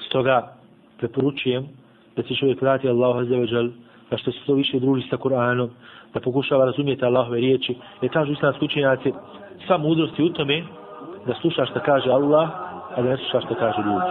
Stoga 0.06 0.56
preporučujem 0.98 1.68
da 2.16 2.22
se 2.22 2.34
čovjek 2.34 2.62
vrati 2.62 2.88
Allahu 2.88 3.18
azzeveđal, 3.18 3.68
da 4.10 4.16
što 4.16 4.32
se 4.32 4.38
to 4.46 4.54
više 4.54 4.80
druži 4.80 5.08
sa 5.10 5.16
Kur'anom, 5.16 5.68
da 6.14 6.20
pokušava 6.20 6.64
razumjeti 6.64 7.04
Allahove 7.04 7.40
riječi, 7.40 7.74
jer 8.02 8.12
kažu 8.12 8.32
islamski 8.32 8.64
učenjaci, 8.64 9.12
sva 9.66 9.78
mudrosti 9.78 10.22
u 10.22 10.32
tome 10.32 10.62
da 11.26 11.34
slušaš 11.34 11.70
što 11.70 11.80
kaže 11.80 12.10
Allah, 12.10 12.50
a 12.96 13.02
da 13.02 13.10
ne 13.10 13.16
slušaš 13.16 13.44
što 13.44 13.54
kaže 13.54 13.78
ljudi. 13.78 14.10